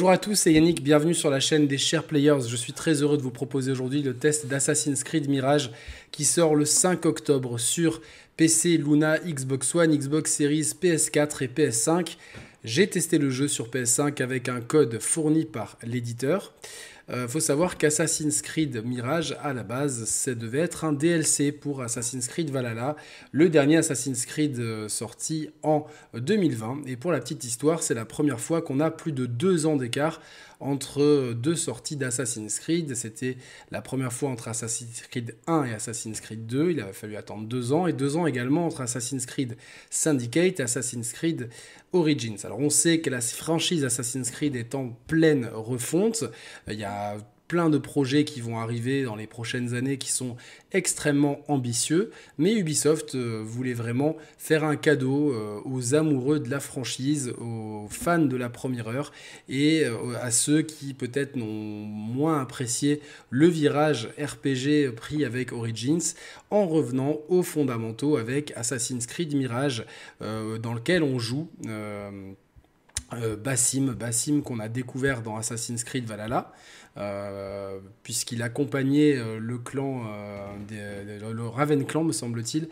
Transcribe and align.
Bonjour 0.00 0.12
à 0.12 0.16
tous, 0.16 0.34
c'est 0.34 0.52
Yannick, 0.54 0.82
bienvenue 0.82 1.12
sur 1.12 1.28
la 1.28 1.40
chaîne 1.40 1.66
des 1.66 1.76
Chers 1.76 2.04
Players. 2.04 2.48
Je 2.48 2.56
suis 2.56 2.72
très 2.72 3.02
heureux 3.02 3.18
de 3.18 3.22
vous 3.22 3.30
proposer 3.30 3.70
aujourd'hui 3.70 4.00
le 4.00 4.16
test 4.16 4.46
d'Assassin's 4.46 5.04
Creed 5.04 5.28
Mirage 5.28 5.70
qui 6.10 6.24
sort 6.24 6.54
le 6.54 6.64
5 6.64 7.04
octobre 7.04 7.58
sur 7.60 8.00
PC, 8.38 8.78
Luna, 8.78 9.18
Xbox 9.18 9.74
One, 9.74 9.94
Xbox 9.94 10.32
Series, 10.32 10.72
PS4 10.82 11.44
et 11.44 11.48
PS5. 11.48 12.16
J'ai 12.64 12.86
testé 12.86 13.18
le 13.18 13.28
jeu 13.28 13.46
sur 13.46 13.68
PS5 13.68 14.22
avec 14.22 14.48
un 14.48 14.62
code 14.62 14.98
fourni 15.00 15.44
par 15.44 15.76
l'éditeur. 15.82 16.54
Euh, 17.10 17.26
faut 17.26 17.40
savoir 17.40 17.76
qu'Assassin's 17.76 18.40
Creed 18.40 18.84
Mirage, 18.84 19.36
à 19.42 19.52
la 19.52 19.64
base, 19.64 20.04
ça 20.04 20.34
devait 20.34 20.60
être 20.60 20.84
un 20.84 20.92
DLC 20.92 21.50
pour 21.50 21.82
Assassin's 21.82 22.28
Creed 22.28 22.50
Valhalla, 22.50 22.94
le 23.32 23.48
dernier 23.48 23.78
Assassin's 23.78 24.26
Creed 24.26 24.58
euh, 24.60 24.88
sorti 24.88 25.50
en 25.62 25.86
2020. 26.14 26.82
Et 26.86 26.96
pour 26.96 27.10
la 27.10 27.18
petite 27.18 27.42
histoire, 27.42 27.82
c'est 27.82 27.94
la 27.94 28.04
première 28.04 28.38
fois 28.38 28.62
qu'on 28.62 28.78
a 28.78 28.90
plus 28.92 29.12
de 29.12 29.26
deux 29.26 29.66
ans 29.66 29.76
d'écart 29.76 30.20
entre 30.60 31.32
deux 31.32 31.56
sorties 31.56 31.96
d'Assassin's 31.96 32.58
Creed. 32.60 32.94
C'était 32.94 33.36
la 33.70 33.82
première 33.82 34.12
fois 34.12 34.30
entre 34.30 34.48
Assassin's 34.48 35.02
Creed 35.10 35.36
1 35.46 35.64
et 35.64 35.74
Assassin's 35.74 36.20
Creed 36.20 36.46
2. 36.46 36.70
Il 36.70 36.80
a 36.80 36.92
fallu 36.92 37.16
attendre 37.16 37.46
deux 37.46 37.72
ans. 37.72 37.86
Et 37.86 37.92
deux 37.92 38.16
ans 38.16 38.26
également 38.26 38.66
entre 38.66 38.82
Assassin's 38.82 39.26
Creed 39.26 39.56
Syndicate 39.88 40.60
et 40.60 40.62
Assassin's 40.62 41.12
Creed 41.12 41.48
Origins. 41.92 42.36
Alors 42.44 42.60
on 42.60 42.70
sait 42.70 43.00
que 43.00 43.10
la 43.10 43.20
franchise 43.20 43.84
Assassin's 43.84 44.30
Creed 44.30 44.54
est 44.54 44.74
en 44.74 44.96
pleine 45.06 45.50
refonte. 45.52 46.24
Il 46.68 46.78
y 46.78 46.84
a 46.84 47.16
plein 47.50 47.68
de 47.68 47.78
projets 47.78 48.24
qui 48.24 48.40
vont 48.40 48.60
arriver 48.60 49.02
dans 49.02 49.16
les 49.16 49.26
prochaines 49.26 49.74
années 49.74 49.98
qui 49.98 50.12
sont 50.12 50.36
extrêmement 50.70 51.40
ambitieux, 51.48 52.12
mais 52.38 52.54
Ubisoft 52.54 53.16
euh, 53.16 53.42
voulait 53.44 53.74
vraiment 53.74 54.16
faire 54.38 54.62
un 54.62 54.76
cadeau 54.76 55.32
euh, 55.32 55.58
aux 55.64 55.96
amoureux 55.96 56.38
de 56.38 56.48
la 56.48 56.60
franchise, 56.60 57.32
aux 57.40 57.88
fans 57.90 58.20
de 58.20 58.36
la 58.36 58.50
première 58.50 58.86
heure 58.86 59.10
et 59.48 59.82
euh, 59.84 60.14
à 60.22 60.30
ceux 60.30 60.62
qui 60.62 60.94
peut-être 60.94 61.34
n'ont 61.34 61.44
moins 61.44 62.40
apprécié 62.40 63.00
le 63.30 63.48
virage 63.48 64.10
RPG 64.16 64.94
pris 64.94 65.24
avec 65.24 65.50
Origins 65.50 66.14
en 66.50 66.68
revenant 66.68 67.18
aux 67.28 67.42
fondamentaux 67.42 68.16
avec 68.16 68.52
Assassin's 68.54 69.06
Creed 69.06 69.34
Mirage 69.34 69.84
dans 70.20 70.74
lequel 70.74 71.02
on 71.02 71.18
joue 71.18 71.48
Bassim, 73.42 73.92
Bassim 73.92 74.42
qu'on 74.42 74.60
a 74.60 74.68
découvert 74.68 75.22
dans 75.22 75.36
Assassin's 75.36 75.82
Creed 75.82 76.06
Valhalla, 76.06 76.52
euh, 77.00 77.78
puisqu'il 78.02 78.42
accompagnait 78.42 79.16
euh, 79.16 79.38
le 79.38 79.58
clan, 79.58 80.04
le 80.70 81.46
Raven 81.48 81.84
Clan 81.84 82.04
me 82.04 82.12
semble-t-il, 82.12 82.68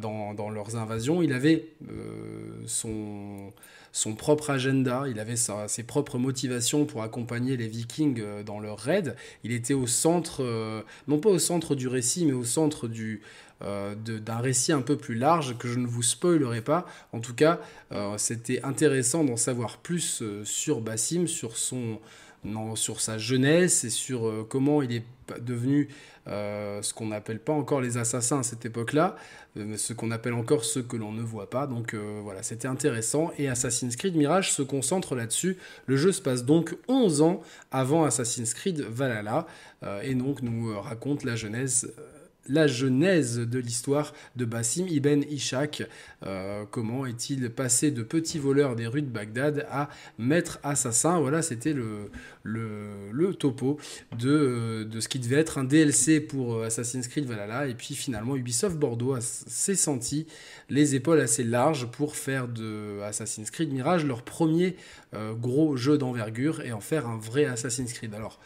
dans, 0.00 0.50
leurs 0.50 0.76
invasions. 0.76 1.22
Il 1.22 1.32
avait 1.32 1.66
son, 2.66 3.52
propre 4.16 4.50
agenda, 4.50 5.04
il 5.08 5.18
avait 5.18 5.36
ses 5.36 5.82
propres 5.82 6.18
motivations 6.18 6.84
pour 6.84 7.02
accompagner 7.02 7.56
les 7.56 7.68
Vikings 7.68 8.22
dans 8.44 8.60
leur 8.60 8.78
raid. 8.78 9.16
Il 9.44 9.52
était 9.52 9.74
au 9.74 9.86
centre, 9.86 10.84
non 11.08 11.18
pas 11.18 11.30
au 11.30 11.38
centre 11.38 11.74
du 11.74 11.88
récit, 11.88 12.26
mais 12.26 12.32
au 12.32 12.44
centre 12.44 12.88
du, 12.88 13.22
euh, 13.64 13.94
d'un 13.94 14.38
récit 14.38 14.72
un 14.72 14.80
peu 14.80 14.96
plus 14.96 15.14
large 15.14 15.56
que 15.56 15.68
je 15.68 15.78
ne 15.78 15.86
vous 15.86 16.02
spoilerai 16.02 16.62
pas. 16.62 16.84
En 17.12 17.20
tout 17.20 17.34
cas, 17.34 17.60
euh, 17.92 18.18
c'était 18.18 18.60
intéressant 18.64 19.22
d'en 19.22 19.36
savoir 19.36 19.78
plus 19.78 20.20
euh, 20.20 20.44
sur 20.44 20.80
Bassim, 20.80 21.28
sur 21.28 21.56
son 21.56 22.00
non, 22.44 22.76
sur 22.76 23.00
sa 23.00 23.18
jeunesse 23.18 23.84
et 23.84 23.90
sur 23.90 24.46
comment 24.48 24.82
il 24.82 24.92
est 24.92 25.04
devenu 25.40 25.88
ce 26.26 26.92
qu'on 26.92 27.06
n'appelle 27.06 27.38
pas 27.38 27.52
encore 27.52 27.80
les 27.80 27.96
assassins 27.96 28.40
à 28.40 28.42
cette 28.42 28.64
époque-là, 28.64 29.16
ce 29.56 29.92
qu'on 29.92 30.10
appelle 30.10 30.34
encore 30.34 30.64
ceux 30.64 30.82
que 30.82 30.96
l'on 30.96 31.12
ne 31.12 31.22
voit 31.22 31.50
pas. 31.50 31.66
Donc 31.66 31.94
voilà, 31.94 32.42
c'était 32.42 32.68
intéressant. 32.68 33.32
Et 33.38 33.48
Assassin's 33.48 33.96
Creed 33.96 34.16
Mirage 34.16 34.52
se 34.52 34.62
concentre 34.62 35.14
là-dessus. 35.14 35.56
Le 35.86 35.96
jeu 35.96 36.12
se 36.12 36.20
passe 36.20 36.44
donc 36.44 36.76
11 36.88 37.22
ans 37.22 37.42
avant 37.70 38.04
Assassin's 38.04 38.54
Creed 38.54 38.80
Valhalla 38.80 39.46
et 40.02 40.14
donc 40.14 40.42
nous 40.42 40.80
raconte 40.80 41.24
la 41.24 41.36
jeunesse 41.36 41.86
la 42.48 42.66
genèse 42.66 43.38
de 43.38 43.58
l'histoire 43.58 44.12
de 44.36 44.44
Bassim 44.44 44.86
ibn 44.88 45.22
Ishaq. 45.30 45.84
Euh, 46.24 46.64
comment 46.70 47.06
est-il 47.06 47.50
passé 47.50 47.90
de 47.90 48.02
petit 48.02 48.38
voleur 48.38 48.76
des 48.76 48.86
rues 48.86 49.02
de 49.02 49.08
Bagdad 49.08 49.66
à 49.70 49.88
maître 50.18 50.58
assassin? 50.62 51.20
Voilà, 51.20 51.42
c'était 51.42 51.72
le, 51.72 52.10
le, 52.42 53.34
topo 53.34 53.78
de, 54.18 54.86
de, 54.90 55.00
ce 55.00 55.08
qui 55.08 55.18
devait 55.18 55.36
être 55.36 55.58
un 55.58 55.64
DLC 55.64 56.20
pour 56.20 56.54
euh, 56.54 56.66
Assassin's 56.66 57.08
Creed 57.08 57.26
Valhalla. 57.26 57.66
Et 57.66 57.74
puis 57.74 57.94
finalement, 57.94 58.36
Ubisoft 58.36 58.76
Bordeaux 58.76 59.16
s'est 59.20 59.74
senti 59.74 60.26
les 60.68 60.94
épaules 60.94 61.20
assez 61.20 61.44
larges 61.44 61.86
pour 61.90 62.16
faire 62.16 62.48
de 62.48 63.00
Assassin's 63.02 63.50
Creed 63.50 63.72
Mirage 63.72 64.04
leur 64.04 64.22
premier 64.22 64.76
euh, 65.14 65.34
gros 65.34 65.76
jeu 65.76 65.98
d'envergure 65.98 66.60
et 66.62 66.72
en 66.72 66.80
faire 66.80 67.06
un 67.06 67.18
vrai 67.18 67.44
Assassin's 67.44 67.92
Creed. 67.92 68.14
Alors, 68.14 68.40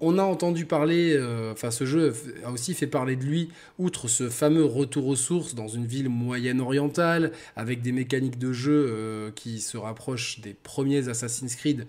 on 0.00 0.18
a 0.18 0.22
entendu 0.22 0.64
parler, 0.64 1.14
euh, 1.14 1.52
enfin 1.52 1.70
ce 1.70 1.84
jeu 1.84 2.14
a 2.44 2.50
aussi 2.50 2.74
fait 2.74 2.86
parler 2.86 3.16
de 3.16 3.24
lui, 3.24 3.50
outre 3.78 4.08
ce 4.08 4.28
fameux 4.28 4.64
retour 4.64 5.06
aux 5.06 5.16
sources 5.16 5.54
dans 5.54 5.68
une 5.68 5.86
ville 5.86 6.08
moyenne 6.08 6.60
orientale, 6.60 7.32
avec 7.56 7.82
des 7.82 7.92
mécaniques 7.92 8.38
de 8.38 8.52
jeu 8.52 8.86
euh, 8.90 9.30
qui 9.34 9.60
se 9.60 9.76
rapprochent 9.76 10.40
des 10.40 10.54
premiers 10.54 11.08
Assassin's 11.08 11.54
Creed 11.54 11.86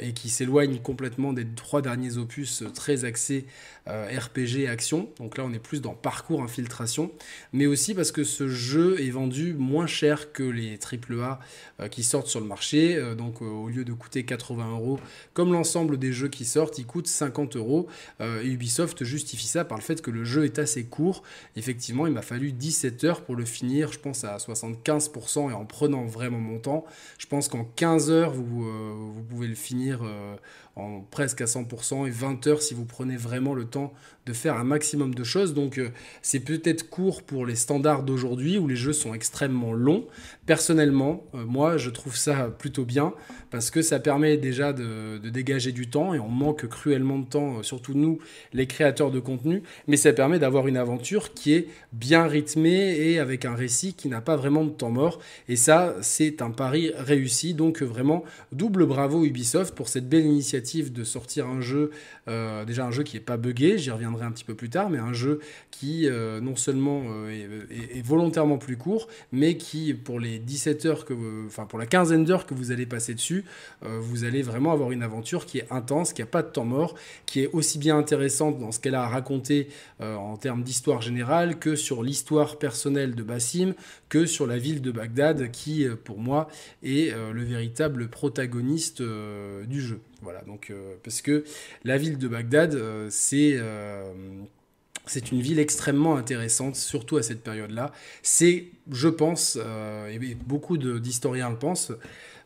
et 0.00 0.12
qui 0.12 0.30
s'éloigne 0.30 0.78
complètement 0.78 1.32
des 1.32 1.46
trois 1.46 1.82
derniers 1.82 2.16
opus 2.16 2.62
euh, 2.62 2.70
très 2.70 3.04
axés 3.04 3.46
euh, 3.88 4.08
RPG 4.18 4.66
action. 4.68 5.08
Donc 5.18 5.36
là, 5.36 5.44
on 5.44 5.52
est 5.52 5.58
plus 5.58 5.80
dans 5.80 5.94
parcours 5.94 6.42
infiltration, 6.42 7.12
mais 7.52 7.66
aussi 7.66 7.94
parce 7.94 8.10
que 8.10 8.24
ce 8.24 8.48
jeu 8.48 9.00
est 9.00 9.10
vendu 9.10 9.54
moins 9.54 9.86
cher 9.86 10.32
que 10.32 10.42
les 10.42 10.78
AAA 10.78 11.38
qui 11.90 12.02
sortent 12.02 12.26
sur 12.26 12.40
le 12.40 12.46
marché. 12.46 13.00
donc 13.16 13.42
au 13.42 13.68
lieu 13.68 13.84
de 13.84 13.92
coûter 13.92 14.24
80 14.24 14.72
euros, 14.72 14.98
comme 15.34 15.52
l'ensemble 15.52 15.98
des 15.98 16.12
jeux 16.12 16.28
qui 16.28 16.44
sortent, 16.44 16.78
il 16.78 16.86
coûte 16.86 17.06
50 17.06 17.54
euros. 17.56 17.86
Ubisoft 18.42 19.04
justifie 19.04 19.46
ça 19.46 19.64
par 19.64 19.78
le 19.78 19.82
fait 19.82 20.02
que 20.02 20.10
le 20.10 20.24
jeu 20.24 20.44
est 20.44 20.58
assez 20.58 20.84
court. 20.84 21.22
Effectivement, 21.54 22.08
il 22.08 22.12
m'a 22.12 22.22
fallu 22.22 22.50
17 22.52 23.04
heures 23.04 23.20
pour 23.20 23.36
le 23.36 23.44
finir, 23.44 23.92
je 23.92 24.00
pense 24.00 24.24
à 24.24 24.36
75% 24.38 25.50
et 25.50 25.54
en 25.54 25.64
prenant 25.64 26.06
vraiment 26.06 26.40
mon 26.40 26.58
temps. 26.58 26.86
Je 27.18 27.26
pense 27.26 27.48
qu'en 27.48 27.64
15 27.76 28.10
heures, 28.10 28.32
vous, 28.32 28.64
vous 29.12 29.22
pouvez 29.22 29.46
le 29.46 29.54
finir 29.54 29.65
finir 29.66 30.00
euh, 30.04 30.36
en 30.76 31.00
presque 31.00 31.40
à 31.40 31.46
100% 31.46 32.06
et 32.06 32.10
20 32.10 32.46
heures 32.46 32.62
si 32.62 32.74
vous 32.74 32.84
prenez 32.84 33.16
vraiment 33.16 33.54
le 33.54 33.64
temps 33.64 33.92
de 34.26 34.32
faire 34.32 34.56
un 34.56 34.64
maximum 34.64 35.14
de 35.14 35.24
choses. 35.24 35.54
Donc 35.54 35.78
euh, 35.78 35.88
c'est 36.22 36.40
peut-être 36.40 36.88
court 36.90 37.22
pour 37.22 37.46
les 37.46 37.56
standards 37.56 38.02
d'aujourd'hui 38.02 38.58
où 38.58 38.68
les 38.68 38.76
jeux 38.76 38.92
sont 38.92 39.14
extrêmement 39.14 39.72
longs. 39.72 40.06
Personnellement, 40.44 41.24
euh, 41.34 41.44
moi 41.44 41.78
je 41.78 41.90
trouve 41.90 42.16
ça 42.16 42.48
plutôt 42.58 42.84
bien 42.84 43.12
parce 43.50 43.70
que 43.70 43.82
ça 43.82 43.98
permet 43.98 44.36
déjà 44.36 44.72
de, 44.72 45.18
dégager 45.18 45.72
du 45.72 45.88
temps 45.88 46.14
et 46.14 46.18
on 46.18 46.28
manque 46.28 46.66
cruellement 46.68 47.18
de 47.18 47.26
temps, 47.26 47.62
surtout 47.62 47.94
nous 47.94 48.18
les 48.52 48.66
créateurs 48.66 49.10
de 49.10 49.18
contenu, 49.18 49.62
mais 49.86 49.96
ça 49.96 50.12
permet 50.12 50.38
d'avoir 50.38 50.68
une 50.68 50.76
aventure 50.76 51.32
qui 51.32 51.54
est 51.54 51.68
bien 51.92 52.26
rythmée 52.26 52.96
et 52.98 53.18
avec 53.18 53.44
un 53.44 53.54
récit 53.54 53.94
qui 53.94 54.08
n'a 54.08 54.20
pas 54.20 54.36
vraiment 54.36 54.64
de 54.64 54.70
temps 54.70 54.90
mort. 54.90 55.20
Et 55.48 55.56
ça, 55.56 55.94
c'est 56.02 56.42
un 56.42 56.50
pari 56.50 56.92
réussi. 56.96 57.54
Donc 57.54 57.82
vraiment, 57.82 58.24
double 58.52 58.86
bravo 58.86 59.24
Ubisoft 59.24 59.55
pour 59.64 59.88
cette 59.88 60.08
belle 60.08 60.24
initiative 60.24 60.92
de 60.92 61.04
sortir 61.04 61.46
un 61.46 61.60
jeu, 61.60 61.90
euh, 62.28 62.64
déjà 62.64 62.84
un 62.84 62.90
jeu 62.90 63.02
qui 63.02 63.16
n'est 63.16 63.22
pas 63.22 63.36
buggé, 63.36 63.78
j'y 63.78 63.90
reviendrai 63.90 64.24
un 64.24 64.30
petit 64.30 64.44
peu 64.44 64.54
plus 64.54 64.68
tard, 64.68 64.90
mais 64.90 64.98
un 64.98 65.12
jeu 65.12 65.40
qui 65.70 66.08
euh, 66.08 66.40
non 66.40 66.56
seulement 66.56 67.02
euh, 67.06 67.64
est, 67.70 68.04
volontairement 68.04 68.58
plus 68.58 68.76
court, 68.76 69.08
mais 69.32 69.56
qui 69.56 69.94
pour 69.94 70.20
les 70.20 70.38
17 70.38 70.86
heures 70.86 71.04
que, 71.04 71.14
enfin 71.46 71.66
pour 71.66 71.78
la 71.78 71.86
quinzaine 71.86 72.24
d'heures 72.24 72.46
que 72.46 72.54
vous 72.54 72.70
allez 72.72 72.86
passer 72.86 73.14
dessus, 73.14 73.44
vous 73.82 74.24
allez 74.24 74.42
vraiment 74.42 74.72
avoir 74.72 74.92
une 74.92 75.02
aventure 75.02 75.46
qui 75.46 75.58
est 75.58 75.66
intense, 75.70 76.12
qui 76.12 76.22
n'a 76.22 76.26
pas 76.26 76.42
de 76.42 76.48
temps 76.48 76.64
mort, 76.64 76.94
qui 77.24 77.40
est 77.40 77.50
aussi 77.52 77.78
bien 77.78 77.96
intéressante 77.98 78.58
dans 78.58 78.72
ce 78.72 78.80
qu'elle 78.80 78.94
a 78.94 79.02
à 79.02 79.08
raconter 79.08 79.68
en 80.00 80.36
termes 80.36 80.62
d'histoire 80.62 81.02
générale 81.02 81.58
que 81.58 81.76
sur 81.76 82.02
l'histoire 82.02 82.58
personnelle 82.58 83.14
de 83.14 83.22
Bassim, 83.22 83.74
que 84.08 84.26
sur 84.26 84.46
la 84.46 84.58
ville 84.58 84.82
de 84.82 84.90
Bagdad, 84.90 85.50
qui 85.50 85.86
pour 86.04 86.18
moi 86.18 86.48
est 86.82 87.14
le 87.14 87.44
véritable 87.44 88.08
protagoniste 88.08 89.02
du 89.66 89.80
jeu. 89.80 90.00
Voilà, 90.22 90.40
donc, 90.42 90.70
euh, 90.70 90.94
parce 91.04 91.22
que 91.22 91.44
la 91.84 91.98
ville 91.98 92.18
de 92.18 92.26
Bagdad, 92.26 92.74
euh, 92.74 93.06
c'est 93.10 93.52
euh, 93.54 94.12
une 95.30 95.40
ville 95.40 95.60
extrêmement 95.60 96.16
intéressante, 96.16 96.74
surtout 96.74 97.16
à 97.16 97.22
cette 97.22 97.42
période-là. 97.42 97.92
C'est, 98.22 98.66
je 98.90 99.08
pense, 99.08 99.56
et 100.10 100.34
beaucoup 100.34 100.78
d'historiens 100.78 101.50
le 101.50 101.56
pensent, 101.56 101.92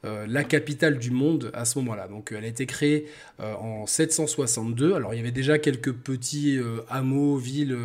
la 0.04 0.44
capitale 0.44 0.98
du 0.98 1.10
monde 1.10 1.50
à 1.54 1.64
ce 1.64 1.78
moment-là. 1.78 2.06
Donc 2.06 2.34
elle 2.36 2.44
a 2.44 2.48
été 2.48 2.66
créée 2.66 3.06
en 3.38 3.86
762. 3.86 4.92
Alors 4.92 5.14
il 5.14 5.16
y 5.16 5.20
avait 5.20 5.30
déjà 5.30 5.58
quelques 5.58 5.92
petits 5.92 6.58
hameaux, 6.90 7.36
villes 7.36 7.78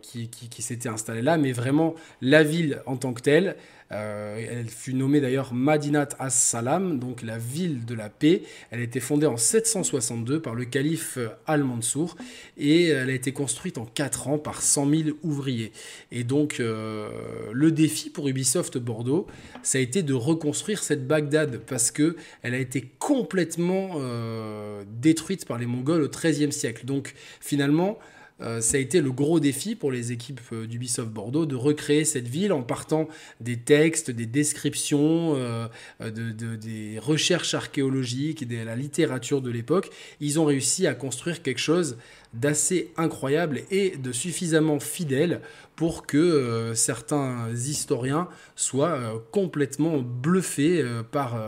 qui, 0.00 0.28
qui, 0.30 0.48
qui 0.48 0.62
s'étaient 0.62 0.88
installés 0.88 1.20
là, 1.20 1.36
mais 1.36 1.52
vraiment 1.52 1.94
la 2.22 2.42
ville 2.42 2.80
en 2.86 2.96
tant 2.96 3.12
que 3.12 3.20
telle, 3.20 3.56
Euh, 3.92 4.44
elle 4.50 4.68
fut 4.68 4.94
nommée 4.94 5.20
d'ailleurs 5.20 5.52
Madinat 5.52 6.08
as-Salam, 6.18 6.98
donc 6.98 7.22
la 7.22 7.38
ville 7.38 7.84
de 7.84 7.94
la 7.94 8.08
paix. 8.08 8.42
Elle 8.70 8.80
a 8.80 8.82
été 8.82 9.00
fondée 9.00 9.26
en 9.26 9.36
762 9.36 10.40
par 10.40 10.54
le 10.54 10.64
calife 10.64 11.18
Al-Mansour 11.46 12.16
et 12.56 12.88
elle 12.88 13.10
a 13.10 13.12
été 13.12 13.32
construite 13.32 13.78
en 13.78 13.84
4 13.84 14.28
ans 14.28 14.38
par 14.38 14.62
100 14.62 14.90
000 14.90 15.02
ouvriers. 15.22 15.72
Et 16.12 16.24
donc 16.24 16.60
euh, 16.60 17.08
le 17.52 17.70
défi 17.72 18.10
pour 18.10 18.28
Ubisoft 18.28 18.78
Bordeaux, 18.78 19.26
ça 19.62 19.78
a 19.78 19.80
été 19.80 20.02
de 20.02 20.14
reconstruire 20.14 20.82
cette 20.82 21.06
Bagdad 21.06 21.58
parce 21.66 21.90
que 21.90 22.16
elle 22.42 22.54
a 22.54 22.58
été 22.58 22.90
complètement 22.98 23.92
euh, 23.96 24.82
détruite 25.00 25.44
par 25.46 25.58
les 25.58 25.66
Mongols 25.66 26.02
au 26.02 26.08
XIIIe 26.08 26.52
siècle. 26.52 26.86
Donc 26.86 27.14
finalement, 27.40 27.98
euh, 28.40 28.60
ça 28.60 28.78
a 28.78 28.80
été 28.80 29.00
le 29.00 29.12
gros 29.12 29.38
défi 29.38 29.76
pour 29.76 29.92
les 29.92 30.10
équipes 30.10 30.40
euh, 30.52 30.66
d'Ubisoft 30.66 31.08
Bordeaux 31.08 31.46
de 31.46 31.54
recréer 31.54 32.04
cette 32.04 32.26
ville 32.26 32.52
en 32.52 32.62
partant 32.62 33.06
des 33.40 33.56
textes, 33.58 34.10
des 34.10 34.26
descriptions, 34.26 35.34
euh, 35.36 35.68
des 36.00 36.98
recherches 36.98 37.54
archéologiques, 37.54 38.48
de 38.48 38.64
la 38.64 38.74
littérature 38.74 39.40
de 39.40 39.50
l'époque. 39.50 39.90
Ils 40.18 40.40
ont 40.40 40.46
réussi 40.46 40.88
à 40.88 40.94
construire 40.94 41.42
quelque 41.42 41.60
chose 41.60 41.96
d'assez 42.32 42.90
incroyable 42.96 43.62
et 43.70 43.96
de 43.96 44.10
suffisamment 44.10 44.80
fidèle 44.80 45.40
pour 45.76 46.04
que 46.04 46.72
certains 46.74 47.48
historiens 47.52 48.28
soient 48.56 49.24
complètement 49.30 49.98
bluffés 49.98 50.84
par 51.12 51.38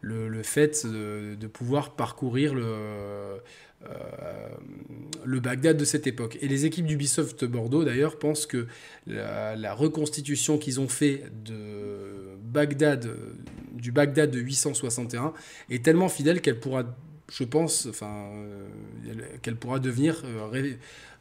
le, 0.00 0.42
fait 0.42 0.84
de, 0.84 1.46
pouvoir 1.46 1.94
parcourir 1.94 2.54
le 2.54 3.40
le 5.24 5.40
Bagdad 5.40 5.76
de 5.76 5.84
cette 5.84 6.06
époque. 6.06 6.38
Et 6.40 6.48
les 6.48 6.66
équipes 6.66 6.86
d'Ubisoft 6.86 7.44
Bordeaux, 7.44 7.84
d'ailleurs, 7.84 8.18
pensent 8.18 8.46
que 8.46 8.66
la, 9.06 9.74
reconstitution 9.74 10.58
qu'ils 10.58 10.80
ont 10.80 10.88
fait 10.88 11.24
de 11.44 12.36
Bagdad, 12.42 13.08
du 13.72 13.92
Bagdad 13.92 14.30
de 14.30 14.38
861 14.38 15.32
est 15.70 15.84
tellement 15.84 16.08
fidèle 16.08 16.40
qu'elle 16.40 16.58
pourra 16.58 16.84
je 17.28 17.44
pense 17.44 17.88
euh, 18.02 18.68
qu'elle 19.42 19.56
pourra 19.56 19.78
devenir 19.78 20.22
euh, 20.24 20.74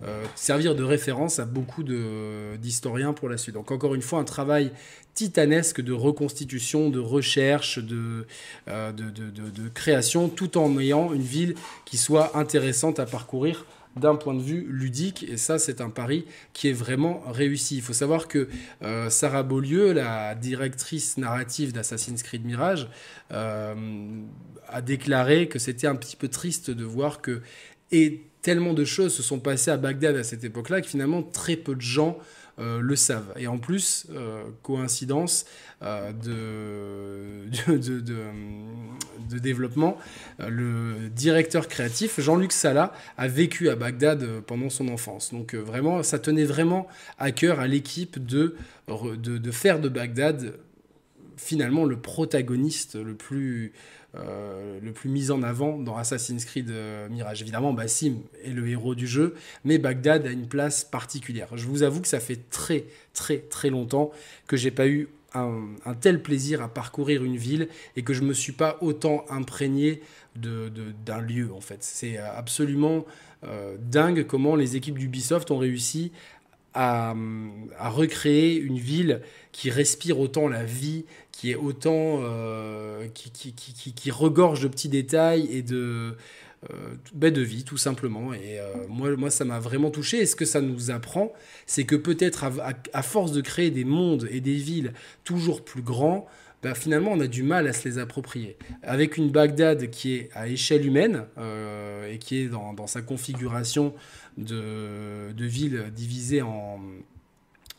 euh, 0.04 0.24
servir 0.36 0.76
de 0.76 0.84
référence 0.84 1.40
à 1.40 1.46
beaucoup 1.46 1.84
d'historiens 1.84 3.14
pour 3.14 3.30
la 3.30 3.38
suite. 3.38 3.56
Donc 3.56 3.72
encore 3.72 3.96
une 3.96 4.02
fois, 4.02 4.20
un 4.20 4.24
travail 4.24 4.72
titanesque 5.16 5.82
de 5.82 5.94
reconstitution, 5.94 6.90
de 6.90 7.00
recherche, 7.00 7.80
de, 7.80 8.28
création, 9.74 10.30
tout 10.30 10.58
en 10.58 10.78
ayant 10.78 11.14
une 11.14 11.22
ville 11.22 11.56
qui 11.86 11.98
soit 11.98 12.38
intéressante 12.38 13.00
à 13.00 13.06
parcourir 13.06 13.66
d'un 13.96 14.16
point 14.16 14.34
de 14.34 14.42
vue 14.42 14.66
ludique. 14.70 15.24
Et 15.30 15.38
ça, 15.38 15.58
c'est 15.60 15.82
un 15.82 15.90
pari 15.90 16.26
qui 16.54 16.70
est 16.70 16.74
vraiment 16.74 17.24
réussi. 17.28 17.78
Il 17.78 17.82
faut 17.82 17.94
savoir 17.94 18.28
que 18.28 18.48
euh, 18.82 19.10
Sarah 19.10 19.44
Beaulieu, 19.44 19.94
la 19.94 20.36
directrice 20.36 21.18
narrative 21.18 21.72
d'Assassin's 21.72 22.22
Creed 22.24 22.46
Mirage, 22.46 22.90
euh, 23.32 23.76
a 24.68 24.82
déclaré 24.82 25.48
que 25.48 25.60
c'était 25.60 25.88
un 25.88 25.96
petit 25.96 26.16
peu 26.16 26.28
triste 26.28 26.72
de 26.72 26.84
voir 26.84 27.22
que 27.22 27.42
et 27.92 28.24
tellement 28.42 28.74
de 28.74 28.84
choses 28.84 29.14
se 29.14 29.24
sont 29.24 29.40
passées 29.40 29.72
à 29.72 29.78
Bagdad 29.78 30.16
à 30.16 30.24
cette 30.24 30.44
époque-là 30.44 30.82
que 30.82 30.88
finalement 30.88 31.24
très 31.24 31.56
peu 31.56 31.76
de 31.76 31.82
gens 31.82 32.18
euh, 32.60 32.80
le 32.80 32.96
savent. 32.96 33.34
Et 33.38 33.48
en 33.48 33.58
plus, 33.58 34.08
coïncidence 34.62 35.46
de, 35.82 37.46
de, 37.68 38.00
de, 38.00 38.24
développement, 39.40 39.98
le 40.40 41.10
directeur 41.10 41.68
créatif, 41.68 42.20
Jean-Luc 42.20 42.52
Sala, 42.52 42.94
a 43.18 43.28
vécu 43.28 43.70
à 43.70 43.76
Bagdad 43.76 44.42
pendant 44.42 44.70
son 44.70 44.88
enfance. 44.90 45.32
Donc 45.34 45.56
vraiment, 45.56 46.04
ça 46.04 46.20
tenait 46.20 46.46
vraiment 46.46 46.88
à 47.18 47.32
cœur 47.32 47.60
à 47.60 47.68
l'équipe 47.68 48.24
de, 48.24 48.56
de, 48.88 49.52
faire 49.52 49.80
de 49.80 49.90
Bagdad 49.90 50.54
finalement 51.38 51.86
le 51.86 51.98
protagoniste 51.98 52.96
le 52.96 53.14
plus 53.14 53.74
euh, 54.18 54.80
le 54.82 54.94
plus 54.94 55.10
mis 55.10 55.30
en 55.30 55.44
avant 55.44 55.78
dans 55.78 55.98
Assassin's 55.98 56.46
Creed 56.46 56.70
euh, 56.70 57.10
Mirage. 57.10 57.42
Évidemment, 57.42 57.74
Bassim 57.74 58.20
est 58.46 58.52
le 58.52 58.66
héros 58.68 58.96
du 58.96 59.08
jeu, 59.08 59.34
mais 59.66 59.78
Bagdad 59.78 60.26
a 60.26 60.30
une 60.30 60.48
place 60.48 60.86
particulière. 60.86 61.50
Je 61.56 61.66
vous 61.66 61.84
avoue 61.84 62.00
que 62.00 62.08
ça 62.08 62.22
fait 62.22 62.50
très 62.50 62.86
très 63.14 63.40
très 63.40 63.70
longtemps 63.70 64.12
que 64.48 64.56
j'ai 64.56 64.72
pas 64.72 64.88
eu 64.88 65.10
un, 65.36 65.94
tel 66.00 66.22
plaisir 66.22 66.62
à 66.62 66.68
parcourir 66.68 67.24
une 67.24 67.38
ville 67.38 67.68
et 67.96 68.04
que 68.04 68.14
je 68.14 68.22
me 68.22 68.34
suis 68.34 68.52
pas 68.52 68.78
autant 68.82 69.26
imprégné 69.30 70.02
d'un 70.36 70.70
de, 70.70 71.22
lieu 71.22 71.54
en 71.54 71.62
fait. 71.62 71.84
C'est 71.84 72.18
absolument 72.18 73.06
euh, 73.44 73.78
dingue 73.80 74.26
comment 74.26 74.56
les 74.56 74.76
équipes 74.76 74.98
d'Ubisoft 74.98 75.52
ont 75.52 75.58
réussi 75.58 76.12
à, 76.74 77.16
recréer 77.80 78.58
une 78.58 78.78
ville 78.78 79.22
qui 79.54 79.70
respire 79.70 80.20
autant 80.20 80.50
la 80.50 80.66
vie, 80.66 81.06
qui 81.32 81.52
est 81.52 81.56
autant 81.56 82.20
euh, 82.22 83.08
qui, 83.14 83.32
qui, 83.32 83.54
qui, 83.54 83.94
qui, 83.94 84.12
regorge 84.12 84.62
de 84.62 84.68
petits 84.68 84.90
détails 84.90 85.48
et 85.50 85.62
de 85.62 86.18
euh, 86.72 86.96
ben 87.14 87.34
de 87.34 87.42
vie 87.42 87.64
tout 87.64 87.78
simplement 87.78 88.34
et 88.34 88.60
euh, 88.60 88.74
moi 88.90 89.16
moi 89.16 89.30
ça 89.30 89.46
m'a 89.46 89.60
vraiment 89.60 89.92
touché 89.92 90.20
et 90.20 90.26
ce 90.26 90.36
que 90.36 90.46
ça 90.46 90.62
nous 90.62 90.92
apprend 90.92 91.34
c'est 91.66 91.84
que 91.84 91.96
peut-être 91.96 92.46
à, 92.94 93.02
force 93.02 93.32
de 93.32 93.42
créer 93.42 93.72
des 93.72 93.84
mondes 93.84 94.28
et 94.32 94.42
des 94.42 94.56
villes 94.56 94.94
toujours 95.24 95.64
plus 95.64 95.82
grands 95.82 96.28
ben 96.64 96.74
finalement 96.74 97.12
on 97.12 97.20
a 97.20 97.28
du 97.28 97.44
mal 97.44 97.68
à 97.68 97.74
se 97.74 97.88
les 97.88 97.98
approprier 97.98 98.58
avec 98.84 99.18
une 99.18 99.30
Bagdad 99.30 99.90
qui 99.90 100.16
est 100.16 100.30
à 100.34 100.48
échelle 100.48 100.86
humaine 100.86 101.26
et 102.10 102.18
qui 102.18 102.38
est 102.38 102.48
dans, 102.48 102.74
dans 102.74 102.88
sa 102.88 103.02
configuration 103.02 103.94
de, 104.38 105.32
de 105.32 105.46
ville 105.46 105.86
divisée 105.94 106.42
en 106.42 106.80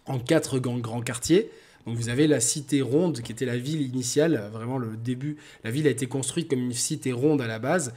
en 0.06 0.18
quatre 0.20 0.58
grands 0.60 1.00
quartiers 1.00 1.50
donc 1.86 1.96
vous 1.96 2.08
avez 2.08 2.26
la 2.26 2.40
cité 2.40 2.82
ronde 2.82 3.20
qui 3.22 3.30
était 3.30 3.46
la 3.46 3.56
ville 3.56 3.80
initiale, 3.80 4.50
vraiment 4.52 4.76
le 4.76 4.96
début. 4.96 5.36
La 5.62 5.70
ville 5.70 5.86
a 5.86 5.90
été 5.90 6.06
construite 6.06 6.48
comme 6.50 6.58
une 6.58 6.72
cité 6.72 7.12
ronde 7.12 7.40
à 7.40 7.46
la 7.46 7.60
base. 7.60 7.94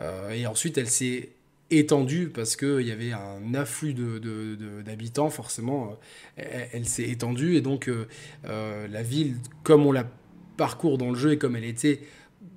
Euh, 0.00 0.30
et 0.30 0.46
ensuite 0.46 0.78
elle 0.78 0.88
s'est 0.88 1.30
étendue 1.70 2.30
parce 2.32 2.56
qu'il 2.56 2.82
y 2.82 2.90
avait 2.90 3.12
un 3.12 3.54
afflux 3.54 3.94
d'habitants, 4.84 5.30
forcément, 5.30 5.98
euh, 6.38 6.66
elle, 6.72 6.86
s'est 6.86 7.08
étendue. 7.08 7.56
Et 7.56 7.60
donc 7.60 7.88
euh, 7.88 8.88
la 8.88 9.02
ville, 9.02 9.36
comme 9.62 9.86
on 9.86 9.92
la 9.92 10.06
parcourt 10.56 10.98
dans 10.98 11.10
le 11.10 11.16
jeu 11.16 11.32
et 11.32 11.38
comme 11.38 11.56
elle 11.56 11.64
était 11.64 12.00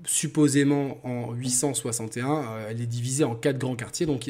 supposément 0.05 0.99
en 1.03 1.33
861, 1.33 2.27
euh, 2.27 2.67
elle 2.69 2.81
est 2.81 2.85
divisée 2.85 3.23
en 3.23 3.35
quatre 3.35 3.57
grands 3.57 3.75
quartiers. 3.75 4.05
Donc 4.05 4.29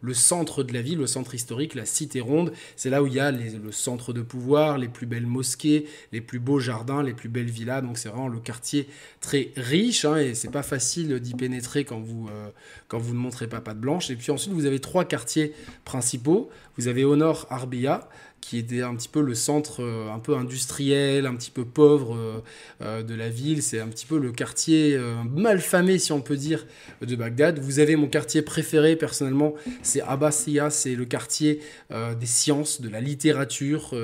le 0.00 0.14
centre 0.14 0.62
de 0.62 0.72
la 0.72 0.82
ville, 0.82 0.98
le 0.98 1.06
centre 1.06 1.34
historique, 1.34 1.74
la 1.74 1.86
cité 1.86 2.20
ronde, 2.20 2.52
c'est 2.76 2.90
là 2.90 3.02
où 3.02 3.06
il 3.06 3.14
y 3.14 3.20
a 3.20 3.30
le 3.30 3.72
centre 3.72 4.12
de 4.12 4.22
pouvoir, 4.22 4.78
les 4.78 4.88
plus 4.88 5.06
belles 5.06 5.26
mosquées, 5.26 5.86
les 6.12 6.20
plus 6.20 6.38
beaux 6.38 6.58
jardins, 6.58 7.02
les 7.02 7.14
plus 7.14 7.28
belles 7.28 7.50
villas. 7.50 7.82
Donc 7.82 7.98
c'est 7.98 8.08
vraiment 8.08 8.28
le 8.28 8.40
quartier 8.40 8.88
très 9.20 9.52
riche 9.56 10.04
hein, 10.04 10.16
et 10.16 10.34
c'est 10.34 10.50
pas 10.50 10.62
facile 10.62 11.20
d'y 11.20 11.34
pénétrer 11.34 11.84
quand 11.84 12.00
vous, 12.00 12.28
euh, 12.28 12.50
quand 12.88 12.98
vous 12.98 13.14
ne 13.14 13.20
montrez 13.20 13.48
pas 13.48 13.60
patte 13.60 13.78
blanche. 13.78 14.10
Et 14.10 14.16
puis 14.16 14.32
ensuite 14.32 14.52
vous 14.52 14.66
avez 14.66 14.80
trois 14.80 15.04
quartiers 15.04 15.52
principaux. 15.84 16.50
Vous 16.78 16.88
avez 16.88 17.04
au 17.04 17.16
nord 17.16 17.46
Arbia, 17.50 18.08
qui 18.42 18.58
était 18.58 18.82
un 18.82 18.94
petit 18.94 19.08
peu 19.08 19.22
le 19.22 19.34
centre 19.34 19.82
euh, 19.82 20.12
un 20.12 20.18
peu 20.18 20.36
industriel, 20.36 21.26
un 21.26 21.34
petit 21.36 21.52
peu 21.52 21.64
pauvre 21.64 22.16
euh, 22.16 22.40
euh, 22.82 23.02
de 23.02 23.14
la 23.14 23.30
ville. 23.30 23.62
C'est 23.62 23.80
un 23.80 23.86
petit 23.86 24.04
peu 24.04 24.18
le 24.18 24.32
quartier 24.32 24.98
mal 25.30 25.60
famé, 25.60 25.98
si 25.98 26.12
on 26.12 26.20
peut 26.20 26.36
dire, 26.36 26.66
de 27.00 27.16
Bagdad. 27.16 27.60
Vous 27.60 27.78
avez 27.78 27.96
mon 27.96 28.08
quartier 28.08 28.42
préféré, 28.42 28.96
personnellement, 28.96 29.54
c'est 29.82 30.02
Abbasiya, 30.02 30.70
c'est 30.70 30.96
le 30.96 31.04
quartier 31.04 31.60
des 31.90 32.26
sciences, 32.26 32.80
de 32.80 32.88
la 32.88 33.00
littérature, 33.00 33.94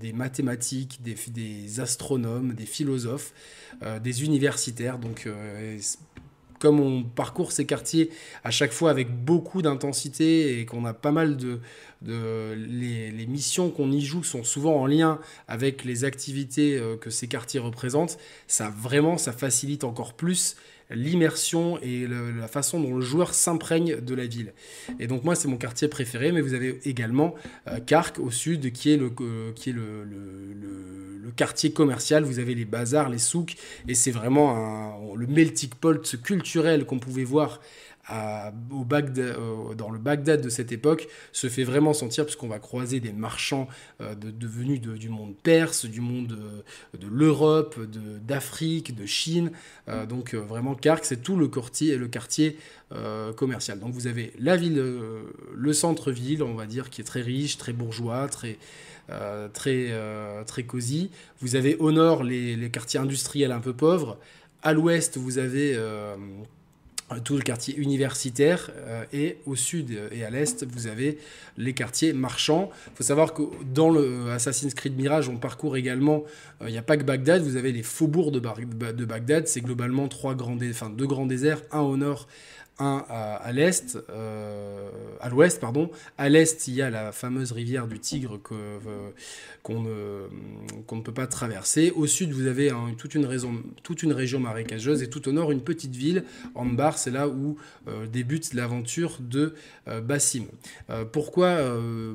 des 0.00 0.12
mathématiques, 0.12 1.00
des, 1.02 1.16
des, 1.28 1.80
astronomes, 1.80 2.54
des 2.54 2.66
philosophes, 2.66 3.34
des 4.02 4.24
universitaires. 4.24 4.98
Donc, 4.98 5.28
comme 6.62 6.78
on 6.78 7.02
parcourt 7.02 7.50
ces 7.50 7.66
quartiers 7.66 8.10
à 8.44 8.52
chaque 8.52 8.70
fois 8.70 8.90
avec 8.90 9.12
beaucoup 9.12 9.62
d'intensité 9.62 10.60
et 10.60 10.64
qu'on 10.64 10.84
a 10.84 10.94
pas 10.94 11.10
mal 11.10 11.36
de, 11.36 11.58
les, 12.06 13.26
missions 13.26 13.68
qu'on 13.70 13.90
y 13.90 14.00
joue 14.00 14.22
sont 14.22 14.44
souvent 14.44 14.76
en 14.76 14.86
lien 14.86 15.18
avec 15.48 15.82
les 15.84 16.04
activités 16.04 16.78
euh, 16.78 16.96
que 16.96 17.10
ces 17.10 17.26
quartiers 17.26 17.58
représentent, 17.58 18.16
ça 18.46 18.70
vraiment 18.70 19.18
ça 19.18 19.32
facilite 19.32 19.82
encore 19.82 20.14
plus 20.14 20.54
l'immersion 20.94 21.78
et 21.82 22.06
la 22.06 22.48
façon 22.48 22.80
dont 22.80 22.94
le 22.94 23.00
joueur 23.00 23.34
s'imprègne 23.34 24.00
de 24.00 24.14
la 24.14 24.26
ville. 24.26 24.52
Et 24.98 25.06
donc 25.06 25.24
moi 25.24 25.34
c'est 25.34 25.48
mon 25.48 25.56
quartier 25.56 25.88
préféré, 25.88 26.32
mais 26.32 26.40
vous 26.40 26.54
avez 26.54 26.80
également 26.84 27.34
euh, 27.68 27.78
Kark 27.80 28.18
au 28.18 28.30
sud 28.30 28.72
qui 28.72 28.92
est 28.92 28.96
le, 28.96 29.10
euh, 29.20 29.52
qui 29.52 29.70
est 29.70 29.72
le, 29.72 30.04
le, 30.04 31.30
quartier 31.34 31.72
commercial. 31.72 32.24
Vous 32.24 32.40
avez 32.40 32.54
les 32.54 32.66
bazars, 32.66 33.08
les 33.08 33.16
souks, 33.16 33.54
et 33.88 33.94
c'est 33.94 34.10
vraiment 34.10 35.14
le 35.16 35.26
melting 35.26 35.70
pot 35.70 36.20
culturel 36.22 36.84
qu'on 36.84 36.98
pouvait 36.98 37.24
voir 37.24 37.58
au 38.70 38.84
Bagdad, 38.84 39.36
dans 39.76 39.90
le 39.90 39.98
Bagdad 39.98 40.40
de 40.40 40.48
cette 40.48 40.72
époque 40.72 41.08
se 41.32 41.48
fait 41.48 41.64
vraiment 41.64 41.92
sentir 41.92 42.24
puisqu'on 42.24 42.48
va 42.48 42.58
croiser 42.58 43.00
des 43.00 43.12
marchands 43.12 43.68
devenus 44.00 44.80
du 44.80 45.08
monde 45.08 45.34
perse, 45.42 45.86
du 45.86 46.00
monde 46.00 46.38
de 46.98 47.06
l'Europe, 47.06 47.78
d'Afrique, 48.26 48.94
de, 48.94 49.06
Chine. 49.06 49.50
donc 50.08 50.34
vraiment 50.34 50.74
Kark, 50.74 51.04
c'est 51.04 51.22
tout 51.22 51.36
le 51.36 51.48
quartier, 51.48 51.96
le 51.96 52.08
quartier 52.08 52.58
commercial. 53.36 53.78
Donc 53.78 53.92
vous 53.94 54.06
avez 54.06 54.32
la 54.38 54.56
ville, 54.56 54.82
le 55.54 55.72
centre-ville, 55.72 56.42
on 56.42 56.54
va 56.54 56.66
dire, 56.66 56.90
qui 56.90 57.00
est 57.00 57.04
très 57.04 57.22
riche, 57.22 57.56
très 57.56 57.72
bourgeois, 57.72 58.28
très 58.28 58.58
euh, 59.10 59.48
très, 59.48 59.88
euh, 59.90 60.44
très 60.44 60.62
cosy. 60.62 61.10
Vous 61.40 61.56
avez 61.56 61.74
au 61.76 61.90
nord 61.90 62.22
les, 62.22 62.70
quartiers 62.70 63.00
industriels 63.00 63.50
un 63.50 63.58
peu 63.58 63.72
pauvres. 63.72 64.18
À 64.62 64.72
l'ouest, 64.72 65.18
vous 65.18 65.38
avez 65.38 65.72
euh, 65.74 66.14
tout 67.20 67.36
le 67.36 67.42
quartier 67.42 67.76
universitaire 67.76 68.70
et 69.12 69.38
au 69.46 69.56
sud 69.56 69.98
et 70.10 70.24
à 70.24 70.30
l'est, 70.30 70.64
vous 70.64 70.86
avez 70.86 71.18
les 71.58 71.72
quartiers 71.72 72.12
marchands. 72.12 72.70
Il 72.86 72.96
faut 72.96 73.02
savoir 73.02 73.34
que 73.34 73.42
dans 73.72 73.90
le 73.90 74.30
Assassin's 74.30 74.74
Creed 74.74 74.96
Mirage, 74.96 75.28
on 75.28 75.36
parcourt 75.36 75.76
également, 75.76 76.24
il 76.62 76.72
n'y 76.72 76.78
a 76.78 76.82
pas 76.82 76.96
que 76.96 77.04
Bagdad, 77.04 77.42
vous 77.42 77.56
avez 77.56 77.72
les 77.72 77.82
faubourgs 77.82 78.32
de, 78.32 78.40
de 78.92 79.04
Bagdad, 79.04 79.46
c'est 79.46 79.60
globalement 79.60 80.08
trois 80.08 80.34
grands, 80.34 80.56
enfin, 80.70 80.90
deux 80.90 81.06
grands 81.06 81.26
déserts, 81.26 81.62
un 81.70 81.80
au 81.80 81.96
nord 81.96 82.28
à, 82.82 83.52
l'est, 83.52 83.98
euh, 84.10 84.90
à 85.20 85.28
l'ouest, 85.28 85.60
pardon. 85.60 85.90
À 86.18 86.28
l'est, 86.28 86.66
il 86.68 86.74
y 86.74 86.82
a 86.82 86.90
la 86.90 87.12
fameuse 87.12 87.52
rivière 87.52 87.86
du 87.86 87.98
Tigre 87.98 88.40
que, 88.42 88.54
euh, 88.54 89.10
qu'on, 89.62 89.82
ne, 89.82 90.28
qu'on 90.86 90.96
ne 90.96 91.02
peut 91.02 91.12
pas 91.12 91.26
traverser. 91.26 91.92
Au 91.94 92.06
sud, 92.06 92.32
vous 92.32 92.46
avez 92.46 92.72
toute, 92.98 93.14
une 93.14 93.26
raison, 93.26 93.54
toute 93.82 94.02
une 94.02 94.12
région 94.12 94.40
marécageuse 94.40 95.02
et 95.02 95.10
tout 95.10 95.28
au 95.28 95.32
nord, 95.32 95.52
une 95.52 95.62
petite 95.62 95.94
ville, 95.94 96.24
Ambar, 96.54 96.98
c'est 96.98 97.10
là 97.10 97.28
où 97.28 97.56
euh, 97.88 98.06
débute 98.06 98.54
l'aventure 98.54 99.18
de 99.20 99.54
Bassim. 100.04 100.44
pourquoi, 101.12 101.58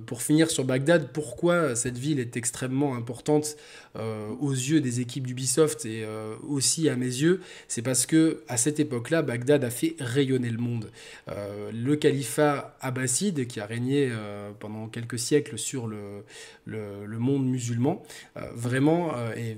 pour 0.06 0.22
finir 0.22 0.50
sur 0.50 0.64
Bagdad, 0.64 1.12
pourquoi 1.12 1.76
cette 1.76 1.98
ville 1.98 2.20
est 2.20 2.38
extrêmement 2.38 2.96
importante 2.96 3.58
aux 3.96 4.52
yeux 4.52 4.80
des 4.80 5.02
équipes 5.02 5.28
d'Ubisoft 5.28 5.86
et 5.86 6.06
aussi 6.48 6.88
à 6.88 6.96
mes 6.96 7.06
yeux 7.06 7.42
C'est 7.68 7.82
parce 7.82 8.06
que 8.06 8.42
à 8.48 8.58
cette 8.58 8.80
époque-là, 8.80 9.22
Bagdad 9.22 9.64
a 9.64 9.70
fait 9.70 9.96
rayonner 10.00 10.50
le 10.50 10.57
monde. 10.58 10.92
Euh, 11.30 11.72
le 11.72 11.96
califat 11.96 12.76
abbasside, 12.82 13.48
qui 13.48 13.60
a 13.60 13.66
régné 13.66 14.10
euh, 14.12 14.52
pendant 14.60 14.88
quelques 14.88 15.20
siècles 15.20 15.58
sur 15.58 15.88
le, 15.88 16.24
le, 16.66 17.18
monde 17.18 17.46
musulman, 17.46 18.04
euh, 18.38 18.42
vraiment 18.54 19.14
est 19.36 19.58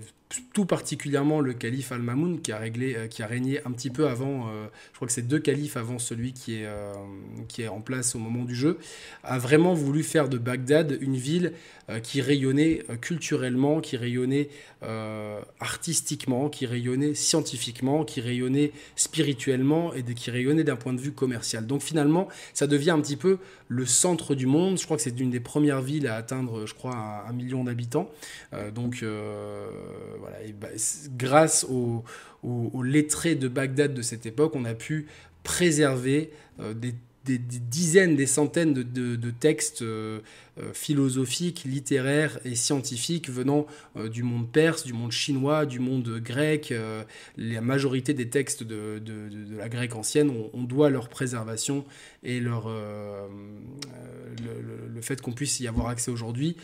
tout 0.54 0.66
particulièrement 0.66 1.42
le 1.42 1.54
calife 1.54 1.92
Al-Mamoun 1.92 2.42
qui 2.42 2.52
a, 2.52 2.62
euh, 2.62 3.08
qui 3.08 3.24
a 3.24 3.28
régné 3.28 3.62
un 3.66 3.72
petit 3.72 3.90
peu 3.90 4.08
avant, 4.08 4.48
euh, 4.48 4.68
je 4.92 4.96
crois 4.96 5.08
que 5.08 5.14
c'est 5.14 5.28
deux 5.28 5.40
califes 5.40 5.76
avant 5.76 5.98
celui 5.98 6.34
qui 6.34 6.58
est, 6.58 6.66
euh, 6.66 6.94
qui 7.48 7.64
est 7.64 7.68
en 7.68 7.82
place 7.82 8.16
au 8.16 8.20
moment 8.20 8.44
du 8.44 8.54
jeu, 8.54 8.78
a 9.24 9.40
vraiment 9.40 9.74
voulu 9.74 10.04
faire 10.04 10.30
de 10.30 10.38
Bagdad 10.38 10.98
une 11.02 11.18
ville 11.18 11.54
qui 12.04 12.22
rayonnait 12.22 12.84
culturellement, 13.02 13.82
qui 13.82 13.98
rayonnait 13.98 14.50
artistiquement, 15.60 16.48
qui 16.48 16.68
rayonnait 16.68 17.16
scientifiquement, 17.16 18.06
qui 18.06 18.22
rayonnait 18.22 18.74
spirituellement 18.96 19.92
et 19.96 20.04
qui 20.04 20.30
rayonnait 20.30 20.64
d'un 20.64 20.76
point 20.76 20.94
de 20.94 21.02
vue 21.02 21.14
commercial. 21.14 21.66
Donc 21.66 21.82
finalement, 21.82 22.28
ça 22.54 22.68
devient 22.68 22.92
un 22.92 23.02
petit 23.02 23.18
peu 23.18 23.40
le 23.70 23.88
centre 23.88 24.36
du 24.36 24.46
monde. 24.46 24.78
Je 24.78 24.86
crois 24.86 24.98
que 24.98 25.04
c'est 25.04 25.20
une 25.20 25.32
des 25.32 25.40
premières 25.40 25.82
villes 25.82 26.06
à 26.06 26.16
atteindre, 26.16 26.68
je 26.68 26.76
crois, 26.76 27.26
un, 27.28 27.34
million 27.34 27.64
d'habitants. 27.64 28.12
donc 28.76 29.04
bah, 30.20 30.68
grâce 31.18 31.66
aux, 31.66 32.04
lettrés 32.84 33.36
de 33.36 33.48
Bagdad 33.48 33.94
de 33.94 34.02
cette 34.02 34.26
époque, 34.26 34.56
on 34.56 34.66
a 34.66 34.74
pu 34.74 35.08
préserver 35.44 36.32
euh, 36.60 36.74
des, 36.74 36.94
dizaines, 37.26 38.16
des 38.16 38.26
centaines 38.26 38.74
de, 38.74 39.32
textes 39.32 39.82
euh, 39.84 40.20
philosophiques, 40.74 41.64
littéraires 41.66 42.40
et 42.46 42.56
scientifiques 42.56 43.30
venant 43.30 43.66
euh, 43.98 44.10
du 44.10 44.24
monde 44.24 44.52
perse, 44.52 44.84
du 44.84 44.94
monde 44.94 45.12
chinois, 45.12 45.66
du 45.66 45.80
monde 45.80 46.20
grec. 46.20 46.72
Euh, 46.72 47.04
la 47.38 47.62
majorité 47.62 48.14
des 48.14 48.30
textes 48.30 48.64
de, 48.64 49.02
la 49.56 49.70
grecque 49.70 49.96
ancienne, 49.96 50.32
on, 50.54 50.64
doit 50.64 50.90
leur 50.90 51.10
préservation 51.10 51.86
et 52.24 52.40
leur, 52.40 52.70
le, 52.70 53.30
fait 55.02 55.22
qu'on 55.22 55.32
puisse 55.32 55.60
y 55.60 55.68
avoir 55.68 55.88
accès 55.88 56.12
aujourd'hui 56.12 56.56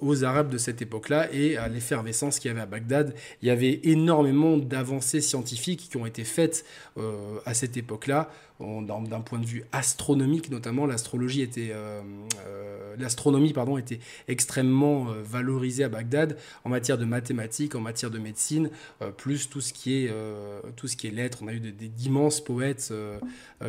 aux 0.00 0.24
Arabes 0.24 0.50
de 0.50 0.58
cette 0.58 0.82
époque-là 0.82 1.32
et 1.32 1.56
à 1.56 1.68
l'effervescence 1.68 2.38
qu'il 2.38 2.48
y 2.48 2.52
avait 2.52 2.60
à 2.60 2.66
Bagdad. 2.66 3.14
Il 3.40 3.48
y 3.48 3.50
avait 3.50 3.80
énormément 3.84 4.58
d'avancées 4.58 5.20
scientifiques 5.20 5.88
qui 5.88 5.96
ont 5.96 6.04
été 6.04 6.24
faites 6.24 6.64
à 7.46 7.54
cette 7.54 7.76
époque-là, 7.76 8.30
d'un 8.60 9.20
point 9.20 9.38
de 9.38 9.46
vue 9.46 9.64
astronomique 9.72 10.50
notamment. 10.50 10.86
L'astrologie 10.86 11.42
était... 11.42 11.72
l'astronomie 12.98 13.43
pardon, 13.52 13.78
était 13.78 14.00
extrêmement 14.28 15.10
euh, 15.10 15.22
valorisé 15.22 15.84
à 15.84 15.88
Bagdad 15.88 16.36
en 16.64 16.68
matière 16.70 16.98
de 16.98 17.04
mathématiques, 17.04 17.74
en 17.74 17.80
matière 17.80 18.10
de 18.10 18.18
médecine, 18.18 18.70
euh, 19.02 19.10
plus 19.10 19.48
tout 19.48 19.60
ce 19.60 19.72
qui 19.72 20.04
est, 20.04 20.10
euh, 20.10 20.60
tout 20.76 20.88
ce 20.88 20.96
qui 20.96 21.06
est 21.06 21.10
lettres. 21.10 21.38
On 21.42 21.48
a 21.48 21.52
eu 21.52 21.60
d'immenses 21.60 22.42
poètes 22.42 22.92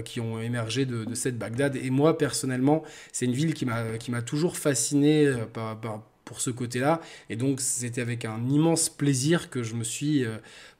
qui 0.03 0.19
ont 0.19 0.39
émergé 0.39 0.85
de, 0.85 1.13
cette 1.13 1.37
Bagdad. 1.37 1.75
Et 1.75 1.89
moi, 1.89 2.17
personnellement, 2.17 2.83
c'est 3.11 3.25
une 3.25 3.33
ville 3.33 3.53
qui 3.53 3.65
m'a 3.65 4.21
toujours 4.21 4.57
fasciné 4.57 5.33
pour 6.25 6.41
ce 6.41 6.49
côté-là. 6.49 7.01
Et 7.29 7.35
donc, 7.35 7.61
c'était 7.61 8.01
avec 8.01 8.25
un 8.25 8.41
immense 8.49 8.89
plaisir 8.89 9.49
que 9.49 9.63
je 9.63 9.75
me 9.75 9.83
suis 9.83 10.25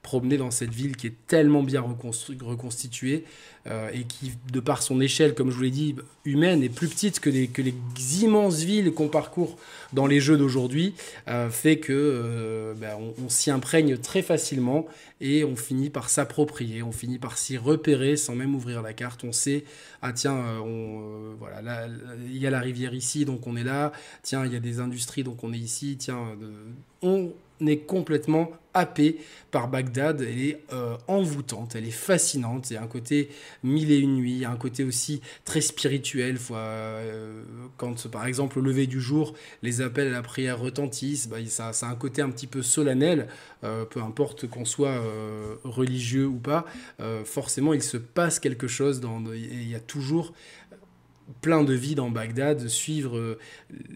promené 0.06 0.36
dans 0.36 0.52
cette 0.52 0.72
ville 0.72 0.96
qui 0.96 1.08
est 1.08 1.26
tellement 1.26 1.64
bien 1.64 1.80
reconstituée 1.82 3.24
euh, 3.68 3.90
et 3.92 4.04
qui, 4.04 4.30
de 4.52 4.60
par 4.60 4.80
son 4.80 5.00
échelle, 5.00 5.34
comme 5.34 5.50
je 5.50 5.56
vous 5.56 5.62
l'ai 5.62 5.70
dit, 5.70 5.96
humaine, 6.24 6.62
est 6.62 6.68
plus 6.68 6.86
petite 6.86 7.18
que 7.18 7.28
les, 7.28 7.48
que 7.48 7.60
les 7.60 7.74
immenses 8.22 8.60
villes 8.60 8.92
qu'on 8.92 9.08
parcourt 9.08 9.58
dans 9.92 10.06
les 10.06 10.20
jeux 10.20 10.36
d'aujourd'hui, 10.36 10.94
euh, 11.26 11.50
fait 11.50 11.78
que 11.78 11.92
euh, 11.92 12.74
ben, 12.74 12.96
on, 13.24 13.28
s'y 13.28 13.50
imprègne 13.50 13.96
très 13.98 14.22
facilement 14.22 14.86
et 15.20 15.42
on 15.42 15.56
finit 15.56 15.90
par 15.90 16.08
s'approprier, 16.10 16.84
on 16.84 16.92
finit 16.92 17.18
par 17.18 17.38
s'y 17.38 17.56
repérer 17.56 18.16
sans 18.16 18.36
même 18.36 18.54
ouvrir 18.54 18.82
la 18.82 18.92
carte. 18.92 19.24
On 19.24 19.32
sait, 19.32 19.64
ah 20.00 20.12
tiens, 20.12 20.36
on, 20.64 21.34
voilà, 21.40 21.88
il 22.26 22.38
y 22.38 22.46
a 22.46 22.50
la 22.50 22.60
rivière 22.60 22.94
ici, 22.94 23.24
donc 23.24 23.48
on 23.48 23.56
est 23.56 23.64
là. 23.64 23.90
Tiens, 24.22 24.46
il 24.46 24.52
y 24.52 24.56
a 24.56 24.60
des 24.60 24.78
industries, 24.78 25.24
donc 25.24 25.35
on 25.42 25.52
est 25.52 25.58
ici. 25.58 25.96
Tiens, 25.98 26.36
on 27.02 27.32
est 27.60 27.78
complètement 27.78 28.50
happé 28.74 29.18
par 29.50 29.68
Bagdad. 29.68 30.20
Elle 30.20 30.38
est 30.38 30.60
euh, 30.72 30.96
envoûtante, 31.08 31.74
elle 31.74 31.86
est 31.86 31.90
fascinante. 31.90 32.70
Il 32.70 32.74
y 32.74 32.76
a 32.76 32.82
un 32.82 32.86
côté 32.86 33.30
mille 33.62 33.90
et 33.90 33.96
une 33.96 34.16
nuits, 34.16 34.44
un 34.44 34.56
côté 34.56 34.84
aussi 34.84 35.22
très 35.44 35.62
spirituel. 35.62 36.38
Euh, 36.50 37.42
quand, 37.78 38.08
par 38.08 38.26
exemple, 38.26 38.58
au 38.58 38.62
lever 38.62 38.86
du 38.86 39.00
jour, 39.00 39.34
les 39.62 39.80
appels 39.80 40.08
à 40.08 40.12
la 40.12 40.22
prière 40.22 40.58
retentissent, 40.58 41.28
bah, 41.28 41.38
ça, 41.46 41.70
a 41.70 41.86
un 41.86 41.94
côté 41.94 42.20
un 42.20 42.30
petit 42.30 42.46
peu 42.46 42.62
solennel. 42.62 43.28
Euh, 43.64 43.84
peu 43.86 44.00
importe 44.02 44.46
qu'on 44.46 44.66
soit 44.66 45.00
religieux 45.64 46.26
ou 46.26 46.38
pas, 46.38 46.66
forcément, 47.24 47.72
il 47.72 47.82
se 47.82 47.96
passe 47.96 48.38
quelque 48.38 48.68
chose. 48.68 49.00
Dans, 49.00 49.22
il 49.32 49.68
y 49.68 49.74
a 49.74 49.80
toujours 49.80 50.34
plein 51.40 51.64
de 51.64 51.74
vie 51.74 51.94
dans 51.94 52.10
Bagdad, 52.10 52.68
suivre, 52.68 53.38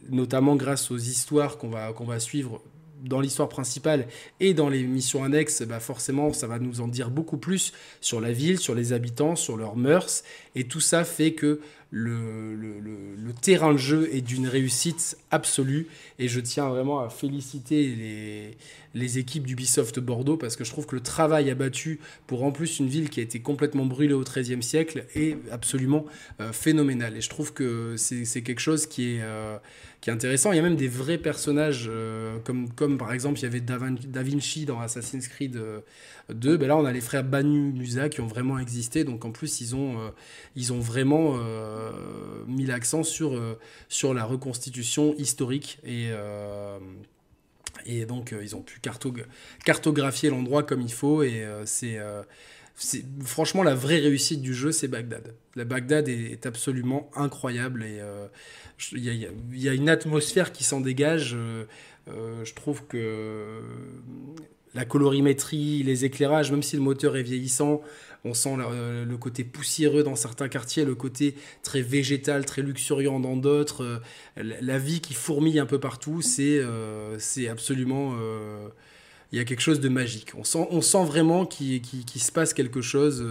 notamment 0.09 0.57
grâce 0.57 0.91
aux 0.91 0.99
histoires 0.99 1.59
qu'on 1.59 1.69
va, 1.69 1.93
qu'on 1.93 2.05
va 2.05 2.21
suivre 2.21 2.63
dans 3.03 3.21
l'histoire 3.21 3.49
principale 3.49 4.07
et 4.41 4.55
dans 4.55 4.69
les 4.69 4.83
missions 4.83 5.25
annexes, 5.25 5.63
bah 5.63 5.81
forcément, 5.81 6.33
ça 6.33 6.47
va 6.47 6.59
nous 6.59 6.81
en 6.81 6.89
dire 6.89 7.11
beaucoup 7.11 7.39
plus 7.39 7.73
sur 8.01 8.21
la 8.21 8.33
ville, 8.33 8.59
sur 8.59 8.75
les 8.75 8.93
habitants, 8.93 9.37
sur 9.37 9.57
leurs 9.57 9.77
mœurs. 9.77 10.23
Et 10.55 10.65
tout 10.65 10.81
ça 10.81 11.05
fait 11.05 11.33
que 11.33 11.61
le, 11.91 13.33
terrain 13.41 13.73
de 13.73 13.79
jeu 13.79 14.09
est 14.13 14.21
d'une 14.21 14.47
réussite 14.47 15.17
absolue. 15.31 15.87
Et 16.19 16.29
je 16.29 16.41
tiens 16.41 16.69
vraiment 16.69 17.01
à 17.01 17.09
féliciter 17.09 17.95
les, 17.97 18.57
les 18.95 19.19
équipes 19.19 19.47
d'Ubisoft 19.47 19.99
Bordeaux 19.99 20.37
parce 20.37 20.57
que 20.57 20.65
je 20.65 20.71
trouve 20.71 20.87
que 20.87 20.95
le 20.95 21.03
travail 21.03 21.51
abattu 21.51 22.01
pour 22.27 22.45
en 22.45 22.53
plus 22.53 22.79
une 22.81 22.89
ville 22.89 23.09
qui 23.09 23.21
a 23.21 23.23
été 23.23 23.41
complètement 23.41 23.87
brûlée 23.87 24.15
au 24.15 24.23
XIIIe 24.23 24.63
siècle 24.63 25.07
est 25.15 25.37
absolument 25.51 26.05
euh, 26.41 26.53
phénoménal. 26.53 27.17
Et 27.17 27.21
je 27.21 27.29
trouve 27.29 27.53
que 27.53 27.97
c'est 27.97 28.43
quelque 28.43 28.61
chose 28.61 28.87
qui 28.87 29.17
est, 29.17 29.21
euh, 29.23 29.57
qui 30.01 30.11
est 30.11 30.13
intéressant. 30.13 30.53
Il 30.53 30.57
y 30.57 30.59
a 30.59 30.63
même 30.63 30.77
des 30.77 30.89
vrais 30.89 31.19
personnages, 31.19 31.87
euh, 31.89 32.39
comme, 32.45 32.71
comme 32.71 32.99
par 32.99 33.13
exemple 33.13 33.39
il 33.39 33.43
y 33.43 33.47
avait 33.47 33.61
Da, 33.61 33.79
Vinci 33.79 34.65
dans 34.65 34.81
Assassin's 34.81 35.29
Creed 35.29 35.61
2. 36.33 36.57
Ben 36.57 36.69
là, 36.69 36.77
on 36.77 36.85
a 36.85 36.93
les 36.93 37.01
frères 37.01 37.25
Banu 37.25 37.73
Musa 37.73 38.09
qui 38.09 38.21
ont 38.21 38.27
vraiment 38.27 38.59
existé. 38.59 39.05
Donc 39.05 39.25
en 39.25 39.31
plus, 39.31 39.61
ils 39.61 39.75
ont, 39.75 40.13
ils 40.57 40.73
ont 40.73 40.81
vraiment 40.81 41.39
mis 42.47 42.65
l'accent 42.65 43.03
sur, 43.03 43.41
sur 43.89 44.15
la 44.15 44.25
reconstitution 44.25 45.15
historique 45.19 45.79
et 45.85 46.11
et 47.87 48.05
donc, 48.07 48.33
euh, 48.33 48.43
ils 48.43 48.57
ont 48.57 48.63
pu 48.63 48.81
cartographier 49.65 50.31
l'endroit 50.31 50.63
comme 50.63 50.81
il 50.81 50.93
faut. 50.93 51.23
Et 51.23 51.45
euh, 51.45 51.51
euh, 51.51 51.63
c'est 51.67 51.99
franchement 53.25 53.63
la 53.63 53.75
vraie 53.75 53.99
réussite 53.99 54.41
du 54.41 54.55
jeu, 54.55 54.73
c'est 54.73 54.89
Bagdad. 54.89 55.35
La 55.55 55.65
Bagdad 55.65 56.09
est, 56.09 56.47
absolument 56.47 57.11
incroyable 57.15 57.85
et 57.85 58.01
il 58.93 59.29
y, 59.53 59.69
a 59.69 59.75
une 59.75 59.89
atmosphère 59.89 60.53
qui 60.53 60.65
s'en 60.65 60.81
dégage. 60.81 61.37
je 62.07 62.55
trouve 62.55 62.87
que 62.87 63.61
la 64.75 64.85
colorimétrie, 64.85 65.83
les 65.83 66.05
éclairages, 66.05 66.51
même 66.51 66.63
si 66.63 66.77
le 66.77 66.83
moteur 66.83 67.17
est 67.17 67.23
vieillissant, 67.23 67.83
on 68.25 68.35
sent 68.35 68.57
euh, 68.59 69.05
le, 69.05 69.17
côté 69.17 69.45
poussiéreux 69.45 70.03
dans 70.03 70.17
certains 70.17 70.49
quartiers, 70.49 70.85
le 70.85 70.95
côté 70.95 71.35
très 71.63 71.81
végétal, 71.81 72.45
très 72.45 72.63
luxuriant 72.63 73.19
dans 73.19 73.37
d'autres. 73.37 73.83
Euh, 73.83 73.99
la 74.37 74.79
vie 74.79 75.01
qui 75.01 75.15
fourmille 75.15 75.59
un 75.59 75.67
peu 75.67 75.81
partout, 75.81 76.23
c'est 76.23 76.59
euh, 76.61 77.19
absolument... 77.51 78.15
il 79.33 79.39
y 79.39 79.41
a 79.41 79.45
quelque 79.45 79.61
chose 79.61 79.81
de 79.81 79.89
magique. 79.89 80.33
On 80.37 80.45
sent, 80.45 80.67
on 80.71 80.81
sent 80.81 81.05
vraiment 81.05 81.47
qu'il 81.47 81.83
se 82.17 82.33
passe 82.33 82.53
quelque 82.53 82.83
chose 82.83 83.25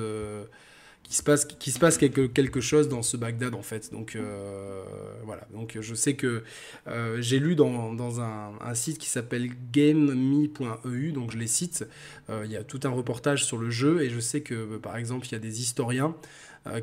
qu'il 1.09 1.15
se 1.15 1.23
passe, 1.23 1.45
qui 1.45 1.71
se 1.71 1.79
passe 1.79 1.97
quelque, 1.97 2.27
quelque 2.27 2.61
chose 2.61 2.87
dans 2.87 3.01
ce 3.01 3.17
Bagdad 3.17 3.55
en 3.55 3.63
fait. 3.63 3.91
Donc 3.91 4.15
euh, 4.15 4.83
voilà, 5.23 5.47
donc 5.51 5.75
je 5.81 5.95
sais 5.95 6.13
que 6.13 6.43
euh, 6.87 7.17
j'ai 7.19 7.39
lu 7.39 7.55
dans, 7.55 7.93
dans 7.93 8.21
un, 8.21 8.51
site 8.75 8.99
qui 8.99 9.09
s'appelle 9.09 9.49
gameme.eu, 9.71 11.11
donc 11.11 11.31
je 11.31 11.37
les 11.39 11.47
cite, 11.47 11.87
euh, 12.29 12.43
il 12.45 12.51
y 12.51 12.57
a 12.57 12.63
tout 12.63 12.79
un 12.83 12.89
reportage 12.89 13.43
sur 13.43 13.57
le 13.57 13.71
jeu 13.71 14.03
et 14.03 14.11
je 14.11 14.19
sais 14.19 14.41
que 14.41 14.77
par 14.77 14.97
exemple 14.97 15.25
il 15.25 15.31
y 15.31 15.35
a 15.35 15.39
des 15.39 15.61
historiens 15.61 16.15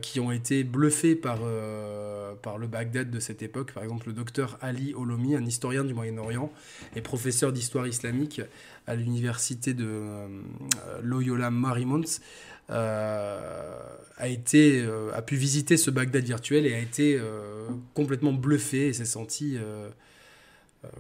qui 0.01 0.19
ont 0.21 0.33
été 0.33 0.65
bluffés 0.65 1.15
par, 1.15 1.39
par 2.43 2.57
le 2.57 2.67
Bagdad 2.67 3.11
de 3.11 3.21
cette 3.21 3.43
époque. 3.43 3.73
Par 3.73 3.83
exemple, 3.83 4.09
le 4.09 4.15
docteur 4.15 4.59
Ali 4.63 4.95
Olomi, 4.95 5.37
un 5.37 5.45
historien 5.45 5.85
du 5.85 5.93
Moyen-Orient 5.93 6.51
et 6.97 7.03
professeur 7.03 7.53
d'histoire 7.53 7.87
islamique 7.87 8.41
à 8.87 8.95
l'université 8.95 9.75
de 9.75 10.05
Loyola 11.03 11.51
Marymount, 11.51 12.21
euh, 12.71 13.79
a, 14.17 14.29
été, 14.29 14.83
euh, 14.83 15.15
a 15.15 15.23
pu 15.23 15.37
visiter 15.37 15.77
ce 15.77 15.91
Bagdad 15.91 16.25
virtuel 16.25 16.67
et 16.67 16.75
a 16.75 16.81
été 16.81 17.17
euh, 17.17 17.69
complètement 17.95 18.33
bluffé 18.33 18.89
et 18.89 18.93
s'est 18.93 19.05
senti 19.05 19.57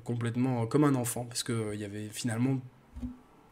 complètement 0.05 0.66
comme 0.66 0.83
un 0.83 0.97
enfant 0.97 1.25
parce 1.25 1.45
qu'il 1.45 1.76
y 1.76 1.85
avait 1.85 2.09
finalement 2.11 2.59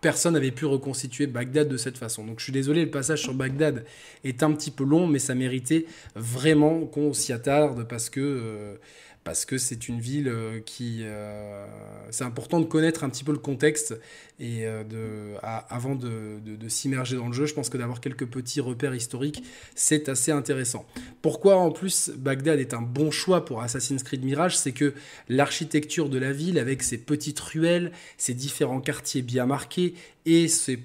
personne 0.00 0.34
n'avait 0.34 0.50
pu 0.50 0.66
reconstituer 0.66 1.26
Bagdad 1.26 1.68
de 1.68 1.76
cette 1.76 1.96
façon. 1.96 2.24
Donc 2.24 2.40
je 2.40 2.44
suis 2.44 2.52
désolé, 2.52 2.84
le 2.84 2.90
passage 2.90 3.22
sur 3.22 3.34
Bagdad 3.34 3.84
est 4.24 4.42
un 4.42 4.52
petit 4.52 4.70
peu 4.70 4.84
long, 4.84 5.06
mais 5.06 5.18
ça 5.18 5.34
méritait 5.34 5.86
vraiment 6.14 6.86
qu'on 6.86 7.12
s'y 7.12 7.32
attarde 7.32 7.86
parce 7.88 8.10
que 8.10 8.78
parce 9.24 9.46
que 9.46 9.56
c'est 9.56 9.88
une 9.88 10.00
ville 10.00 10.28
euh, 10.28 10.60
qui... 10.60 11.00
Euh, 11.02 11.66
c'est 12.10 12.24
important 12.24 12.60
de 12.60 12.66
connaître 12.66 13.04
un 13.04 13.08
petit 13.08 13.24
peu 13.24 13.32
le 13.32 13.38
contexte 13.38 13.98
et 14.38 14.66
euh, 14.66 14.84
de, 14.84 15.34
avant 15.42 15.94
de, 15.94 16.38
de, 16.44 16.68
s'immerger 16.68 17.16
dans 17.16 17.28
le 17.28 17.32
jeu. 17.32 17.46
Je 17.46 17.54
pense 17.54 17.70
que 17.70 17.78
d'avoir 17.78 18.00
quelques 18.00 18.26
petits 18.26 18.60
repères 18.60 18.94
historiques, 18.94 19.42
c'est 19.74 20.10
assez 20.10 20.30
intéressant. 20.30 20.84
Pourquoi 21.22 21.56
en 21.56 21.70
plus 21.70 22.10
Bagdad 22.14 22.60
est 22.60 22.74
un 22.74 22.82
bon 22.82 23.10
choix 23.10 23.44
pour 23.44 23.62
Assassin's 23.62 24.02
Creed 24.02 24.24
Mirage 24.24 24.58
C'est 24.58 24.72
que 24.72 24.92
l'architecture 25.28 26.10
de 26.10 26.18
la 26.18 26.32
ville, 26.32 26.58
avec 26.58 26.82
ses 26.82 26.98
petites 26.98 27.40
ruelles, 27.40 27.92
ses 28.18 28.34
différents 28.34 28.80
quartiers 28.80 29.22
bien 29.22 29.46
marqués 29.46 29.94
et 30.26 30.48
ses, 30.48 30.76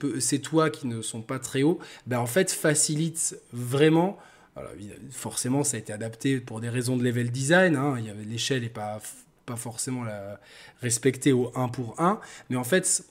toits 0.42 0.70
qui 0.70 0.88
ne 0.88 1.02
sont 1.02 1.22
pas 1.22 1.40
très 1.40 1.64
hauts, 1.64 1.80
ben 2.08 2.20
en 2.20 2.26
fait 2.26 2.52
facilite 2.52 3.38
vraiment 3.52 4.18
forcément, 5.12 5.64
ça 5.64 5.78
a 5.78 5.80
été 5.80 5.94
adapté 5.94 6.40
pour 6.40 6.62
des 6.62 6.70
raisons 6.70 6.98
de 6.98 7.04
level 7.04 7.32
design. 7.32 7.76
Hein. 7.76 7.98
L'échelle 8.28 8.64
n'est 8.64 8.70
pas, 8.70 9.02
pas 9.46 9.56
forcément 9.56 10.04
la, 10.04 10.40
respectée 10.82 11.32
au 11.32 11.52
1 11.56 11.70
pour 11.70 12.00
1. 12.00 12.20
Mais 12.50 12.56
en 12.56 12.64
fait, 12.64 13.04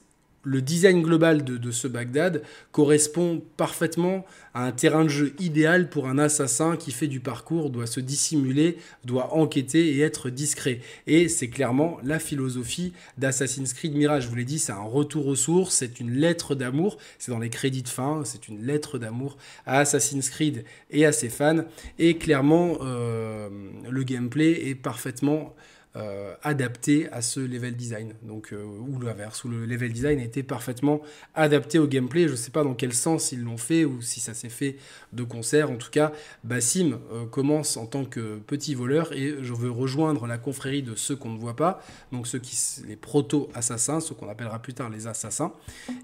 le 0.49 0.63
design 0.63 1.03
global 1.03 1.43
de, 1.43 1.71
ce 1.71 1.87
Bagdad 1.87 2.41
correspond 2.71 3.43
parfaitement 3.55 4.25
à 4.55 4.65
un 4.65 4.71
terrain 4.71 5.03
de 5.03 5.09
jeu 5.09 5.35
idéal 5.37 5.89
pour 5.89 6.07
un 6.07 6.17
assassin 6.17 6.75
qui 6.75 6.91
fait 6.91 7.07
du 7.07 7.19
parcours, 7.19 7.69
doit 7.69 7.85
se 7.85 7.99
dissimuler, 7.99 8.77
doit 9.05 9.35
enquêter 9.35 9.95
et 9.95 9.99
être 9.99 10.31
discret. 10.31 10.79
Et 11.05 11.29
c'est 11.29 11.49
clairement 11.49 11.99
la 12.03 12.17
philosophie 12.17 12.93
d'Assassin's 13.19 13.73
Creed 13.73 13.95
Mirage. 13.95 14.23
Je 14.23 14.29
vous 14.29 14.35
l'ai 14.35 14.43
dit, 14.43 14.57
c'est 14.57 14.71
un 14.71 14.81
retour 14.81 15.27
aux 15.27 15.35
sources, 15.35 15.75
c'est 15.75 15.99
une 15.99 16.13
lettre 16.13 16.55
d'amour, 16.55 16.97
c'est 17.19 17.31
dans 17.31 17.39
les 17.39 17.51
crédits 17.51 17.83
de 17.83 17.89
fin, 17.89 18.23
c'est 18.25 18.47
une 18.47 18.65
lettre 18.65 18.97
d'amour 18.97 19.37
à 19.67 19.79
Assassin's 19.79 20.31
Creed 20.31 20.65
et 20.89 21.05
à 21.05 21.11
ses 21.11 21.29
fans. 21.29 21.63
Et 21.99 22.17
clairement, 22.17 22.79
euh, 22.81 23.49
le 23.87 24.03
gameplay 24.03 24.69
est 24.69 24.75
parfaitement 24.75 25.53
euh, 25.95 26.35
adapté 26.43 27.09
à 27.11 27.23
ce 27.23 27.39
level 27.39 27.75
design. 27.75 28.13
Donc, 28.21 28.53
euh, 28.53 28.63
ou 28.63 28.99
l'inverse, 28.99 29.43
où 29.43 29.49
le 29.49 29.65
level 29.65 29.91
design 29.91 30.19
était 30.19 30.43
parfaitement 30.43 31.01
adapté 31.33 31.79
au 31.79 31.87
gameplay. 31.87 32.27
Je 32.27 32.33
ne 32.33 32.37
sais 32.37 32.51
pas 32.51 32.63
dans 32.63 32.75
quel 32.75 32.93
sens 32.93 33.31
ils 33.31 33.41
l'ont 33.41 33.57
fait 33.57 33.85
ou 33.85 33.99
si 33.99 34.19
ça 34.19 34.35
s'est 34.35 34.49
fait 34.49 34.75
de 35.13 35.23
concert. 35.23 35.71
En 35.71 35.77
tout 35.77 35.89
cas, 35.89 36.11
Bassim 36.43 36.99
euh, 37.11 37.25
commence 37.25 37.75
en 37.75 37.87
tant 37.87 38.05
que 38.05 38.37
petit 38.37 38.75
voleur 38.75 39.13
et 39.13 39.37
je 39.41 39.51
veux 39.51 39.71
rejoindre 39.71 40.27
la 40.27 40.37
confrérie 40.37 40.83
de 40.83 40.93
ceux 40.93 41.15
qu'on 41.15 41.31
ne 41.31 41.39
voit 41.39 41.55
pas, 41.55 41.81
donc 42.11 42.27
ceux 42.27 42.37
qui 42.37 42.55
les 42.87 42.95
proto-assassins, 42.95 43.99
ceux 43.99 44.13
qu'on 44.13 44.29
appellera 44.29 44.59
plus 44.59 44.75
tard 44.75 44.91
les 44.91 45.07
assassins. 45.07 45.53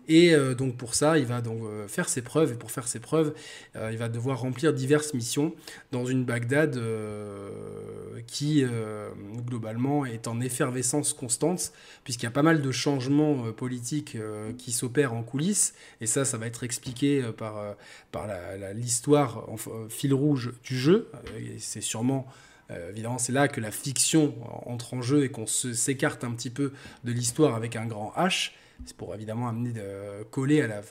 Et 0.08 0.36
donc 0.58 0.78
pour 0.78 0.96
ça, 0.96 1.20
il 1.20 1.26
va 1.26 1.42
donc 1.42 1.62
faire 1.88 2.10
ses 2.10 2.24
preuves 2.24 2.54
et 2.54 2.56
pour 2.56 2.72
faire 2.72 2.88
ses 2.88 3.00
preuves, 3.00 3.34
il 3.76 3.98
va 3.98 4.10
devoir 4.10 4.40
remplir 4.40 4.74
diverses 4.74 5.14
missions 5.14 5.54
dans 5.92 6.06
une 6.06 6.26
Bagdad 6.26 6.80
qui 8.28 8.66
globalement 9.46 9.75
est 10.06 10.28
en 10.28 10.42
effervescence 10.42 11.14
constante, 11.14 11.72
puisqu'il 12.04 12.26
y 12.26 12.28
a 12.28 12.32
pas 12.32 12.44
mal 12.44 12.62
de 12.62 12.72
changements 12.72 13.46
euh, 13.46 13.52
politiques 13.52 14.16
euh, 14.16 14.54
qui 14.54 14.72
s'opèrent 14.72 15.14
en 15.14 15.24
coulisses, 15.24 15.74
et 16.02 16.06
ça, 16.06 16.26
ça 16.26 16.38
va 16.38 16.48
être 16.48 16.64
expliqué 16.64 17.22
euh, 17.22 17.32
par, 17.32 17.76
par 18.12 18.28
l'histoire 18.74 19.50
en 19.50 19.58
fil 19.90 20.14
rouge 20.14 20.54
du 20.64 20.78
jeu, 20.78 21.10
c'est 21.60 21.82
sûrement... 21.82 22.28
évidemment, 22.90 23.18
c'est 23.18 23.34
là 23.34 23.48
que 23.48 23.62
la 23.62 23.72
fiction 23.72 24.34
entre 24.66 24.94
en 24.94 25.02
jeu 25.02 25.24
et 25.24 25.30
qu'on 25.30 25.46
s'écarte 25.46 26.24
un 26.24 26.32
petit 26.32 26.50
peu 26.50 26.72
de 27.04 27.12
l'histoire 27.12 27.56
avec 27.56 27.76
un 27.76 27.86
grand 27.86 28.14
H. 28.18 28.52
C'est 28.86 28.98
pour 28.98 29.14
évidemment 29.14 29.48
amener 29.48 29.72
de 29.72 30.24
coller 30.32 30.62
à 30.62 30.68
la 30.68 30.82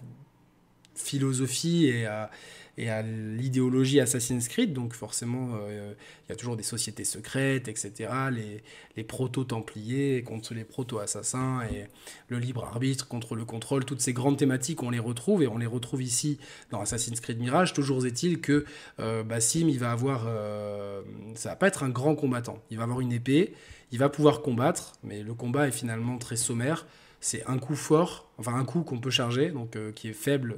philosophie 0.95 1.87
et 1.87 2.07
à, 2.07 2.31
et 2.77 2.91
à 2.91 3.03
l'idéologie 3.03 4.01
Assassin's 4.01 4.49
Creed. 4.49 4.73
Donc 4.73 4.95
forcément, 4.95 5.51
euh, 5.55 5.95
il 6.27 6.31
y 6.31 6.33
a 6.33 6.37
toujours 6.37 6.57
des 6.57 6.63
sociétés 6.63 7.05
secrètes, 7.05 7.69
etc. 7.69 8.11
Les, 8.33 8.63
les 8.97 9.05
proto-templiers 9.05 10.23
contre 10.23 10.55
les 10.55 10.65
proto-assassins 10.65 11.63
et 11.73 11.87
le 12.29 12.39
libre 12.39 12.65
arbitre 12.65 13.07
contre 13.09 13.37
le 13.37 13.45
contrôle. 13.45 13.85
Toutes 13.85 14.01
ces 14.01 14.13
grandes 14.13 14.39
thématiques, 14.39 14.83
on 14.83 14.91
les 14.91 14.99
retrouve 14.99 15.43
et 15.43 15.47
on 15.47 15.59
les 15.59 15.67
retrouve 15.67 16.03
ici 16.03 16.39
dans 16.71 16.81
Assassin's 16.81 17.21
Creed 17.21 17.39
Mirage. 17.39 17.73
Toujours 17.73 18.05
est-il 18.07 18.41
que 18.41 18.65
euh, 19.01 19.23
Bassim, 19.23 19.69
il 19.69 19.79
va 19.79 19.93
avoir... 19.93 20.25
Euh, 20.27 21.03
ça 21.35 21.51
va 21.51 21.57
pas 21.57 21.69
être 21.69 21.83
un 21.83 21.91
grand 21.91 22.15
combattant. 22.17 22.63
Il 22.71 22.79
va 22.79 22.85
avoir 22.85 23.01
une 23.01 23.13
épée, 23.13 23.55
il 23.93 23.99
va 23.99 24.09
pouvoir 24.09 24.43
combattre, 24.43 24.93
mais 25.03 25.23
le 25.23 25.35
combat 25.35 25.69
est 25.69 25.73
finalement 25.73 26.19
très 26.19 26.37
sommaire. 26.37 26.87
C'est 27.21 27.47
un 27.47 27.59
coup 27.59 27.77
fort, 27.77 28.31
enfin 28.37 28.55
un 28.55 28.67
coup 28.67 28.83
qu'on 28.83 28.99
peut 28.99 29.11
charger, 29.11 29.49
donc 29.49 29.79
qui 29.95 30.09
est 30.09 30.13
faible 30.13 30.57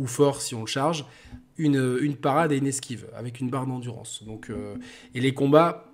ou 0.00 0.06
fort 0.06 0.42
si 0.42 0.54
on 0.56 0.62
le 0.62 0.66
charge, 0.66 1.04
une, 1.58 1.98
une 2.00 2.16
parade 2.16 2.50
et 2.52 2.56
une 2.56 2.66
esquive 2.66 3.06
avec 3.14 3.38
une 3.38 3.50
barre 3.50 3.66
d'endurance. 3.66 4.24
Donc, 4.24 4.50
euh, 4.50 4.74
et 5.14 5.20
les 5.20 5.34
combats, 5.34 5.92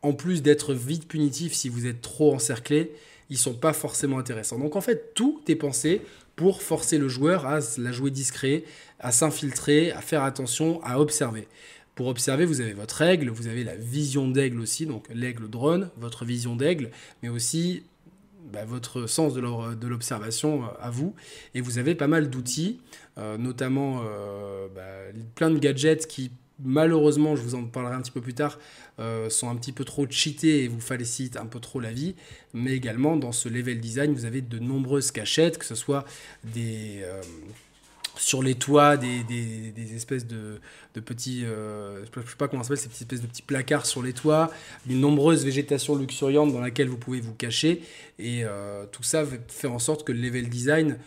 en 0.00 0.12
plus 0.12 0.42
d'être 0.42 0.72
vite 0.72 1.08
punitifs 1.08 1.52
si 1.52 1.68
vous 1.68 1.86
êtes 1.86 2.00
trop 2.00 2.34
encerclé, 2.34 2.92
ils 3.30 3.36
sont 3.36 3.54
pas 3.54 3.72
forcément 3.72 4.18
intéressants. 4.18 4.58
Donc 4.58 4.76
en 4.76 4.80
fait, 4.80 5.12
tout 5.14 5.42
est 5.48 5.56
pensé 5.56 6.00
pour 6.36 6.62
forcer 6.62 6.98
le 6.98 7.08
joueur 7.08 7.46
à 7.46 7.58
la 7.78 7.92
jouer 7.92 8.10
discret, 8.10 8.64
à 9.00 9.10
s'infiltrer, 9.10 9.90
à 9.90 10.00
faire 10.00 10.22
attention, 10.22 10.80
à 10.84 11.00
observer. 11.00 11.48
Pour 11.96 12.06
observer, 12.06 12.44
vous 12.44 12.60
avez 12.60 12.74
votre 12.74 13.02
aigle, 13.02 13.28
vous 13.28 13.48
avez 13.48 13.64
la 13.64 13.74
vision 13.74 14.28
d'aigle 14.28 14.60
aussi, 14.60 14.86
donc 14.86 15.06
l'aigle 15.12 15.50
drone, 15.50 15.90
votre 15.96 16.24
vision 16.24 16.54
d'aigle, 16.54 16.90
mais 17.24 17.28
aussi 17.28 17.82
bah, 18.52 18.64
votre 18.64 19.06
sens 19.06 19.34
de 19.34 19.86
l'observation 19.86 20.64
euh, 20.64 20.66
à 20.80 20.90
vous. 20.90 21.14
Et 21.54 21.60
vous 21.60 21.78
avez 21.78 21.94
pas 21.94 22.06
mal 22.06 22.30
d'outils, 22.30 22.80
euh, 23.18 23.36
notamment 23.38 24.02
euh, 24.04 24.68
bah, 24.74 24.82
plein 25.34 25.50
de 25.50 25.58
gadgets 25.58 26.06
qui, 26.06 26.30
malheureusement, 26.62 27.36
je 27.36 27.42
vous 27.42 27.54
en 27.54 27.64
parlerai 27.64 27.94
un 27.94 28.00
petit 28.00 28.10
peu 28.10 28.20
plus 28.20 28.34
tard, 28.34 28.58
sont 29.28 29.48
un 29.48 29.54
petit 29.54 29.72
peu 29.72 29.84
trop 29.84 30.06
cheatés 30.10 30.64
et 30.64 30.68
vous 30.68 30.80
facilitent 30.80 31.36
un 31.36 31.46
peu 31.46 31.60
trop 31.60 31.78
la 31.78 31.92
vie. 31.92 32.16
Mais 32.52 32.72
également, 32.72 33.16
dans 33.16 33.32
ce 33.32 33.48
level 33.48 33.80
design, 33.80 34.12
vous 34.12 34.24
avez 34.24 34.40
de 34.40 34.58
nombreuses 34.58 35.12
cachettes, 35.12 35.58
que 35.58 35.64
ce 35.64 35.76
soit 35.76 36.04
des 36.42 37.04
sur 38.18 38.42
les 38.42 38.54
toits 38.54 38.96
des, 38.96 39.22
des, 39.22 39.94
espèces 39.94 40.26
de, 40.26 40.60
de 40.94 41.00
petits, 41.00 41.44
euh, 41.44 42.04
je 42.04 42.20
sais 42.20 42.36
pas 42.36 42.48
comment 42.48 42.62
s'appelle, 42.62 42.78
ces 42.78 42.88
espèces 42.88 43.22
de 43.22 43.26
petits 43.26 43.42
placards 43.42 43.86
sur 43.86 44.02
les 44.02 44.12
toits, 44.12 44.50
une 44.88 45.00
nombreuse 45.00 45.44
végétation 45.44 45.94
luxuriante 45.96 46.52
dans 46.52 46.60
laquelle 46.60 46.88
vous 46.88 46.96
pouvez 46.96 47.20
vous 47.20 47.34
cacher. 47.34 47.82
Et 48.18 48.44
euh, 48.44 48.84
tout 48.90 49.02
ça 49.02 49.24
fait 49.48 49.68
en 49.68 49.78
sorte 49.78 50.04
que 50.04 50.12
le 50.12 50.20
level 50.20 50.48
design 50.48 50.98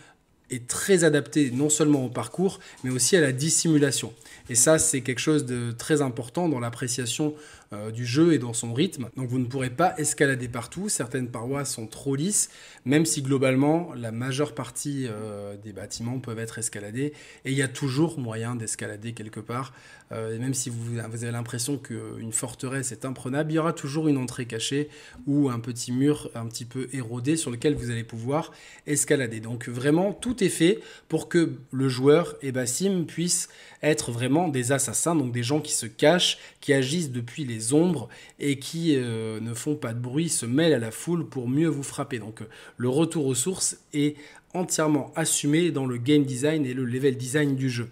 est 0.50 0.66
très 0.66 1.04
adapté 1.04 1.50
non 1.50 1.70
seulement 1.70 2.04
au 2.04 2.08
parcours, 2.08 2.60
mais 2.84 2.90
aussi 2.90 3.16
à 3.16 3.20
la 3.20 3.32
dissimulation. 3.32 4.12
Et 4.48 4.54
ça, 4.54 4.78
c'est 4.78 5.00
quelque 5.00 5.20
chose 5.20 5.46
de 5.46 5.72
très 5.72 6.02
important 6.02 6.48
dans 6.48 6.60
l'appréciation 6.60 7.34
euh, 7.72 7.90
du 7.90 8.04
jeu 8.04 8.34
et 8.34 8.38
dans 8.38 8.52
son 8.52 8.74
rythme. 8.74 9.08
Donc 9.16 9.28
vous 9.28 9.38
ne 9.38 9.46
pourrez 9.46 9.70
pas 9.70 9.94
escalader 9.96 10.48
partout. 10.48 10.88
Certaines 10.90 11.28
parois 11.28 11.64
sont 11.64 11.86
trop 11.86 12.14
lisses, 12.16 12.50
même 12.84 13.06
si 13.06 13.22
globalement 13.22 13.94
la 13.94 14.12
majeure 14.12 14.54
partie 14.54 15.06
euh, 15.08 15.56
des 15.56 15.72
bâtiments 15.72 16.18
peuvent 16.18 16.38
être 16.38 16.58
escaladés. 16.58 17.14
Et 17.44 17.52
il 17.52 17.56
y 17.56 17.62
a 17.62 17.68
toujours 17.68 18.18
moyen 18.18 18.56
d'escalader 18.56 19.14
quelque 19.14 19.40
part. 19.40 19.72
Euh, 20.12 20.38
même 20.38 20.52
si 20.52 20.68
vous, 20.68 20.98
avez 20.98 21.30
l'impression 21.30 21.78
qu'une 21.78 22.32
forteresse 22.32 22.92
est 22.92 23.06
imprenable, 23.06 23.52
il 23.52 23.54
y 23.54 23.58
aura 23.58 23.72
toujours 23.72 24.08
une 24.08 24.18
entrée 24.18 24.44
cachée 24.44 24.90
ou 25.26 25.48
un 25.48 25.58
petit 25.58 25.92
mur 25.92 26.30
un 26.34 26.46
petit 26.46 26.66
peu 26.66 26.88
érodé 26.92 27.36
sur 27.36 27.50
lequel 27.50 27.74
vous 27.74 27.90
allez 27.90 28.04
pouvoir 28.04 28.52
escalader. 28.86 29.40
Donc 29.40 29.68
vraiment, 29.68 30.12
tout 30.12 30.44
est 30.44 30.50
fait 30.50 30.80
pour 31.08 31.30
que 31.30 31.54
le 31.70 31.88
joueur 31.88 32.36
et 32.42 32.52
Bassim 32.52 33.06
puissent 33.06 33.48
être 33.82 34.12
vraiment 34.12 34.48
des 34.48 34.72
assassins, 34.72 35.16
donc 35.16 35.32
des 35.32 35.42
gens 35.42 35.60
qui 35.60 35.72
se 35.72 35.86
cachent, 35.86 36.38
qui 36.60 36.72
agissent 36.74 37.10
depuis 37.10 37.44
les 37.44 37.61
ombres 37.70 38.08
et 38.38 38.58
qui 38.58 38.96
euh, 38.96 39.40
ne 39.40 39.54
font 39.54 39.76
pas 39.76 39.92
de 39.92 39.98
bruit, 39.98 40.28
se 40.28 40.46
mêlent 40.46 40.74
à 40.74 40.78
la 40.78 40.90
foule 40.90 41.28
pour 41.28 41.48
mieux 41.48 41.68
vous 41.68 41.82
frapper. 41.82 42.18
Donc 42.18 42.42
euh, 42.42 42.46
le 42.76 42.88
retour 42.88 43.26
aux 43.26 43.34
sources 43.34 43.78
est 43.92 44.16
entièrement 44.54 45.12
assumé 45.16 45.70
dans 45.70 45.86
le 45.86 45.96
game 45.96 46.24
design 46.24 46.66
et 46.66 46.74
le 46.74 46.84
level 46.84 47.16
design 47.16 47.56
du 47.56 47.70
jeu. 47.70 47.88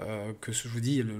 Euh, 0.00 0.32
que 0.40 0.52
je 0.52 0.68
vous 0.68 0.80
dis, 0.80 1.02
le, 1.02 1.14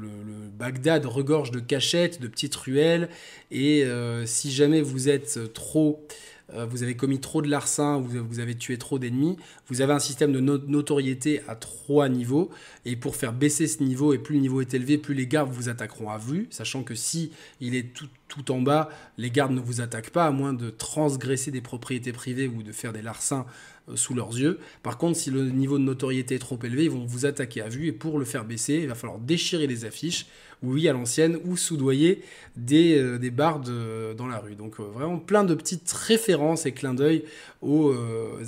Bagdad 0.58 1.06
regorge 1.06 1.50
de 1.50 1.60
cachettes, 1.60 2.20
de 2.20 2.28
petites 2.28 2.54
ruelles, 2.54 3.08
et 3.50 3.84
si 4.24 4.52
jamais 4.52 4.82
vous 4.82 5.08
êtes 5.08 5.52
trop 5.52 6.04
vous 6.52 6.82
avez 6.82 6.94
commis 6.94 7.20
trop 7.20 7.42
de 7.42 7.48
larcins, 7.48 7.98
vous, 7.98 8.38
avez 8.38 8.54
tué 8.54 8.76
trop 8.76 8.98
d'ennemis, 8.98 9.36
vous 9.68 9.80
avez 9.80 9.92
un 9.92 9.98
système 9.98 10.32
de 10.32 10.40
notoriété 10.40 11.40
à 11.48 11.54
trois 11.54 12.08
niveaux, 12.08 12.50
et 12.84 12.96
pour 12.96 13.16
faire 13.16 13.32
baisser 13.32 13.66
ce 13.66 13.82
niveau, 13.82 14.12
et 14.12 14.18
plus 14.18 14.34
le 14.34 14.40
niveau 14.40 14.60
est 14.60 14.74
élevé, 14.74 14.98
plus 14.98 15.14
les 15.14 15.26
gardes 15.26 15.50
vous 15.50 15.68
attaqueront 15.68 16.10
à 16.10 16.18
vue, 16.18 16.46
sachant 16.50 16.82
que 16.82 16.94
si 16.94 17.32
il 17.60 17.74
est 17.74 17.94
tout, 17.94 18.08
tout 18.28 18.52
en 18.52 18.60
bas, 18.60 18.88
les 19.16 19.30
gardes 19.30 19.52
ne 19.52 19.60
vous 19.60 19.80
attaquent 19.80 20.10
pas, 20.10 20.26
à 20.26 20.30
moins 20.30 20.52
de 20.52 20.70
transgresser 20.70 21.50
des 21.50 21.60
propriétés 21.60 22.12
privées 22.12 22.46
ou 22.46 22.62
de 22.62 22.72
faire 22.72 22.92
des 22.92 23.02
larcins 23.02 23.46
euh, 23.46 23.73
sous 23.94 24.14
leurs 24.14 24.36
yeux. 24.38 24.58
Par 24.82 24.96
contre, 24.98 25.18
si 25.18 25.30
le 25.30 25.50
niveau 25.50 25.78
de 25.78 25.84
notoriété 25.84 26.36
est 26.36 26.38
trop 26.38 26.58
élevé, 26.62 26.84
ils 26.84 26.90
vont 26.90 27.04
vous 27.04 27.26
attaquer 27.26 27.60
à 27.60 27.68
vue, 27.68 27.86
et 27.86 27.92
pour 27.92 28.18
le 28.18 28.24
faire 28.24 28.44
baisser, 28.44 28.74
il 28.82 28.88
va 28.88 28.94
falloir 28.94 29.18
déchirer 29.18 29.66
les 29.66 29.84
affiches, 29.84 30.26
oui 30.62 30.88
à 30.88 30.92
l'ancienne, 30.92 31.38
ou 31.44 31.56
soudoyer 31.56 32.22
des, 32.56 32.96
euh, 32.96 33.18
euh, 33.22 34.14
dans 34.14 34.26
la 34.26 34.38
rue. 34.38 34.54
Donc 34.54 34.80
euh, 34.80 34.84
vraiment 34.84 35.18
plein 35.18 35.44
de 35.44 35.54
petites 35.54 35.90
références 35.92 36.64
et 36.66 36.72
clins 36.72 36.94
d'œil 36.94 37.24
aux 37.60 37.94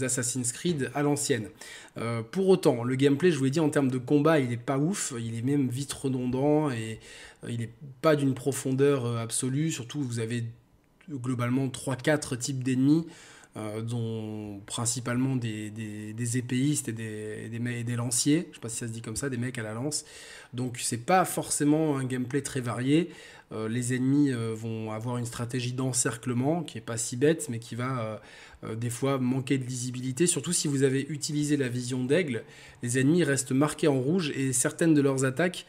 Assassin's 0.03 0.53
Creed 0.53 0.91
à 0.95 1.03
l'ancienne. 1.03 1.49
pour 2.31 2.49
autant, 2.49 2.85
le 2.85 2.95
gameplay, 2.97 3.31
je 3.31 3.39
vous 3.39 3.45
l'ai 3.45 3.51
dit, 3.51 3.61
en 3.61 3.71
termes 3.71 3.91
de 3.91 3.99
combat, 3.99 4.39
il 4.39 4.51
n'est 4.51 4.57
pas 4.59 4.79
ouf, 4.79 5.15
il 5.19 5.39
est 5.39 5.43
même 5.43 5.69
vite 5.69 5.93
redondant 5.93 6.71
et 6.71 7.01
il 7.49 7.61
n'est 7.61 7.73
pas 8.03 8.15
d'une 8.15 8.35
profondeur 8.35 9.17
absolue, 9.17 9.71
surtout 9.71 10.03
vous 10.03 10.19
avez 10.19 10.45
globalement 11.11 11.67
3-4 11.69 12.37
types 12.37 12.63
d'ennemis. 12.63 13.07
Euh, 13.57 13.81
dont 13.81 14.61
principalement 14.67 15.35
des, 15.35 15.71
des, 15.71 16.37
épéistes 16.37 16.91
et 16.91 16.93
des, 16.93 17.49
des, 17.49 17.85
des, 17.85 17.97
lanciers, 17.97 18.49
je 18.51 18.57
sais 18.57 18.61
pas 18.61 18.69
si 18.69 18.77
ça 18.77 18.87
se 18.87 18.93
dit 18.93 19.01
comme 19.01 19.17
ça, 19.17 19.31
des 19.31 19.39
mecs 19.39 19.57
à 19.57 19.63
la 19.63 19.73
lance. 19.73 20.05
Donc 20.53 20.77
c'est 20.79 21.07
pas 21.07 21.25
forcément 21.25 21.97
un 21.97 22.05
gameplay 22.05 22.43
très 22.43 22.61
varié. 22.61 23.09
Euh, 23.53 23.67
les 23.67 23.95
ennemis 23.95 24.31
euh, 24.31 24.53
vont 24.55 24.93
avoir 24.93 25.17
une 25.17 25.25
stratégie 25.25 25.73
d'encerclement 25.73 26.65
qui 26.65 26.77
est 26.77 26.83
pas 26.83 26.99
si 26.99 27.17
bête, 27.17 27.49
mais 27.49 27.59
qui 27.59 27.77
va 27.77 28.21
des 28.75 28.91
fois 28.91 29.17
manquer 29.17 29.57
de 29.57 29.65
lisibilité. 29.65 30.27
Surtout 30.27 30.53
si 30.53 30.69
vous 30.69 30.83
avez 30.83 31.07
utilisé 31.09 31.57
la 31.57 31.69
vision 31.69 32.05
d'aigle, 32.05 32.43
les 32.83 32.99
ennemis 32.99 33.25
restent 33.25 33.53
marqués 33.53 33.89
en 33.89 33.99
rouge 33.99 34.33
et 34.37 34.53
certaines 34.53 34.93
de 34.93 35.01
leurs 35.01 35.25
attaques, 35.25 35.67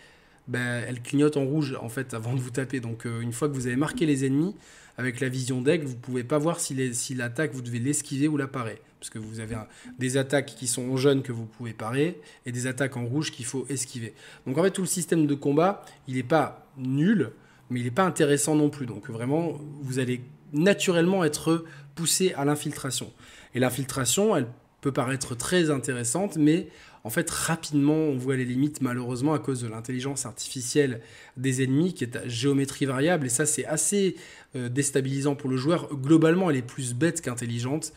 ben, 0.48 0.84
elles 0.88 1.02
clignotent 1.02 1.38
en 1.38 1.46
rouge 1.46 1.78
en 1.82 1.90
fait 1.90 2.14
avant 2.14 2.34
de 2.34 2.40
vous 2.40 2.52
taper. 2.52 2.80
Donc 2.80 3.06
une 3.06 3.34
fois 3.34 3.50
que 3.50 3.54
vous 3.54 3.68
avez 3.68 3.76
marqué 3.76 4.06
les 4.06 4.26
ennemis, 4.26 4.56
avec 4.98 5.20
la 5.20 5.30
vision 5.30 5.62
d'aigle, 5.62 5.86
vous 5.86 5.96
pouvez 5.96 6.24
pas 6.24 6.40
voir 6.40 6.60
si 6.60 6.76
l'attaque, 7.16 7.54
vous 7.54 7.62
devez 7.62 7.80
l'esquiver 7.80 8.28
ou 8.28 8.36
la 8.36 8.48
parer. 8.48 8.82
Parce 9.00 9.12
que 9.12 9.20
vous 9.20 9.40
avez 9.40 9.56
des 10.00 10.18
attaques 10.18 10.48
qui 10.48 10.66
sont 10.66 10.90
en 10.90 10.98
jaune 10.98 11.22
que 11.22 11.32
vous 11.32 11.46
pouvez 11.46 11.74
parer 11.74 12.20
et 12.48 12.52
des 12.52 12.66
attaques 12.66 12.98
en 12.98 13.06
rouge 13.06 13.32
qu'il 13.32 13.46
faut 13.46 13.68
esquiver. 13.70 14.16
Donc 14.48 14.58
en 14.58 14.64
fait, 14.64 14.72
tout 14.72 14.82
le 14.82 14.88
système 14.88 15.28
de 15.28 15.36
combat, 15.36 15.86
il 16.08 16.16
n'est 16.16 16.24
pas 16.24 16.68
nul, 16.78 17.30
mais 17.70 17.80
il 17.80 17.84
n'est 17.84 17.92
pas 17.92 18.06
intéressant 18.06 18.56
non 18.56 18.72
plus. 18.72 18.88
Donc 18.88 19.12
vraiment, 19.12 19.60
vous 19.82 20.00
allez 20.00 20.22
naturellement 20.52 21.24
être 21.24 21.64
poussé 21.94 22.34
à 22.34 22.44
l'infiltration. 22.44 23.14
Et 23.54 23.60
l'infiltration, 23.60 24.36
elle 24.36 24.48
peut 24.82 24.92
paraître 24.92 25.36
très 25.36 25.70
intéressante, 25.70 26.38
mais 26.38 26.68
en 27.04 27.10
fait, 27.10 27.30
rapidement, 27.30 27.94
on 27.94 28.18
voit 28.18 28.36
les 28.36 28.44
limites, 28.44 28.82
malheureusement, 28.82 29.34
à 29.34 29.40
cause 29.40 29.62
de 29.62 29.68
l'intelligence 29.70 30.26
artificielle 30.26 31.00
des 31.38 31.64
ennemis, 31.64 31.94
qui 31.94 32.04
est 32.04 32.18
à 32.18 32.28
géométrie 32.28 32.86
variable. 32.86 33.28
Et 33.28 33.30
ça, 33.30 33.46
c'est 33.46 33.66
assez 33.66 34.18
euh, 34.58 34.68
déstabilisant 34.68 35.36
pour 35.36 35.50
le 35.50 35.56
joueur. 35.56 35.88
Globalement, 35.96 36.50
elle 36.50 36.58
est 36.58 36.62
plus 36.62 36.94
bête 36.94 37.22
qu'intelligente. 37.22 37.94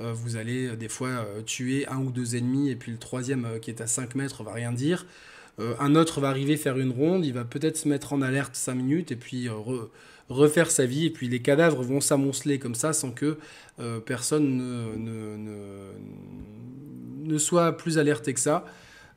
Euh, 0.00 0.14
vous 0.14 0.36
allez 0.36 0.68
euh, 0.68 0.76
des 0.76 0.88
fois 0.88 1.26
tuer 1.44 1.86
un 1.88 1.98
ou 1.98 2.10
deux 2.10 2.36
ennemis, 2.36 2.70
et 2.70 2.76
puis 2.76 2.90
le 2.90 2.96
troisième, 2.96 3.60
qui 3.60 3.70
est 3.70 3.82
à 3.82 3.86
5 3.86 4.14
mètres, 4.14 4.42
va 4.42 4.54
rien 4.54 4.72
dire. 4.72 5.04
Un 5.58 5.94
autre 5.94 6.20
va 6.20 6.28
arriver 6.28 6.56
faire 6.56 6.78
une 6.78 6.90
ronde, 6.90 7.24
il 7.24 7.32
va 7.32 7.44
peut-être 7.44 7.76
se 7.76 7.88
mettre 7.88 8.12
en 8.12 8.22
alerte 8.22 8.56
5 8.56 8.74
minutes, 8.74 9.12
et 9.12 9.16
puis 9.16 9.48
refaire 10.28 10.70
sa 10.70 10.84
vie, 10.86 11.06
et 11.06 11.10
puis 11.10 11.28
les 11.28 11.40
cadavres 11.40 11.82
vont 11.82 12.00
s'amonceler 12.00 12.58
comme 12.58 12.74
ça 12.74 12.92
sans 12.92 13.12
que 13.12 13.38
personne 14.04 14.56
ne, 14.56 15.92
ne 17.24 17.38
soit 17.38 17.76
plus 17.76 17.98
alerté 17.98 18.34
que 18.34 18.40
ça, 18.40 18.64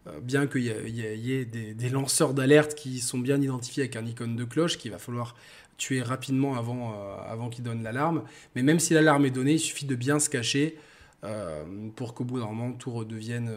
euh, 0.07 0.19
bien 0.21 0.47
qu'il 0.47 0.63
y, 0.63 1.33
ait 1.33 1.45
des, 1.45 1.89
lanceurs 1.89 2.33
d'alerte 2.33 2.75
qui 2.75 2.99
sont 2.99 3.17
bien 3.17 3.41
identifiés 3.41 3.83
avec 3.83 3.95
un 3.95 4.05
icône 4.05 4.35
de 4.35 4.43
cloche 4.43 4.77
qu'il 4.77 4.91
va 4.91 4.99
falloir 4.99 5.35
tuer 5.77 6.01
rapidement 6.01 6.57
avant, 6.57 6.91
euh, 6.91 7.31
avant 7.31 7.49
qu'il 7.49 7.63
donne 7.63 7.83
l'alarme. 7.83 8.23
Mais 8.55 8.63
même 8.63 8.79
si 8.79 8.93
l'alarme 8.93 9.25
est 9.25 9.31
donnée, 9.31 9.53
il 9.53 9.59
suffit 9.59 9.85
de 9.85 9.95
bien 9.95 10.19
se 10.19 10.29
cacher 10.29 10.77
euh, 11.23 11.63
pour 11.95 12.13
qu'au 12.13 12.23
bout 12.23 12.39
d'un 12.39 12.45
moment, 12.45 12.73
tout 12.73 12.91
redevienne, 12.91 13.51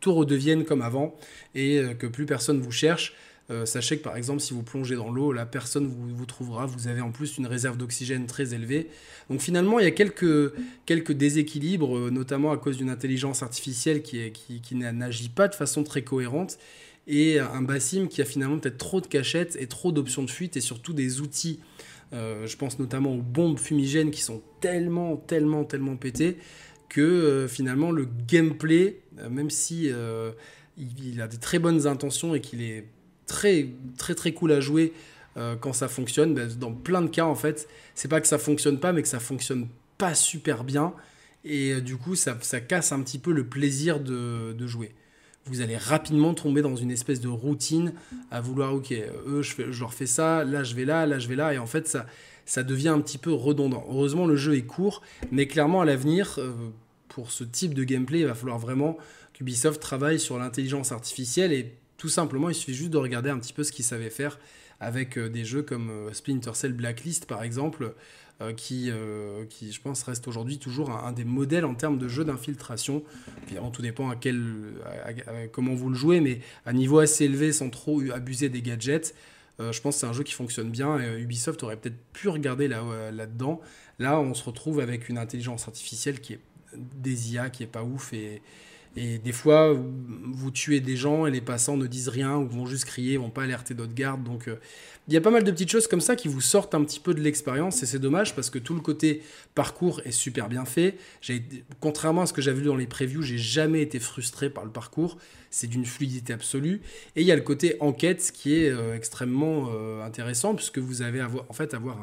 tout 0.00 0.14
redevienne 0.14 0.64
comme 0.64 0.82
avant 0.82 1.14
et 1.54 1.82
que 1.98 2.06
plus 2.06 2.26
personne 2.26 2.60
vous 2.60 2.72
cherche. 2.72 3.14
Euh, 3.50 3.66
sachez 3.66 3.98
que 3.98 4.02
par 4.02 4.16
exemple, 4.16 4.40
si 4.40 4.54
vous 4.54 4.62
plongez 4.62 4.94
dans 4.94 5.10
l'eau, 5.10 5.32
la 5.32 5.46
personne 5.46 5.86
vous, 5.86 6.26
trouvera. 6.26 6.66
Vous 6.66 6.88
avez 6.88 7.00
en 7.00 7.10
plus 7.10 7.38
une 7.38 7.46
réserve 7.46 7.76
d'oxygène 7.76 8.26
très 8.26 8.54
élevée. 8.54 8.88
Donc 9.28 9.40
finalement, 9.40 9.78
il 9.78 9.84
y 9.84 9.88
a 9.88 9.90
quelques, 9.90 10.52
quelques 10.86 11.12
déséquilibres, 11.12 11.96
euh, 11.96 12.10
notamment 12.10 12.52
à 12.52 12.56
cause 12.56 12.76
d'une 12.76 12.90
intelligence 12.90 13.42
artificielle 13.42 14.02
qui, 14.02 14.30
qui, 14.32 14.60
qui 14.60 14.74
n'agit 14.74 15.28
pas 15.28 15.48
de 15.48 15.54
façon 15.54 15.82
très 15.82 16.02
cohérente 16.02 16.58
et 17.08 17.40
un 17.40 17.62
Bassim 17.62 18.06
qui 18.06 18.22
a 18.22 18.24
finalement 18.24 18.58
peut-être 18.58 18.78
trop 18.78 19.00
de 19.00 19.08
cachettes 19.08 19.56
et 19.58 19.66
trop 19.66 19.90
d'options 19.90 20.22
de 20.22 20.30
fuite 20.30 20.56
et 20.56 20.60
surtout 20.60 20.92
des 20.92 21.20
outils. 21.20 21.58
Euh, 22.12 22.46
je 22.46 22.56
pense 22.56 22.78
notamment 22.78 23.14
aux 23.14 23.22
bombes 23.22 23.58
fumigènes 23.58 24.10
qui 24.10 24.20
sont 24.20 24.42
tellement, 24.60 25.16
tellement, 25.16 25.64
tellement 25.64 25.96
pétées 25.96 26.36
que 26.88 27.46
finalement 27.48 27.90
le 27.90 28.06
gameplay, 28.28 29.00
même 29.30 29.48
si 29.48 29.90
il, 30.76 31.20
a 31.22 31.26
des 31.26 31.38
très 31.38 31.58
bonnes 31.58 31.86
intentions 31.86 32.34
et 32.34 32.40
qu'il 32.42 32.60
est 32.60 32.84
très 33.26 33.68
très 33.96 34.14
très 34.14 34.32
cool 34.32 34.52
à 34.52 34.60
jouer 34.60 34.92
euh, 35.36 35.56
quand 35.56 35.72
ça 35.72 35.88
fonctionne. 35.88 36.34
Ben, 36.34 36.48
dans 36.58 36.72
plein 36.72 37.00
de 37.02 37.08
cas, 37.08 37.24
en 37.24 37.34
fait, 37.34 37.68
c'est 37.94 38.08
pas 38.08 38.20
que 38.20 38.26
ça 38.26 38.38
fonctionne 38.38 38.78
pas, 38.78 38.92
mais 38.92 39.02
que 39.02 39.08
ça 39.08 39.20
fonctionne 39.20 39.68
pas 39.96 40.14
super 40.14 40.62
bien. 40.64 40.92
Et 41.44 41.72
euh, 41.72 41.80
du 41.80 41.96
coup, 41.96 42.14
ça, 42.14 42.34
casse 42.60 42.92
un 42.92 43.02
petit 43.02 43.18
peu 43.18 43.32
le 43.32 43.46
plaisir 43.46 44.00
de, 44.00 44.66
jouer. 44.66 44.94
Vous 45.46 45.60
allez 45.60 45.76
rapidement 45.76 46.34
tomber 46.34 46.62
dans 46.62 46.76
une 46.76 46.90
espèce 46.90 47.20
de 47.20 47.28
routine 47.28 47.92
à 48.30 48.40
vouloir, 48.40 48.74
ok, 48.74 48.92
eux, 49.26 49.42
je, 49.42 49.80
leur 49.80 49.92
fais 49.92 50.06
ça, 50.06 50.44
là, 50.44 50.62
je 50.62 50.74
vais 50.74 50.84
là, 50.84 51.04
là, 51.04 51.18
je 51.18 51.26
vais 51.28 51.34
là. 51.34 51.52
Et 51.52 51.58
en 51.58 51.66
fait, 51.66 51.88
ça, 51.88 52.06
ça 52.46 52.62
devient 52.62 52.88
un 52.88 53.00
petit 53.00 53.18
peu 53.18 53.32
redondant. 53.32 53.84
Heureusement, 53.88 54.26
le 54.26 54.36
jeu 54.36 54.56
est 54.56 54.62
court, 54.62 55.02
mais 55.32 55.46
clairement, 55.46 55.80
à 55.80 55.84
l'avenir, 55.84 56.36
euh, 56.38 56.52
pour 57.08 57.32
ce 57.32 57.44
type 57.44 57.74
de 57.74 57.82
gameplay, 57.84 58.20
il 58.20 58.26
va 58.26 58.34
falloir 58.34 58.58
vraiment 58.58 58.96
qu'Ubisoft 59.32 59.80
travaille 59.80 60.20
sur 60.20 60.38
l'intelligence 60.38 60.92
artificielle 60.92 61.52
et 61.52 61.74
tout 61.96 62.08
simplement, 62.08 62.48
il 62.48 62.54
suffit 62.54 62.74
juste 62.74 62.90
de 62.90 62.98
regarder 62.98 63.30
un 63.30 63.38
petit 63.38 63.52
peu 63.52 63.64
ce 63.64 63.72
qu'ils 63.72 63.84
savaient 63.84 64.10
faire 64.10 64.38
avec 64.80 65.16
euh, 65.16 65.28
des 65.28 65.44
jeux 65.44 65.62
comme 65.62 65.90
euh, 65.90 66.12
Splinter 66.12 66.54
Cell 66.54 66.72
Blacklist, 66.72 67.26
par 67.26 67.44
exemple, 67.44 67.94
qui, 68.56 68.90
qui, 69.48 69.72
je 69.72 69.80
pense, 69.80 70.02
reste 70.02 70.28
aujourd'hui 70.28 70.58
toujours 70.58 70.90
un, 70.90 71.12
des 71.12 71.24
modèles 71.24 71.64
en 71.64 71.74
termes 71.74 71.98
de 71.98 72.08
jeu 72.08 72.24
d'infiltration. 72.24 73.02
Évidemment, 73.44 73.70
tout 73.70 73.82
dépend 73.82 74.10
à 74.10 74.16
quel, 74.16 74.42
comment 75.52 75.74
vous 75.74 75.88
le 75.88 75.94
jouez, 75.94 76.20
mais 76.20 76.40
à 76.66 76.72
niveau 76.72 76.98
assez 76.98 77.24
élevé, 77.24 77.52
sans 77.52 77.70
trop 77.70 78.02
abuser 78.12 78.48
des 78.48 78.62
gadgets. 78.62 79.14
je 79.58 79.80
pense 79.80 79.96
que 79.96 80.00
c'est 80.00 80.06
un 80.06 80.12
jeu 80.12 80.24
qui 80.24 80.32
fonctionne 80.32 80.70
bien 80.70 80.98
et 80.98 81.20
Ubisoft 81.20 81.62
aurait 81.62 81.76
peut-être 81.76 81.98
pu 82.12 82.28
regarder 82.28 82.68
là, 82.68 82.82
là-dedans. 83.12 83.60
Là, 83.98 84.18
on 84.18 84.34
se 84.34 84.44
retrouve 84.44 84.80
avec 84.80 85.08
une 85.08 85.18
intelligence 85.18 85.68
artificielle 85.68 86.20
qui 86.20 86.34
est 86.34 86.40
des 86.76 87.32
IA, 87.32 87.50
qui 87.50 87.62
est 87.62 87.66
pas 87.66 87.82
ouf 87.82 88.12
et, 88.12 88.42
et 88.94 89.18
des 89.18 89.32
fois, 89.32 89.72
vous 89.72 90.50
tuez 90.50 90.80
des 90.80 90.96
gens 90.96 91.26
et 91.26 91.30
les 91.30 91.40
passants 91.40 91.76
ne 91.76 91.86
disent 91.86 92.08
rien 92.08 92.36
ou 92.36 92.46
vont 92.46 92.66
juste 92.66 92.84
crier, 92.84 93.16
vont 93.16 93.30
pas 93.30 93.44
alerter 93.44 93.72
d'autres 93.72 93.94
gardes. 93.94 94.22
Donc, 94.22 94.48
euh, 94.48 94.56
il 95.08 95.14
y 95.14 95.16
a 95.16 95.20
pas 95.20 95.30
mal 95.30 95.44
de 95.44 95.50
petites 95.50 95.70
choses 95.70 95.86
comme 95.86 96.00
ça 96.00 96.14
qui 96.14 96.28
vous 96.28 96.42
sortent 96.42 96.74
un 96.74 96.84
petit 96.84 97.00
peu 97.00 97.14
de 97.14 97.20
l'expérience 97.20 97.82
et 97.82 97.86
c'est 97.86 97.98
dommage 97.98 98.34
parce 98.34 98.50
que 98.50 98.58
tout 98.58 98.74
le 98.74 98.80
côté 98.80 99.22
parcours 99.54 100.00
est 100.04 100.12
super 100.12 100.48
bien 100.48 100.64
fait. 100.64 100.96
Contrairement 101.80 102.22
à 102.22 102.26
ce 102.26 102.32
que 102.32 102.42
j'avais 102.42 102.60
vu 102.60 102.66
dans 102.66 102.76
les 102.76 102.86
previews, 102.86 103.22
j'ai 103.22 103.38
jamais 103.38 103.80
été 103.80 103.98
frustré 103.98 104.50
par 104.50 104.64
le 104.64 104.70
parcours. 104.70 105.16
C'est 105.52 105.68
d'une 105.68 105.84
fluidité 105.84 106.32
absolue. 106.32 106.82
Et 107.14 107.20
il 107.20 107.26
y 107.26 107.30
a 107.30 107.36
le 107.36 107.42
côté 107.42 107.76
enquête 107.78 108.32
qui 108.34 108.54
est 108.54 108.72
extrêmement 108.94 109.68
intéressant 110.02 110.54
puisque 110.54 110.78
vous 110.78 111.02
avez 111.02 111.20
avoir, 111.20 111.44
en 111.48 111.52
fait 111.52 111.74
avoir 111.74 111.98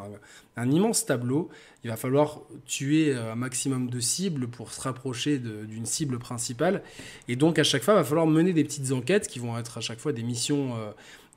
un, 0.56 0.72
immense 0.72 1.06
tableau. 1.06 1.50
Il 1.84 1.90
va 1.90 1.98
falloir 1.98 2.42
tuer 2.66 3.14
un 3.14 3.36
maximum 3.36 3.90
de 3.90 4.00
cibles 4.00 4.48
pour 4.48 4.72
se 4.72 4.80
rapprocher 4.82 5.40
d'une 5.40 5.86
cible 5.86 6.20
principale. 6.20 6.84
Et 7.28 7.36
donc 7.36 7.60
à 7.60 7.64
chaque 7.64 7.84
fois, 7.84 7.96
il 7.96 7.98
va 7.98 8.04
falloir 8.04 8.28
mener 8.28 8.54
des 8.54 8.64
petites 8.64 8.92
enquêtes 8.92 9.28
qui 9.28 9.40
vont 9.40 9.58
être 9.58 9.78
à 9.80 9.82
chaque 9.82 10.00
fois 10.00 10.14
des 10.14 10.24
missions 10.24 10.74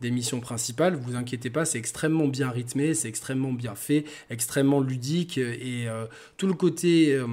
des 0.02 0.10
missions 0.10 0.40
principales. 0.40 0.96
Vous 0.96 1.16
inquiétez 1.16 1.48
pas, 1.48 1.64
c'est 1.64 1.78
extrêmement 1.78 2.28
bien 2.28 2.50
rythmé, 2.50 2.92
c'est 2.92 3.08
extrêmement 3.08 3.52
bien 3.52 3.74
fait, 3.74 4.04
extrêmement 4.28 4.80
ludique 4.80 5.38
et 5.38 5.88
euh, 5.88 6.04
tout 6.36 6.46
le 6.46 6.54
côté 6.54 7.14
euh, 7.14 7.26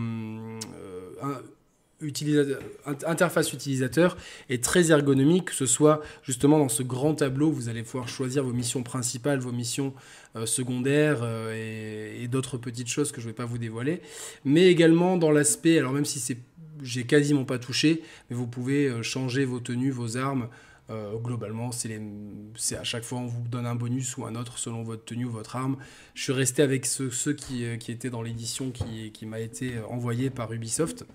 interface 3.06 3.54
utilisateur 3.54 4.18
est 4.50 4.64
très 4.64 4.92
ergonomique, 4.92 5.46
que 5.46 5.54
ce 5.54 5.66
soit 5.66 6.02
justement 6.24 6.60
dans 6.60 6.70
ce 6.70 6.84
grand 6.84 7.16
tableau, 7.16 7.52
vous 7.52 7.70
allez 7.70 7.84
pouvoir 7.84 8.08
choisir 8.08 8.44
vos 8.44 8.54
missions 8.54 8.84
principales, 8.84 9.40
vos 9.40 9.52
missions 9.52 9.94
euh, 10.36 10.46
secondaires 10.46 11.24
et, 11.54 12.24
et 12.24 12.28
d'autres 12.28 12.58
petites 12.58 12.88
choses 12.88 13.12
que 13.12 13.22
je 13.22 13.28
ne 13.28 13.32
vais 13.32 13.36
pas 13.36 13.46
vous 13.46 13.58
dévoiler, 13.58 14.02
mais 14.46 14.68
également 14.68 15.18
dans 15.18 15.32
l'aspect, 15.32 15.78
alors 15.78 15.94
même 15.94 16.06
si 16.06 16.20
c'est 16.20 16.38
j'ai 16.82 17.04
quasiment 17.04 17.44
pas 17.44 17.60
touché, 17.60 18.04
mais 18.30 18.38
vous 18.38 18.48
pouvez 18.48 19.04
changer 19.04 19.44
vos 19.44 19.60
tenues, 19.60 19.92
vos 19.92 20.16
armes, 20.16 20.48
euh, 20.90 21.18
globalement, 21.18 21.72
c'est 21.72 22.76
à 22.76 22.84
chaque 22.84 23.04
fois 23.04 23.20
on 23.20 23.28
vous 23.28 23.48
donne 23.48 23.68
un 23.68 23.76
bonus 23.76 24.18
ou 24.18 24.26
un 24.26 24.36
autre 24.36 24.58
selon 24.58 24.82
votre 24.82 25.06
tenue 25.06 25.26
ou 25.26 25.30
votre 25.30 25.56
arme. 25.56 25.78
Je 26.16 26.24
suis 26.24 26.34
resté 26.34 26.64
avec 26.64 26.86
ceux, 26.86 27.10
qui, 27.34 27.66
euh, 27.66 27.78
étaient 27.88 28.10
dans 28.10 28.24
l'édition 28.24 28.72
qui 28.72 29.26
m'a 29.26 29.40
été 29.40 29.80
envoyée 29.90 30.30
par 30.30 30.52
Ubisoft. 30.52 31.06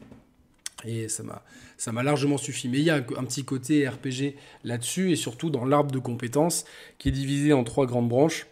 Et 0.86 1.08
ça 1.08 1.92
m'a 1.92 2.02
largement 2.02 2.38
suffi. 2.38 2.68
Mais 2.68 2.78
il 2.78 2.84
y 2.84 2.90
a 2.90 2.96
un 2.96 3.24
petit 3.24 3.44
côté 3.44 3.88
RPG 3.88 4.36
là-dessus, 4.64 5.12
et 5.12 5.16
surtout 5.16 5.50
dans 5.50 5.64
l'arbre 5.64 5.90
de 5.90 5.98
compétences, 5.98 6.64
qui 6.98 7.08
est 7.08 7.12
divisé 7.12 7.52
en 7.52 7.64
trois 7.64 7.86
grandes 7.86 8.08
branches. 8.08 8.46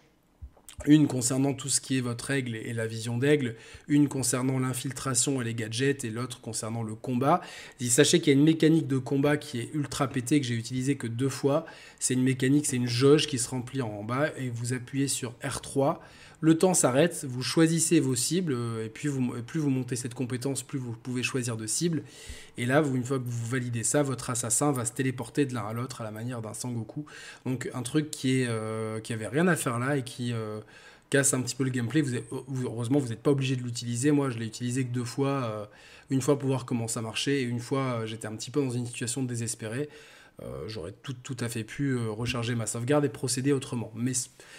Une 0.87 1.07
concernant 1.07 1.53
tout 1.53 1.69
ce 1.69 1.79
qui 1.79 1.99
est 1.99 2.01
votre 2.01 2.31
aigle 2.31 2.55
et 2.55 2.73
la 2.73 2.87
vision 2.87 3.17
d'aigle, 3.17 3.55
une 3.87 4.09
concernant 4.09 4.59
l'infiltration 4.59 5.39
et 5.39 5.45
les 5.45 5.53
gadgets, 5.53 6.03
et 6.03 6.09
l'autre 6.09 6.41
concernant 6.41 6.81
le 6.81 6.95
combat. 6.95 7.41
Et 7.79 7.85
sachez 7.85 8.19
qu'il 8.19 8.33
y 8.33 8.35
a 8.35 8.39
une 8.39 8.43
mécanique 8.43 8.87
de 8.87 8.97
combat 8.97 9.37
qui 9.37 9.59
est 9.59 9.69
ultra 9.73 10.07
pétée, 10.07 10.41
que 10.41 10.47
j'ai 10.47 10.55
utilisée 10.55 10.97
que 10.97 11.07
deux 11.07 11.29
fois. 11.29 11.65
C'est 11.99 12.15
une 12.15 12.23
mécanique, 12.23 12.65
c'est 12.65 12.75
une 12.75 12.87
jauge 12.87 13.27
qui 13.27 13.37
se 13.37 13.49
remplit 13.49 13.81
en 13.81 14.03
bas, 14.03 14.29
et 14.37 14.49
vous 14.49 14.73
appuyez 14.73 15.07
sur 15.07 15.33
R3 15.43 15.99
le 16.43 16.57
temps 16.57 16.73
s'arrête, 16.73 17.25
vous 17.25 17.41
choisissez 17.41 18.01
vos 18.01 18.15
cibles, 18.15 18.51
euh, 18.51 18.85
et 18.85 18.89
puis 18.89 19.07
plus 19.47 19.61
vous 19.61 19.69
montez 19.69 19.95
cette 19.95 20.13
compétence, 20.13 20.61
plus 20.61 20.77
vous 20.77 20.91
pouvez 20.91 21.23
choisir 21.23 21.55
de 21.55 21.65
cibles. 21.65 22.03
Et 22.57 22.65
là, 22.65 22.83
une 22.93 23.05
fois 23.05 23.17
que 23.17 23.23
vous 23.25 23.47
validez 23.47 23.83
ça, 23.83 24.03
votre 24.03 24.29
assassin 24.29 24.73
va 24.73 24.83
se 24.83 24.91
téléporter 24.91 25.45
de 25.45 25.53
l'un 25.53 25.65
à 25.65 25.71
l'autre 25.71 26.01
à 26.01 26.03
la 26.03 26.11
manière 26.11 26.41
d'un 26.41 26.53
Sangoku. 26.53 27.05
Donc 27.45 27.69
un 27.73 27.81
truc 27.81 28.11
qui, 28.11 28.41
est, 28.41 28.47
euh, 28.49 28.99
rien 29.09 29.47
à 29.47 29.55
faire 29.55 29.79
là 29.79 29.95
et 29.95 30.03
qui 30.03 30.33
euh, 30.33 30.59
casse 31.09 31.33
un 31.33 31.41
petit 31.41 31.55
peu 31.55 31.63
le 31.63 31.69
gameplay. 31.69 32.01
Vous 32.01 32.65
heureusement, 32.65 32.99
vous 32.99 33.07
n'êtes 33.07 33.23
pas 33.23 33.31
obligé 33.31 33.55
de 33.55 33.63
l'utiliser. 33.63 34.11
Moi, 34.11 34.29
je 34.29 34.37
l'ai 34.37 34.45
utilisé 34.45 34.83
que 34.83 34.91
deux 34.91 35.05
fois. 35.05 35.69
une 36.09 36.21
fois 36.21 36.37
pour 36.37 36.49
voir 36.49 36.65
comment 36.65 36.89
ça 36.89 37.01
marchait, 37.01 37.39
et 37.39 37.43
une 37.43 37.61
fois, 37.61 38.05
j'étais 38.05 38.27
un 38.27 38.35
petit 38.35 38.51
peu 38.51 38.61
dans 38.61 38.71
une 38.71 38.85
situation 38.85 39.23
désespérée. 39.23 39.87
Euh, 40.41 40.67
j'aurais 40.67 40.93
tout, 41.03 41.13
tout, 41.13 41.37
à 41.39 41.47
fait 41.47 41.63
pu 41.63 41.91
euh, 41.91 42.09
recharger 42.09 42.55
ma 42.55 42.65
sauvegarde 42.65 43.05
et 43.05 43.09
procéder 43.09 43.53
autrement. 43.53 43.91
Mais 43.95 44.13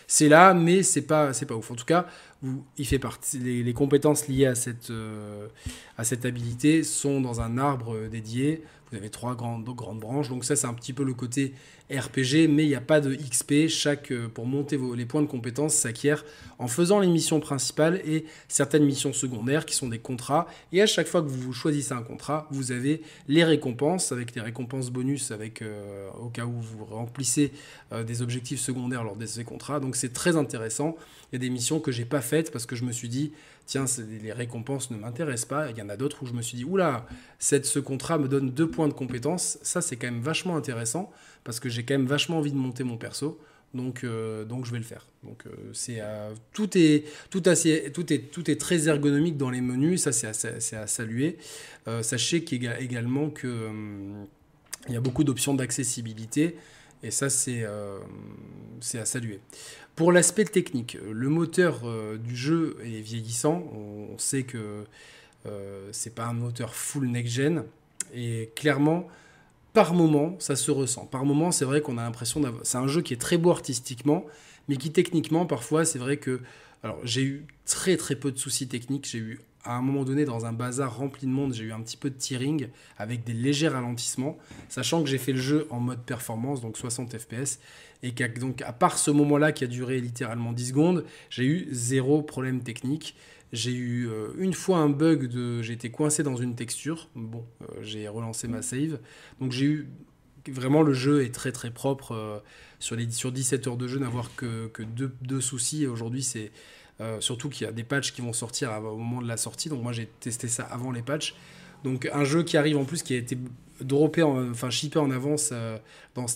c'est 0.07 0.29
là, 0.29 0.55
mais 0.55 0.83
c'est 0.85 1.03
pas, 1.03 1.33
c'est 1.33 1.47
pas 1.47 1.57
ouf. 1.57 1.71
En 1.71 1.75
tout 1.75 1.85
cas, 1.85 2.07
il 2.79 2.87
fait 2.87 3.01
partie. 3.01 3.39
Les, 3.39 3.73
compétences 3.75 4.29
liées 4.29 4.47
à 4.47 4.55
cette, 4.55 4.91
euh, 4.91 5.49
à 5.99 6.05
cette 6.05 6.25
habilité 6.25 6.85
sont 6.85 7.21
dans 7.21 7.41
un 7.41 7.59
arbre 7.59 8.09
dédié. 8.09 8.63
Vous 8.95 9.01
avez 9.01 9.11
trois 9.11 9.35
grandes, 9.35 9.65
grandes 9.65 9.99
branches. 9.99 10.29
Donc 10.29 10.45
ça, 10.45 10.55
c'est 10.55 10.69
un 10.69 10.73
petit 10.73 10.93
peu 10.93 11.03
le 11.03 11.15
côté 11.15 11.53
RPG, 11.91 12.47
mais 12.49 12.63
il 12.63 12.69
n'y 12.69 12.77
a 12.77 12.81
pas 12.81 13.01
de 13.01 13.13
XP. 13.13 13.67
Chaque, 13.67 14.13
euh, 14.13 14.29
pour 14.29 14.47
monter 14.47 14.77
vos, 14.77 14.95
les 14.95 15.05
points 15.05 15.21
de 15.21 15.27
compétence 15.27 15.75
s'acquiert 15.75 16.25
en 16.61 16.69
faisant 16.69 17.01
les 17.01 17.09
missions 17.09 17.41
principales 17.41 18.01
et 18.07 18.25
certaines 18.47 18.85
missions 18.85 19.13
secondaires 19.13 19.67
qui 19.67 19.75
sont 19.75 19.89
des 19.89 19.99
contrats. 19.99 20.47
Et 20.71 20.81
à 20.81 20.87
chaque 20.87 21.09
fois 21.09 21.23
que 21.23 21.27
vous 21.27 21.53
choisissez 21.53 21.93
un 21.93 22.05
contrat, 22.05 22.47
vous 22.53 22.71
avez 22.71 23.03
les 23.27 23.43
récompenses 23.43 24.13
avec 24.13 24.33
les 24.37 24.41
récompenses 24.41 24.91
bonus 24.91 25.33
avec, 25.33 25.61
euh, 25.61 26.09
au 26.23 26.29
cas 26.29 26.45
où 26.45 26.53
vous 26.53 26.85
remplissez 26.85 27.51
euh, 27.93 28.05
des 28.05 28.23
objectifs 28.23 28.61
secondaires 28.61 29.03
lors 29.03 29.17
de 29.17 29.27
ces 29.27 29.43
contrats. 29.43 29.81
Donc 29.81 29.97
c'est 29.97 30.13
très 30.13 30.37
intéressant. 30.37 30.95
Des 31.39 31.51
missions 31.51 31.81
que 31.81 31.91
j'ai 31.91 32.05
pas 32.05 32.21
faites 32.21 32.53
parce 32.53 32.65
que 32.65 32.77
je 32.77 32.85
me 32.85 32.93
suis 32.93 33.09
dit, 33.09 33.33
tiens, 33.67 33.87
les 34.23 34.33
récompenses 34.33 34.91
ne 34.91 34.97
m'intéressent 34.97 35.49
pas. 35.49 35.71
Il 35.71 35.77
y 35.77 35.83
en 35.83 35.89
a 35.89 35.97
d'autres 35.97 36.23
où 36.23 36.27
je 36.27 36.33
me 36.33 36.43
suis 36.43 36.57
dit, 36.57 36.65
oula, 36.65 37.07
cette, 37.39 37.67
ce 37.67 37.81
contrat 37.81 38.19
me 38.19 38.29
donne 38.29 38.51
deux 38.51 38.71
points 38.71 38.89
de 38.89 38.93
compétence. 38.93 39.59
Ça, 39.63 39.81
c'est 39.81 39.97
quand 39.97 40.07
même 40.07 40.21
vachement 40.21 40.57
intéressant 40.57 41.11
parce 41.43 41.59
que 41.59 41.69
j'ai 41.69 41.85
quand 41.85 41.95
même 41.95 42.07
vachement 42.07 42.39
envie 42.39 42.53
de 42.53 42.57
monter 42.57 42.85
mon 42.85 42.97
perso. 42.97 43.41
Donc, 43.75 44.05
euh, 44.05 44.45
donc 44.45 44.65
je 44.67 44.71
vais 44.71 44.79
le 44.79 44.85
faire. 44.85 45.05
Donc, 45.25 45.43
euh, 45.47 45.51
c'est 45.73 45.97
euh, 45.99 46.33
tout, 46.53 46.79
est, 46.79 47.05
tout, 47.29 47.43
assez, 47.47 47.91
tout, 47.93 48.13
est, 48.13 48.31
tout 48.31 48.49
est 48.49 48.61
très 48.61 48.89
ergonomique 48.89 49.37
dans 49.37 49.51
les 49.51 49.61
menus, 49.61 50.03
ça 50.03 50.13
c'est 50.13 50.29
à, 50.29 50.81
à, 50.81 50.87
saluer. 50.87 51.39
sachez 52.03 52.45
également 52.81 53.31
qu'il 53.31 53.51
il 54.89 54.95
y 54.95 54.97
a 54.97 55.01
beaucoup 55.01 55.25
d'options 55.25 55.55
d'accessibilité, 55.55 56.57
et 57.03 57.11
ça 57.11 57.29
c'est 57.29 57.65
à 57.65 59.05
saluer. 59.05 59.41
Pour 59.97 60.11
l'aspect 60.11 60.45
technique, 60.45 60.99
le 61.09 61.29
moteur 61.29 61.83
du 62.19 62.35
jeu 62.35 62.77
est 62.83 63.01
vieillissant. 63.01 63.63
On, 63.73 64.19
sait 64.19 64.43
que 64.43 64.85
c'est 65.93 66.15
pas 66.15 66.25
un 66.25 66.33
moteur 66.33 66.75
full 66.75 67.07
next-gen, 67.07 67.65
et 68.13 68.51
clairement, 68.57 69.09
par 69.75 69.93
moment, 69.93 70.37
ça 70.39 70.57
se 70.57 70.71
ressent. 70.71 71.05
Par 71.07 71.25
moment, 71.25 71.51
c'est 71.51 71.65
vrai 71.65 71.81
qu'on 71.81 71.99
a 71.99 72.03
l'impression 72.03 72.41
d'avoir. 72.41 72.65
C'est 72.65 72.79
un 72.79 72.87
jeu 72.87 73.03
qui 73.03 73.13
est 73.13 73.21
très 73.21 73.39
beau 73.39 73.51
artistiquement, 73.51 74.25
mais 74.69 74.77
qui 74.77 74.93
techniquement, 74.93 75.47
parfois, 75.47 75.85
c'est 75.85 75.99
vrai 75.99 76.17
que. 76.17 76.41
Alors, 76.83 76.99
j'ai 77.03 77.23
eu 77.23 77.47
très 77.67 77.97
très 77.97 78.15
peu 78.15 78.31
de 78.31 78.39
soucis 78.39 78.69
techniques. 78.69 79.09
J'ai 79.09 79.19
eu, 79.19 79.41
à 79.65 79.77
un 79.77 79.83
moment 79.83 80.05
donné, 80.05 80.25
dans 80.25 80.47
un 80.47 80.53
bazar 80.53 80.97
rempli 80.97 81.27
de 81.27 81.33
monde, 81.33 81.55
j'ai 81.55 81.65
eu 81.65 81.73
un 81.73 81.81
petit 81.81 81.97
peu 81.97 82.11
de 82.11 82.17
tearing 82.17 82.69
avec 82.99 83.25
des 83.25 83.33
légers 83.33 83.69
ralentissements, 83.69 84.39
sachant 84.69 85.03
que 85.03 85.09
j'ai 85.09 85.19
fait 85.19 85.33
le 85.33 85.41
jeu 85.41 85.67
en 85.71 85.81
mode 85.81 86.03
performance, 86.03 86.61
donc 86.61 86.77
60 86.77 87.17
FPS, 87.19 87.59
et 88.03 88.13
qu'à 88.13 88.29
donc, 88.29 88.61
à 88.63 88.73
part 88.73 88.99
ce 88.99 89.11
moment-là 89.11 89.53
qui 89.53 89.65
a 89.65 89.67
duré 89.67 90.01
littéralement 90.01 90.53
10 90.53 90.69
secondes, 90.69 91.05
j'ai 91.31 91.47
eu 91.47 91.69
zéro 91.71 92.23
problème 92.23 92.63
technique. 92.63 93.17
J'ai 93.55 93.73
eu 93.73 94.09
euh, 94.09 94.33
une 94.37 94.53
fois 94.53 94.79
un 94.79 94.89
bug 94.89 95.29
de. 95.29 95.63
J'ai 95.63 95.75
été 95.75 95.91
coincé 95.91 96.23
dans 96.25 96.37
une 96.37 96.57
texture. 96.57 97.09
Bon, 97.15 97.47
euh, 97.63 97.83
j'ai 97.83 98.09
relancé 98.09 98.49
ma 98.49 98.63
save. 98.63 98.99
Donc 99.41 99.53
j'ai 99.53 99.67
eu. 99.67 99.89
Vraiment, 100.49 100.83
le 100.83 100.93
jeu 100.93 101.25
est 101.25 101.33
très 101.33 101.53
très 101.53 101.71
propre. 101.71 102.13
Euh, 102.13 102.39
sur, 102.81 102.97
les, 102.97 103.11
sur 103.11 103.33
17 103.33 103.67
heures 103.69 103.77
de 103.77 103.87
jeu, 103.87 103.99
n'avoir 104.01 104.35
que, 104.35 104.71
deux, 104.83 105.15
deux, 105.23 105.41
soucis. 105.41 105.87
Aujourd'hui, 105.87 106.23
c'est. 106.23 106.51
Surtout 107.21 107.49
qu'il 107.49 107.67
y 107.67 107.69
a 107.69 107.73
des 107.73 107.85
patchs 107.85 108.13
qui 108.13 108.21
vont 108.21 108.33
sortir 108.33 108.71
au 108.85 108.97
moment 108.97 109.21
de 109.21 109.29
la 109.29 109.37
sortie. 109.37 109.69
Donc 109.69 109.83
moi, 109.83 109.93
j'ai 109.93 110.07
testé 110.07 110.49
ça 110.49 110.65
avant 110.65 110.93
les 110.93 111.03
patchs. 111.03 111.35
Donc 111.83 112.09
un 112.13 112.25
jeu 112.25 112.43
qui 112.43 112.57
arrive 112.57 112.79
en 112.79 112.85
plus, 112.85 113.03
qui 113.03 113.15
a 113.15 113.19
été 113.19 113.37
droppé, 113.81 114.23
enfin 114.23 114.71
shippé 114.71 114.99
en 114.99 115.11
avance 115.11 115.53
dans, 116.15 116.27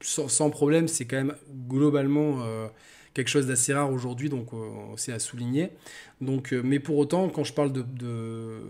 sans, 0.00 0.50
problème, 0.50 0.88
c'est 0.88 1.04
quand 1.04 1.16
même 1.16 1.34
globalement 1.68 2.40
quelque 3.16 3.28
chose 3.28 3.46
d'assez 3.46 3.72
rare 3.72 3.90
aujourd'hui, 3.90 4.28
donc 4.28 4.52
euh, 4.52 4.58
c'est 4.96 5.12
à 5.12 5.18
souligner. 5.18 5.70
Donc, 6.20 6.52
euh, 6.52 6.60
mais 6.62 6.78
pour 6.78 6.98
autant, 6.98 7.30
quand 7.30 7.44
je 7.44 7.54
parle 7.54 7.72
de, 7.72 8.60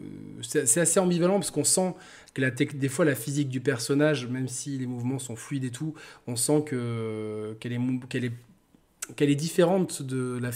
c'est 0.42 0.78
assez 0.78 1.00
ambivalent 1.00 1.34
parce 1.34 1.50
qu'on 1.50 1.64
sent 1.64 1.94
que 2.32 2.40
la 2.40 2.50
des 2.52 2.88
fois 2.88 3.04
la 3.04 3.16
physique 3.16 3.48
du 3.48 3.60
personnage, 3.60 4.28
même 4.28 4.46
si 4.46 4.78
les 4.78 4.86
mouvements 4.86 5.18
sont 5.18 5.34
fluides 5.34 5.64
et 5.64 5.70
tout, 5.70 5.94
on 6.28 6.36
sent 6.36 6.62
que 6.64 7.56
qu'elle 7.58 7.72
est 7.72 7.80
qu'elle 8.08 8.24
est 8.26 8.32
qu'elle 9.16 9.30
est 9.30 9.34
différente 9.34 10.02
de 10.02 10.38
la 10.40 10.50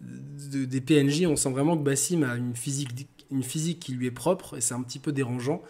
des 0.00 0.80
PNJ. 0.80 1.26
On 1.26 1.36
sent 1.36 1.50
vraiment 1.50 1.76
que 1.76 1.82
Bassim 1.82 2.22
a 2.22 2.36
une 2.36 2.54
physique 2.54 3.08
une 3.32 3.42
physique 3.42 3.80
qui 3.80 3.92
lui 3.92 4.06
est 4.06 4.12
propre 4.12 4.56
et 4.56 4.60
c'est 4.60 4.74
un 4.74 4.82
petit 4.82 5.00
peu 5.00 5.10
dérangeant. 5.10 5.62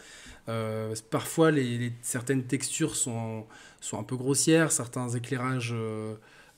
Euh, 0.49 0.95
parfois, 1.11 1.51
les, 1.51 1.93
certaines 2.03 2.45
textures 2.45 2.97
sont, 2.97 3.47
sont 3.81 3.99
un 3.99 4.03
peu 4.03 4.15
grossières, 4.17 4.73
certains 4.73 5.09
éclairages 5.09 5.75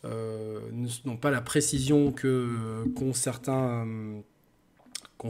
euh, 0.04 0.60
n'ont 1.04 1.16
pas 1.16 1.30
la 1.30 1.40
précision 1.40 2.12
que 2.12 2.84
qu'ont 2.96 3.12
certains, 3.12 3.86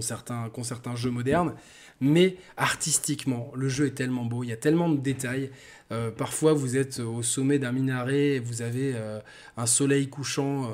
certains, 0.01 0.51
certains 0.63 0.97
jeux 0.97 1.11
modernes, 1.11 1.55
mais 2.01 2.37
artistiquement, 2.57 3.51
le 3.55 3.69
jeu 3.69 3.87
est 3.87 3.95
tellement 3.95 4.25
beau, 4.25 4.45
il 4.45 4.49
y 4.49 4.53
a 4.53 4.57
tellement 4.57 4.89
de 4.89 4.99
détails. 4.99 5.51
Euh, 5.91 6.11
parfois, 6.11 6.53
vous 6.53 6.77
êtes 6.77 7.01
au 7.01 7.23
sommet 7.23 7.59
d'un 7.59 7.73
minaret, 7.73 8.39
vous 8.39 8.63
avez 8.63 8.93
euh, 8.95 9.21
un 9.57 9.67
soleil 9.67 10.09
couchant 10.09 10.71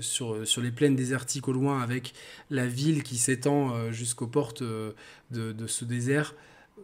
sur, 0.00 0.46
sur 0.46 0.62
les 0.62 0.70
plaines 0.70 0.96
désertiques 0.96 1.48
au 1.48 1.52
loin, 1.52 1.82
avec 1.82 2.14
la 2.50 2.66
ville 2.66 3.02
qui 3.02 3.16
s'étend 3.16 3.92
jusqu'aux 3.92 4.28
portes 4.28 4.62
de, 4.62 4.94
de, 5.30 5.66
ce 5.66 5.84
désert. 5.84 6.34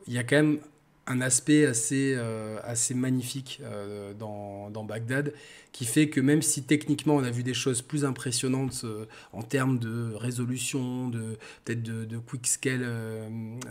Il 0.07 0.12
y 0.12 0.18
a 0.18 0.25
quand 0.25 0.37
même 0.37 0.59
un 1.07 1.21
aspect 1.21 1.67
assez, 1.67 2.15
euh, 2.17 2.59
assez 2.62 2.95
magnifique 2.95 3.61
euh, 3.62 4.15
dans, 4.15 4.71
dans, 4.71 4.85
Bagdad, 4.85 5.33
qui 5.73 5.85
fait 5.85 6.09
que 6.09 6.21
même 6.21 6.43
si 6.43 6.62
techniquement 6.62 7.17
on 7.17 7.25
a 7.25 7.31
vu 7.31 7.43
des 7.43 7.55
choses 7.55 7.83
plus 7.83 8.05
impressionnantes 8.05 8.83
euh, 8.85 9.07
en 9.33 9.43
termes 9.43 9.79
de 9.79 10.12
résolution, 10.15 11.09
de 11.09 11.37
peut-être 11.65 11.83
de, 11.83 12.05
de, 12.05 12.19
quick 12.19 12.47
scale, 12.47 12.87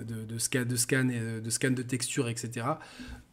de, 0.05 0.25
de, 0.25 0.37
scan, 0.37 0.65
de 0.65 0.75
scan 0.75 1.07
et 1.09 1.41
de 1.41 1.49
scan 1.49 1.71
de 1.71 1.83
texture, 1.83 2.27
etc. 2.27 2.65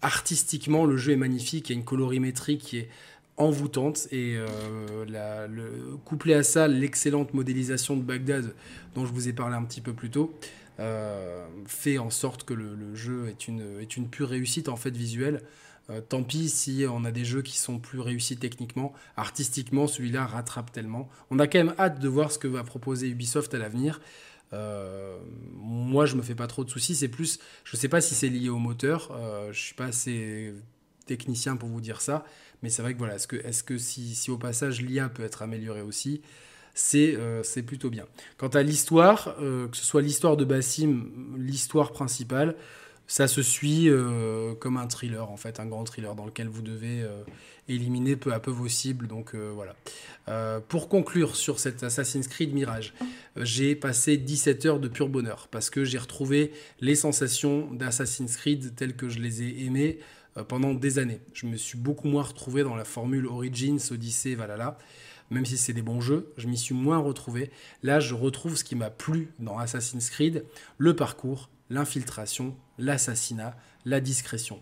Artistiquement, 0.01 0.85
le 0.85 0.97
jeu 0.97 1.13
est 1.13 1.17
magnifique, 1.17 1.71
il 1.71 1.73
y 1.73 1.77
a 1.77 1.79
une 1.79 1.85
colorimétrie 1.85 2.59
qui 2.59 2.79
est 2.79 2.89
envoûtante 3.37 4.09
et 4.13 4.37
couplé 6.05 6.35
à 6.35 6.43
ça 6.43 6.67
l'excellente 6.67 7.35
modélisation 7.35 7.97
de 7.97 8.03
Bagdad 8.03 8.53
dont 8.97 9.07
je 9.07 9.13
vous 9.13 9.29
ai 9.29 9.33
parlé 9.33 9.55
un 9.55 9.63
petit 9.63 9.81
peu 9.81 9.93
plus 9.93 10.11
tôt 10.11 10.35
fait 11.67 11.99
en 11.99 12.11
sorte 12.11 12.45
que 12.45 12.55
le, 12.55 12.95
jeu 12.95 13.29
est 13.29 13.49
une, 13.49 13.81
est 13.81 13.97
une 13.97 14.09
pure 14.09 14.29
réussite 14.29 14.69
en 14.69 14.77
fait 14.77 14.97
visuelle. 14.97 15.43
Euh, 15.91 16.03
tant 16.03 16.23
pis 16.23 16.51
si 16.51 16.85
on 16.88 17.05
a 17.05 17.11
des 17.11 17.25
jeux 17.25 17.41
qui 17.41 17.57
sont 17.57 17.79
plus 17.79 18.01
réussis 18.01 18.37
techniquement, 18.37 18.93
artistiquement, 19.17 19.87
celui-là 19.87 20.27
rattrape 20.27 20.71
tellement. 20.71 21.09
On 21.31 21.38
a 21.38 21.47
quand 21.47 21.59
même 21.59 21.75
hâte 21.79 21.99
de 21.99 22.09
voir 22.09 22.31
ce 22.31 22.38
que 22.38 22.47
va 22.47 22.62
proposer 22.62 23.09
Ubisoft 23.09 23.55
à 23.55 23.59
l'avenir. 23.59 24.01
Euh, 24.53 25.19
moi, 25.55 26.05
je 26.05 26.17
me 26.17 26.23
fais 26.23 26.35
pas 26.35 26.47
trop 26.47 26.64
de 26.64 26.71
soucis. 26.71 26.95
C'est 26.95 27.09
plus, 27.09 27.38
je 27.64 27.77
sais 27.77 27.88
pas 27.88 28.03
si 28.03 28.14
c'est 28.14 28.29
lié 28.29 28.51
au 28.51 28.59
moteur. 28.59 29.11
Euh, 29.12 29.51
je 29.53 29.61
suis 29.61 29.75
pas 29.75 29.87
assez 29.87 30.55
technicien 31.07 31.57
pour 31.57 31.71
vous 31.71 31.81
dire 31.81 32.03
ça, 32.03 32.25
mais 32.62 32.69
c'est 32.69 32.83
vrai 32.83 32.93
que 32.93 32.99
voilà, 32.99 33.14
est-ce 33.14 33.27
que, 33.27 33.37
est-ce 33.37 33.62
que 33.62 33.79
si, 33.79 34.14
si, 34.14 34.31
au 34.31 34.37
passage 34.37 34.83
l'IA 34.83 35.09
peut 35.09 35.25
être 35.25 35.41
améliorée 35.41 35.81
aussi, 35.81 36.21
euh, 36.95 37.43
c'est 37.43 37.62
plutôt 37.62 37.91
bien. 37.91 38.07
Quant 38.37 38.49
à 38.49 38.62
l'histoire, 38.62 39.35
euh, 39.41 39.69
que 39.69 39.77
ce 39.77 39.85
soit 39.85 40.03
l'histoire 40.03 40.37
de 40.37 40.45
Bassim, 40.45 41.11
l'histoire 41.37 41.93
principale, 41.93 42.57
ça 43.07 43.27
se 43.27 43.43
suit 43.43 43.88
euh, 43.88 44.55
comme 44.55 44.77
un 44.77 44.87
thriller, 44.87 45.31
en 45.31 45.37
fait, 45.37 45.61
un 45.61 45.67
grand 45.67 45.85
thriller 45.85 46.14
dans 46.14 46.27
lequel 46.27 46.49
vous 46.49 46.62
devez 46.62 47.07
éliminer 47.69 48.17
peu 48.17 48.33
à 48.33 48.41
peu 48.41 48.51
vos 48.51 48.69
cibles. 48.69 49.07
Donc 49.07 49.35
voilà. 49.35 49.75
pour 50.69 50.88
conclure 50.88 51.35
sur 51.37 51.59
cet 51.59 51.83
Assassin's 51.83 52.29
Creed 52.29 52.53
Mirage, 52.53 52.93
j'ai 53.37 53.75
passé 53.75 54.19
17 54.19 54.67
heures 54.67 54.81
de 54.81 54.88
pur 54.88 55.09
bonheur 55.09 55.49
parce 55.51 55.71
que 55.71 55.85
j'ai 55.85 55.99
retrouvé 55.99 56.53
les 56.81 56.95
sensations 56.95 57.73
d'Assassin's 57.73 58.37
Creed 58.37 58.75
telles 58.75 58.95
que 58.95 59.09
je 59.09 59.21
les 59.21 59.43
ai 59.43 59.64
aimées 59.64 60.01
pendant 60.47 60.75
des 60.75 60.99
années. 60.99 61.21
Je 61.33 61.47
me 61.47 61.57
suis 61.57 61.79
beaucoup 61.79 62.09
moins 62.09 62.23
retrouvé 62.23 62.62
dans 62.62 62.77
la 62.77 62.85
formule 62.85 63.27
Origins, 63.27 63.81
Odyssey, 63.91 64.35
Valhalla 64.35 64.77
même 65.31 65.47
si 65.47 65.59
c'est 65.59 65.73
des 65.73 65.83
bons 65.83 66.01
jeux, 66.01 66.33
je 66.37 66.49
m'y 66.49 66.57
suis 66.57 66.75
moins 66.75 66.99
retrouvé. 66.99 67.51
Là, 67.83 68.01
je 68.01 68.14
retrouve 68.14 68.57
ce 68.57 68.64
qui 68.64 68.77
m'a 68.77 68.91
plu 68.91 69.31
dans 69.38 69.59
Assassin's 69.59 70.11
Creed, 70.11 70.45
le 70.79 70.97
parcours, 70.97 71.51
l'infiltration, 71.71 72.57
l'assassinat, 72.79 73.57
la 73.85 74.01
discrétion. 74.01 74.61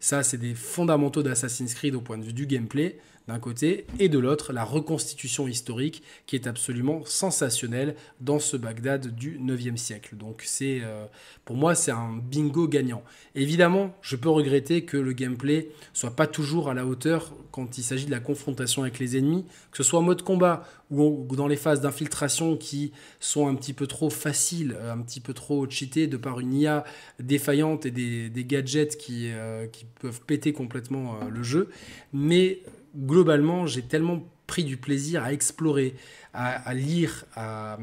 Ça, 0.00 0.24
c'est 0.24 0.38
des 0.38 0.56
fondamentaux 0.56 1.22
d'Assassin's 1.22 1.74
Creed 1.74 1.94
au 1.94 2.00
point 2.00 2.18
de 2.18 2.24
vue 2.24 2.32
du 2.32 2.46
gameplay, 2.46 2.98
d'un 3.28 3.38
côté, 3.38 3.86
et 3.98 4.08
de 4.08 4.18
l'autre, 4.18 4.52
la 4.52 4.64
reconstitution 4.64 5.46
historique 5.46 6.02
qui 6.26 6.36
est 6.36 6.46
absolument 6.46 7.02
sensationnelle 7.04 7.94
dans 8.20 8.38
ce 8.38 8.56
Bagdad 8.56 9.14
du 9.14 9.38
9e 9.38 9.76
siècle. 9.76 10.16
Donc, 10.16 10.42
c'est, 10.44 10.80
euh, 10.82 11.06
pour 11.44 11.56
moi, 11.56 11.74
c'est 11.74 11.92
un 11.92 12.16
bingo 12.16 12.66
gagnant. 12.66 13.02
Évidemment, 13.34 13.94
je 14.02 14.16
peux 14.16 14.28
regretter 14.28 14.84
que 14.84 14.96
le 14.96 15.12
gameplay 15.12 15.68
soit 15.92 16.16
pas 16.16 16.26
toujours 16.26 16.68
à 16.68 16.74
la 16.74 16.86
hauteur 16.86 17.32
quand 17.52 17.78
il 17.78 17.82
s'agit 17.82 18.06
de 18.06 18.10
la 18.10 18.20
confrontation 18.20 18.82
avec 18.82 18.98
les 18.98 19.16
ennemis, 19.16 19.44
que 19.70 19.76
ce 19.76 19.82
soit 19.82 20.00
en 20.00 20.02
mode 20.02 20.22
combat 20.22 20.64
ou, 20.90 21.26
dans 21.36 21.46
les 21.46 21.56
phases 21.56 21.80
d'infiltration 21.80 22.56
qui 22.56 22.92
sont 23.20 23.48
un 23.48 23.54
petit 23.54 23.72
peu 23.72 23.86
trop 23.86 24.10
faciles, 24.10 24.76
un 24.90 24.98
petit 24.98 25.20
peu 25.20 25.32
trop 25.32 25.68
cheatées 25.68 26.06
de 26.06 26.16
par 26.16 26.40
une 26.40 26.52
IA 26.52 26.84
défaillante 27.20 27.86
et 27.86 27.90
des, 27.90 28.44
gadgets 28.44 28.96
qui, 28.96 29.30
euh, 29.30 29.66
qui, 29.66 29.86
peuvent 30.00 30.20
péter 30.22 30.52
complètement 30.52 31.14
euh, 31.14 31.28
le 31.30 31.42
jeu. 31.42 31.70
Mais 32.12 32.60
globalement, 32.96 33.66
j'ai 33.66 33.82
tellement 33.82 34.22
pris 34.46 34.64
du 34.64 34.76
plaisir 34.76 35.22
à 35.22 35.32
explorer, 35.32 35.94
à, 36.34 36.74
lire, 36.74 37.24
à, 37.36 37.78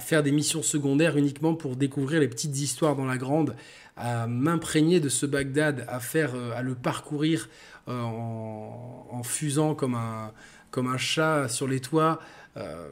faire 0.00 0.22
des 0.22 0.32
missions 0.32 0.62
secondaires 0.62 1.16
uniquement 1.16 1.54
pour 1.54 1.76
découvrir 1.76 2.20
les 2.20 2.28
petites 2.28 2.58
histoires 2.58 2.96
dans 2.96 3.06
la 3.06 3.16
grande, 3.16 3.54
à 3.96 4.26
m'imprégner 4.26 5.00
de 5.00 5.08
ce 5.08 5.24
Bagdad, 5.24 5.86
à 5.88 6.00
euh, 6.16 6.60
le 6.60 6.74
parcourir 6.74 7.48
euh, 7.88 8.00
en, 8.02 9.22
fusant 9.22 9.74
comme 9.74 9.94
un, 9.94 10.32
comme 10.70 10.88
un 10.88 10.98
chat 10.98 11.48
sur 11.48 11.68
les 11.68 11.80
toits. 11.80 12.20
Euh, 12.56 12.90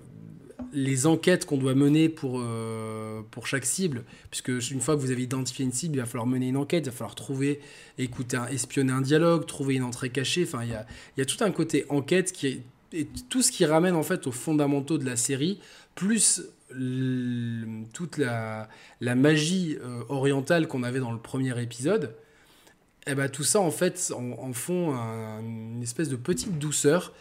les 0.72 1.06
enquêtes 1.06 1.46
qu'on 1.46 1.56
doit 1.56 1.74
mener 1.74 2.08
pour, 2.08 2.40
euh, 2.40 3.22
pour 3.30 3.46
chaque 3.46 3.64
cible, 3.64 4.04
puisque 4.30 4.48
une 4.48 4.80
fois 4.80 4.96
que 4.96 5.00
vous 5.00 5.10
avez 5.10 5.22
identifié 5.22 5.64
une 5.64 5.72
cible, 5.72 5.96
il 5.96 6.00
va 6.00 6.06
falloir 6.06 6.26
mener 6.26 6.48
une 6.48 6.56
enquête, 6.56 6.84
il 6.86 6.90
va 6.90 6.96
falloir 6.96 7.14
trouver, 7.14 7.60
écouter, 7.98 8.38
espionner 8.50 8.92
un 8.92 9.00
dialogue, 9.00 9.46
trouver 9.46 9.74
une 9.74 9.82
entrée 9.82 10.10
cachée. 10.10 10.44
Enfin, 10.44 10.64
il 10.64 10.70
y 10.70 10.74
a, 10.74 10.86
y 11.16 11.20
a, 11.20 11.24
tout 11.24 11.42
un 11.42 11.50
côté 11.50 11.84
enquête 11.88 12.32
qui 12.32 12.46
est, 12.46 12.62
et 12.92 13.06
tout 13.30 13.42
ce 13.42 13.50
qui 13.50 13.64
ramène 13.64 13.94
en 13.94 14.02
fait 14.02 14.26
aux 14.26 14.32
fondamentaux 14.32 14.98
de 14.98 15.06
la 15.06 15.16
série, 15.16 15.58
plus 15.94 16.42
toute 17.92 18.16
la, 18.16 18.68
la 19.00 19.14
magie 19.14 19.76
euh, 19.82 20.02
orientale 20.08 20.66
qu'on 20.66 20.82
avait 20.82 21.00
dans 21.00 21.12
le 21.12 21.18
premier 21.18 21.60
épisode. 21.60 22.14
Et 23.06 23.10
eh 23.10 23.14
ben, 23.16 23.28
tout 23.28 23.42
ça 23.42 23.60
en 23.60 23.72
fait 23.72 24.12
en, 24.16 24.52
font 24.52 24.94
une 24.94 25.82
espèce 25.82 26.08
de 26.08 26.14
petite 26.14 26.60
douceur 26.60 27.12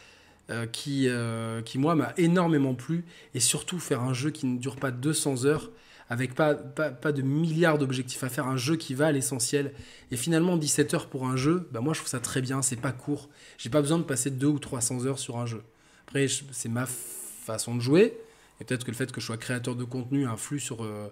euh, 0.49 0.65
qui, 0.65 1.07
euh, 1.07 1.61
qui, 1.61 1.77
moi, 1.77 1.95
m'a 1.95 2.13
énormément 2.17 2.73
plu. 2.73 3.05
Et 3.33 3.39
surtout, 3.39 3.79
faire 3.79 4.01
un 4.01 4.13
jeu 4.13 4.31
qui 4.31 4.45
ne 4.45 4.57
dure 4.57 4.75
pas 4.75 4.91
200 4.91 5.45
heures, 5.45 5.71
avec 6.09 6.35
pas, 6.35 6.55
pas, 6.55 7.11
de 7.11 7.21
milliards 7.21 7.77
d'objectifs 7.77 8.23
à 8.23 8.29
faire, 8.29 8.47
un 8.47 8.57
jeu 8.57 8.75
qui 8.75 8.93
va 8.93 9.07
à 9.07 9.11
l'essentiel. 9.11 9.73
Et 10.11 10.17
finalement, 10.17 10.57
17 10.57 10.93
heures 10.93 11.07
pour 11.07 11.25
un 11.25 11.37
jeu, 11.37 11.69
bah 11.71 11.79
moi, 11.79 11.93
je 11.93 11.99
trouve 11.99 12.09
ça 12.09 12.19
très 12.19 12.41
bien, 12.41 12.61
c'est 12.61 12.75
pas 12.75 12.91
court. 12.91 13.29
J'ai 13.57 13.69
pas 13.69 13.81
besoin 13.81 13.97
de 13.97 14.03
passer 14.03 14.29
2 14.29 14.47
ou 14.47 14.59
300 14.59 15.05
heures 15.05 15.19
sur 15.19 15.37
un 15.37 15.45
jeu. 15.45 15.63
Après, 16.07 16.27
c'est 16.27 16.69
ma 16.69 16.85
façon 16.85 17.75
de 17.75 17.79
jouer. 17.79 18.17
Et 18.59 18.65
peut-être 18.65 18.83
que 18.83 18.91
le 18.91 18.97
fait 18.97 19.11
que 19.11 19.21
je 19.21 19.25
sois 19.25 19.37
créateur 19.37 19.75
de 19.75 19.83
contenu 19.85 20.27
influe 20.27 20.59
sur, 20.59 20.83
euh, 20.83 21.07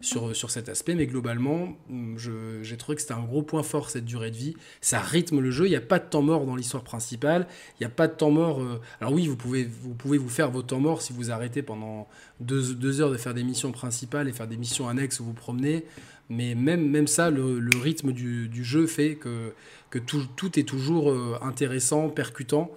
sur, 0.00 0.34
sur 0.34 0.50
cet 0.50 0.68
aspect, 0.68 0.94
mais 0.94 1.06
globalement, 1.06 1.76
mm, 1.88 2.16
j'ai 2.62 2.76
trouvé 2.76 2.96
que 2.96 3.02
c'était 3.02 3.14
un 3.14 3.24
gros 3.24 3.42
point 3.42 3.62
fort 3.62 3.90
cette 3.90 4.04
durée 4.04 4.30
de 4.30 4.36
vie. 4.36 4.54
Ça 4.80 5.00
rythme 5.00 5.40
le 5.40 5.50
jeu, 5.50 5.66
il 5.66 5.70
n'y 5.70 5.76
a 5.76 5.80
pas 5.80 5.98
de 5.98 6.04
temps 6.04 6.22
mort 6.22 6.46
dans 6.46 6.54
l'histoire 6.54 6.84
principale, 6.84 7.46
il 7.74 7.82
n'y 7.82 7.86
a 7.86 7.90
pas 7.90 8.06
de 8.06 8.14
temps 8.14 8.30
mort. 8.30 8.62
Euh, 8.62 8.80
alors 9.00 9.12
oui, 9.12 9.26
vous 9.26 9.36
pouvez, 9.36 9.64
vous 9.64 9.94
pouvez 9.94 10.18
vous 10.18 10.28
faire 10.28 10.50
vos 10.50 10.62
temps 10.62 10.80
morts 10.80 11.02
si 11.02 11.12
vous 11.12 11.30
arrêtez 11.30 11.62
pendant 11.62 12.06
deux, 12.40 12.74
deux, 12.74 13.00
heures 13.00 13.10
de 13.10 13.16
faire 13.16 13.34
des 13.34 13.44
missions 13.44 13.72
principales 13.72 14.28
et 14.28 14.32
faire 14.32 14.46
des 14.46 14.56
missions 14.56 14.88
annexes 14.88 15.20
où 15.20 15.24
vous 15.24 15.32
promenez, 15.32 15.84
mais 16.30 16.54
même, 16.54 16.88
même 16.88 17.06
ça, 17.06 17.30
le, 17.30 17.58
le 17.58 17.76
rythme 17.78 18.12
du, 18.12 18.48
du, 18.48 18.62
jeu 18.62 18.86
fait 18.86 19.16
que, 19.16 19.52
que 19.90 19.98
tout, 19.98 20.22
tout 20.36 20.58
est 20.58 20.64
toujours 20.64 21.10
euh, 21.10 21.38
intéressant, 21.42 22.08
percutant. 22.08 22.70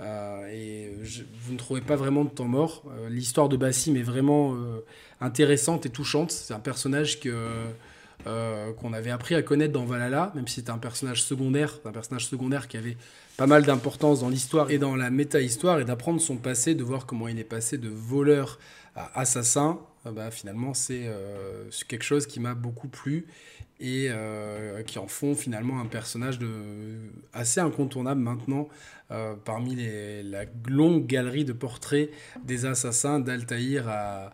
Euh, 0.00 0.46
et 0.52 0.92
vous 1.40 1.52
ne 1.52 1.58
trouvez 1.58 1.80
pas 1.80 1.96
vraiment 1.96 2.24
de 2.24 2.30
temps 2.30 2.44
mort. 2.44 2.84
L'histoire 3.08 3.48
de 3.48 3.56
Bassim 3.56 3.96
est 3.96 4.02
vraiment 4.02 4.56
intéressante 5.20 5.86
et 5.86 5.90
touchante. 5.90 6.30
C'est 6.30 6.54
un 6.54 6.60
personnage 6.60 7.20
que, 7.20 7.72
euh, 8.26 8.72
qu'on 8.72 8.92
avait 8.92 9.12
appris 9.12 9.36
à 9.36 9.42
connaître 9.42 9.72
dans 9.72 9.84
Valhalla, 9.84 10.32
même 10.34 10.48
si 10.48 10.56
c'était 10.56 10.70
un 10.70 10.78
personnage 10.78 11.22
secondaire, 11.22 11.78
un 11.84 11.92
personnage 11.92 12.26
secondaire 12.26 12.66
qui 12.66 12.76
avait 12.76 12.96
pas 13.36 13.46
mal 13.46 13.64
d'importance 13.64 14.20
dans 14.20 14.28
l'histoire 14.28 14.70
et 14.70 14.78
dans 14.78 14.96
la 14.96 15.10
méta-histoire, 15.10 15.78
et 15.78 15.84
d'apprendre 15.84 16.20
son 16.20 16.36
passé, 16.36 16.74
de 16.74 16.82
voir 16.82 17.06
comment 17.06 17.28
il 17.28 17.38
est 17.38 17.44
passé 17.44 17.78
de 17.78 17.88
voleur 17.88 18.58
à 18.96 19.20
assassin, 19.20 19.78
euh, 19.78 19.95
bah, 20.12 20.30
finalement 20.30 20.72
euh, 20.90 21.64
c'est 21.70 21.86
quelque 21.86 22.04
chose 22.04 22.26
qui 22.26 22.40
m'a 22.40 22.54
beaucoup 22.54 22.88
plu 22.88 23.26
et 23.78 24.08
qui 24.86 24.98
en 24.98 25.06
font 25.06 25.34
finalement 25.34 25.80
un 25.80 25.84
personnage 25.84 26.38
assez 27.34 27.60
incontournable 27.60 28.22
maintenant 28.22 28.68
parmi 29.44 29.74
les, 29.74 30.22
la 30.22 30.44
longue 30.66 31.06
galerie 31.06 31.44
de 31.44 31.52
portraits 31.52 32.08
des 32.42 32.64
assassins 32.64 33.20
d'Altaïr 33.20 33.86
à, 33.86 34.32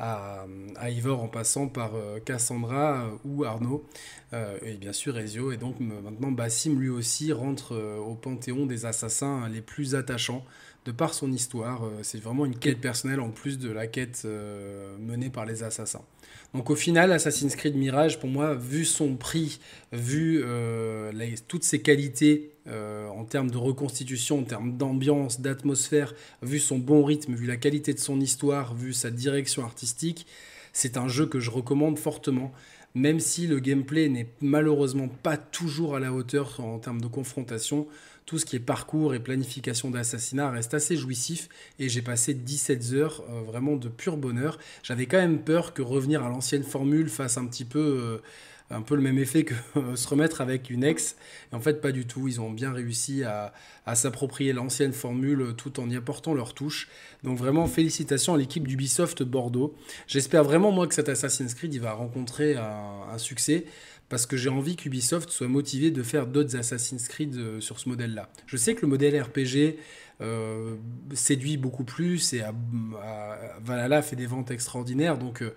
à, 0.00 0.90
Ivor 0.90 1.22
en 1.22 1.28
passant 1.28 1.68
par 1.68 1.94
euh, 1.94 2.18
Cassandra 2.20 3.04
euh, 3.04 3.10
ou 3.24 3.44
Arnaud, 3.44 3.84
euh, 4.32 4.58
et 4.62 4.74
bien 4.74 4.92
sûr 4.92 5.18
Ezio. 5.18 5.52
Et 5.52 5.56
donc 5.56 5.78
maintenant 5.80 6.32
Bassim 6.32 6.78
lui 6.78 6.88
aussi 6.88 7.32
rentre 7.32 7.76
au 7.76 8.14
panthéon 8.14 8.66
des 8.66 8.86
assassins 8.86 9.48
les 9.48 9.60
plus 9.60 9.94
attachants 9.94 10.44
de 10.84 10.92
par 10.92 11.14
son 11.14 11.32
histoire. 11.32 11.82
C'est 12.02 12.22
vraiment 12.22 12.46
une 12.46 12.56
quête 12.56 12.80
personnelle 12.80 13.20
en 13.20 13.30
plus 13.30 13.58
de 13.58 13.70
la 13.70 13.86
quête 13.86 14.26
menée 14.98 15.30
par 15.30 15.46
les 15.46 15.62
assassins. 15.62 16.02
Donc 16.54 16.68
au 16.70 16.74
final, 16.74 17.12
Assassin's 17.12 17.54
Creed 17.54 17.76
Mirage, 17.76 18.18
pour 18.18 18.28
moi, 18.28 18.54
vu 18.54 18.84
son 18.84 19.14
prix, 19.14 19.60
vu 19.92 20.42
euh, 20.44 21.12
toutes 21.46 21.62
ses 21.62 21.80
qualités 21.80 22.50
euh, 22.66 23.06
en 23.08 23.24
termes 23.24 23.50
de 23.50 23.56
reconstitution, 23.56 24.40
en 24.40 24.42
termes 24.42 24.76
d'ambiance, 24.76 25.40
d'atmosphère, 25.40 26.12
vu 26.42 26.58
son 26.58 26.78
bon 26.78 27.04
rythme, 27.04 27.34
vu 27.34 27.46
la 27.46 27.56
qualité 27.56 27.94
de 27.94 28.00
son 28.00 28.20
histoire, 28.20 28.74
vu 28.74 28.92
sa 28.92 29.10
direction 29.10 29.64
artistique, 29.64 30.26
c'est 30.72 30.96
un 30.96 31.06
jeu 31.06 31.26
que 31.26 31.38
je 31.38 31.50
recommande 31.50 31.98
fortement. 31.98 32.52
Même 32.96 33.20
si 33.20 33.46
le 33.46 33.60
gameplay 33.60 34.08
n'est 34.08 34.26
malheureusement 34.40 35.06
pas 35.06 35.36
toujours 35.36 35.94
à 35.94 36.00
la 36.00 36.12
hauteur 36.12 36.58
en 36.58 36.80
termes 36.80 37.00
de 37.00 37.06
confrontation, 37.06 37.86
tout 38.26 38.38
ce 38.38 38.46
qui 38.46 38.56
est 38.56 38.60
parcours 38.60 39.14
et 39.14 39.20
planification 39.20 39.90
d'assassinat 39.90 40.50
reste 40.50 40.74
assez 40.74 40.96
jouissif 40.96 41.48
et 41.78 41.88
j'ai 41.88 42.02
passé 42.02 42.34
17 42.34 42.92
heures 42.92 43.24
euh, 43.28 43.42
vraiment 43.42 43.76
de 43.76 43.88
pur 43.88 44.16
bonheur. 44.16 44.58
J'avais 44.82 45.06
quand 45.06 45.18
même 45.18 45.40
peur 45.42 45.74
que 45.74 45.82
revenir 45.82 46.22
à 46.22 46.28
l'ancienne 46.28 46.62
formule 46.62 47.08
fasse 47.08 47.38
un 47.38 47.46
petit 47.46 47.64
peu... 47.64 47.78
Euh, 47.80 48.18
un 48.70 48.82
peu 48.82 48.94
le 48.94 49.02
même 49.02 49.18
effet 49.18 49.44
que 49.44 49.54
se 49.96 50.08
remettre 50.08 50.40
avec 50.40 50.70
une 50.70 50.84
ex. 50.84 51.16
Et 51.52 51.56
en 51.56 51.60
fait, 51.60 51.80
pas 51.80 51.92
du 51.92 52.06
tout. 52.06 52.28
Ils 52.28 52.40
ont 52.40 52.50
bien 52.50 52.72
réussi 52.72 53.24
à, 53.24 53.52
s'approprier 53.94 54.52
l'ancienne 54.52 54.92
formule 54.92 55.54
tout 55.56 55.80
en 55.80 55.90
y 55.90 55.96
apportant 55.96 56.32
leur 56.32 56.54
touche. 56.54 56.88
Donc 57.24 57.36
vraiment, 57.36 57.66
félicitations 57.66 58.34
à 58.34 58.38
l'équipe 58.38 58.66
d'Ubisoft 58.66 59.24
Bordeaux. 59.24 59.74
J'espère 60.06 60.44
vraiment, 60.44 60.70
moi, 60.70 60.86
que 60.86 60.94
cet 60.94 61.08
Assassin's 61.08 61.54
Creed 61.54 61.74
il 61.74 61.80
va 61.80 61.92
rencontrer 61.92 62.54
un, 62.54 63.18
succès 63.18 63.64
parce 64.10 64.26
que 64.26 64.36
j'ai 64.36 64.50
envie 64.50 64.76
qu'Ubisoft 64.76 65.30
soit 65.30 65.48
motivé 65.48 65.90
de 65.90 66.02
faire 66.02 66.26
d'autres 66.26 66.56
Assassin's 66.56 67.08
Creed 67.08 67.36
euh, 67.36 67.60
sur 67.60 67.78
ce 67.78 67.88
modèle-là. 67.88 68.28
Je 68.46 68.56
sais 68.58 68.74
que 68.74 68.82
le 68.82 68.88
modèle 68.88 69.18
RPG 69.22 69.78
euh, 70.20 70.74
séduit 71.14 71.56
beaucoup 71.56 71.84
plus 71.84 72.34
et 72.34 72.42
Valhalla 73.64 74.02
fait 74.02 74.16
des 74.16 74.26
ventes 74.26 74.50
extraordinaires, 74.50 75.16
donc 75.16 75.42
euh, 75.42 75.54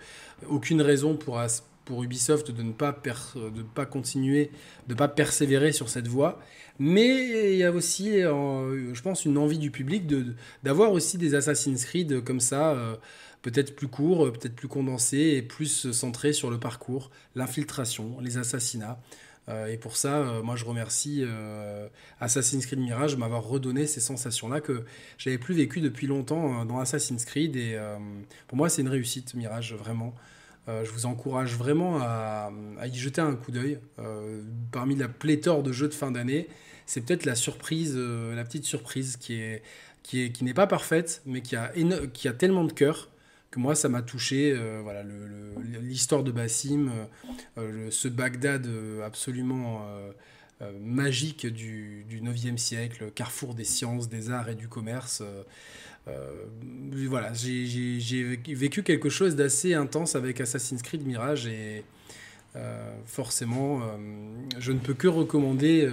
aucune 0.47 0.83
raison 0.83 1.17
pour, 1.17 1.41
pour 1.83 2.03
Ubisoft 2.03 2.51
de 2.51 2.61
ne 2.61 2.71
pas, 2.71 2.95
de 3.35 3.63
pas 3.63 3.87
continuer, 3.87 4.51
de 4.87 4.93
ne 4.93 4.97
pas 4.97 5.07
persévérer 5.07 5.71
sur 5.71 5.89
cette 5.89 6.07
voie. 6.07 6.39
Mais 6.77 7.53
il 7.53 7.57
y 7.57 7.63
a 7.63 7.71
aussi, 7.71 8.13
je 8.13 9.01
pense, 9.01 9.25
une 9.25 9.37
envie 9.37 9.59
du 9.59 9.69
public 9.69 10.11
d'avoir 10.63 10.91
aussi 10.91 11.19
des 11.19 11.35
Assassin's 11.35 11.85
Creed 11.85 12.23
comme 12.23 12.39
ça, 12.39 12.75
peut-être 13.43 13.75
plus 13.75 13.87
courts, 13.87 14.31
peut-être 14.33 14.55
plus 14.55 14.67
condensés 14.67 15.35
et 15.37 15.43
plus 15.43 15.91
centrés 15.91 16.33
sur 16.33 16.49
le 16.49 16.59
parcours, 16.59 17.11
l'infiltration, 17.35 18.19
les 18.19 18.37
assassinats. 18.37 18.99
Euh, 19.49 19.67
et 19.67 19.77
pour 19.77 19.97
ça, 19.97 20.19
euh, 20.19 20.41
moi, 20.41 20.55
je 20.55 20.65
remercie 20.65 21.23
Assassin's 22.19 22.65
Creed 22.65 22.79
Mirage 22.79 23.13
de 23.13 23.19
m'avoir 23.19 23.43
redonné 23.43 23.85
ces 23.85 23.99
sensations-là 23.99 24.59
que 24.59 24.83
j'avais 25.19 25.37
plus 25.37 25.53
vécues 25.53 25.81
depuis 25.81 26.07
longtemps 26.07 26.65
dans 26.65 26.79
Assassin's 26.79 27.23
Creed. 27.23 27.55
Et 27.55 27.77
pour 28.47 28.57
moi, 28.57 28.69
c'est 28.69 28.81
une 28.81 28.89
réussite, 28.89 29.35
Mirage, 29.35 29.75
vraiment. 29.75 30.15
Euh, 30.69 30.85
je 30.85 30.91
vous 30.91 31.05
encourage 31.05 31.55
vraiment 31.55 31.99
à, 32.01 32.51
y 32.85 32.95
jeter 32.95 33.21
un 33.21 33.35
coup 33.35 33.51
d'œil. 33.51 33.79
Euh, 33.99 34.41
parmi 34.71 34.95
la 34.95 35.07
pléthore 35.07 35.63
de 35.63 35.71
jeux 35.71 35.89
de 35.89 35.93
fin 35.93 36.11
d'année, 36.11 36.47
c'est 36.85 37.01
peut-être 37.01 37.25
la 37.25 37.35
surprise, 37.35 37.95
euh, 37.97 38.35
la 38.35 38.43
petite 38.43 38.65
surprise 38.65 39.17
qui 39.17 39.35
est 39.35 39.61
qui 40.03 40.33
n'est 40.41 40.53
pas 40.53 40.67
parfaite, 40.67 41.21
mais 41.25 41.41
qui 41.41 41.55
a 41.55 41.71
qui 42.13 42.27
a 42.27 42.33
tellement 42.33 42.65
de 42.65 42.73
cœur 42.73 43.09
que 43.53 43.59
moi 43.59 43.75
ça 43.75 43.87
m'a 43.89 44.01
touché. 44.01 44.57
voilà, 44.81 45.03
l'histoire 45.81 46.23
de 46.23 46.31
Bassim, 46.31 46.91
ce 47.57 48.07
Bagdad 48.07 48.67
absolument 49.05 49.85
magique 50.81 51.45
du, 51.45 52.05
du 52.09 52.21
9e 52.21 52.57
siècle, 52.57 53.11
carrefour 53.13 53.53
des 53.53 53.65
sciences, 53.65 54.09
des 54.09 54.31
arts 54.31 54.49
et 54.49 54.55
du 54.55 54.67
commerce. 54.67 55.21
Euh, 56.07 56.45
voilà, 57.07 57.31
j'ai 57.33 58.35
vécu 58.47 58.83
quelque 58.83 59.09
chose 59.09 59.35
d'assez 59.35 59.73
intense 59.73 60.15
avec 60.15 60.41
Assassin's 60.41 60.81
Creed 60.81 61.05
Mirage 61.05 61.47
et 61.47 61.83
euh, 62.55 62.93
forcément, 63.05 63.81
euh, 63.81 63.85
je 64.59 64.71
ne 64.73 64.79
peux 64.79 64.93
que 64.93 65.07
recommander 65.07 65.89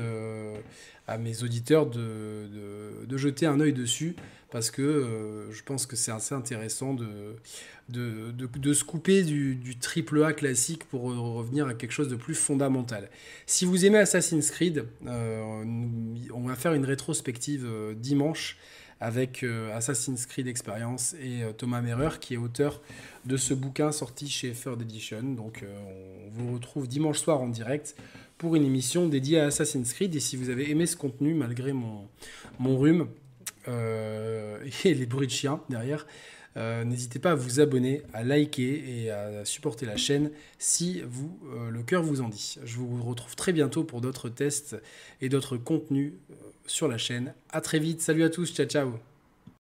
à 1.07 1.19
mes 1.19 1.43
auditeurs 1.43 1.87
de, 1.87 2.49
de, 3.07 3.17
jeter 3.17 3.47
un 3.47 3.61
œil 3.61 3.73
dessus 3.73 4.15
parce 4.51 4.71
que 4.71 5.49
je 5.51 5.63
pense 5.63 5.87
que 5.87 5.97
c'est 5.97 6.13
assez 6.13 6.35
intéressant 6.35 6.95
de, 6.95 7.37
de, 7.89 8.31
de, 8.33 8.73
se 8.73 8.85
couper 8.85 9.23
du, 9.23 9.77
triple 9.79 10.23
A 10.25 10.33
classique 10.33 10.85
pour 10.85 11.03
revenir 11.03 11.67
à 11.67 11.75
quelque 11.75 11.93
chose 11.93 12.09
de 12.09 12.17
plus 12.17 12.35
fondamental. 12.35 13.11
Si 13.47 13.65
vous 13.65 13.85
aimez 13.85 13.99
Assassin's 13.99 14.51
Creed, 14.51 14.87
on 15.07 16.43
va 16.47 16.57
faire 16.57 16.75
une 16.75 16.85
rétrospective 16.85 17.67
dimanche 17.97 18.59
avec 19.01 19.43
euh, 19.43 19.75
Assassin's 19.75 20.27
Creed 20.27 20.47
Experience 20.47 21.15
et 21.15 21.43
euh, 21.43 21.53
Thomas 21.53 21.81
Merer 21.81 22.19
qui 22.21 22.35
est 22.35 22.37
auteur 22.37 22.81
de 23.25 23.37
ce 23.37 23.55
bouquin 23.55 23.93
sorti 23.93 24.29
chez 24.29 24.53
Third 24.53 24.83
Edition. 24.83 25.23
Donc 25.23 25.63
euh, 25.63 26.29
on 26.29 26.31
vous 26.31 26.55
retrouve 26.55 26.87
dimanche 26.87 27.19
soir 27.19 27.41
en 27.41 27.49
direct 27.49 27.97
pour 28.37 28.57
une 28.57 28.65
émission 28.65 29.09
dédiée 29.09 29.41
à 29.41 29.47
Assassin's 29.47 29.93
Creed. 29.95 30.15
Et 30.15 30.21
si 30.21 30.37
vous 30.37 30.51
avez 30.51 30.71
aimé 30.71 30.87
ce 30.87 30.97
contenu, 30.97 31.35
malgré 31.35 31.73
mon, 31.73 32.09
mon 32.59 32.79
rhume 32.79 33.09
et 33.67 34.95
les 34.95 35.07
bruits 35.07 35.27
de 35.27 35.33
chiens 35.33 35.61
derrière, 35.69 36.07
n'hésitez 36.57 37.19
pas 37.19 37.33
à 37.33 37.35
vous 37.35 37.61
abonner, 37.61 38.03
à 38.13 38.25
liker 38.25 39.03
et 39.05 39.11
à 39.11 39.45
supporter 39.45 39.87
la 39.87 39.97
chaîne 39.97 40.31
si 40.59 41.03
vous, 41.09 41.39
le 41.71 41.83
cœur 41.83 42.03
vous 42.03 42.21
en 42.21 42.29
dit. 42.29 42.57
Je 42.65 42.77
vous 42.77 43.03
retrouve 43.03 43.37
très 43.37 43.53
bientôt 43.53 43.85
pour 43.85 44.01
d'autres 44.01 44.29
tests 44.29 44.77
et 45.21 45.29
d'autres 45.29 45.57
contenus 45.57 46.13
sur 46.67 46.89
la 46.89 46.99
chaîne. 46.99 47.35
A 47.51 47.61
très 47.61 47.79
vite, 47.79 48.01
salut 48.01 48.25
à 48.25 48.31
tous, 48.31 48.53
ciao 48.55 48.67
ciao 48.67 49.10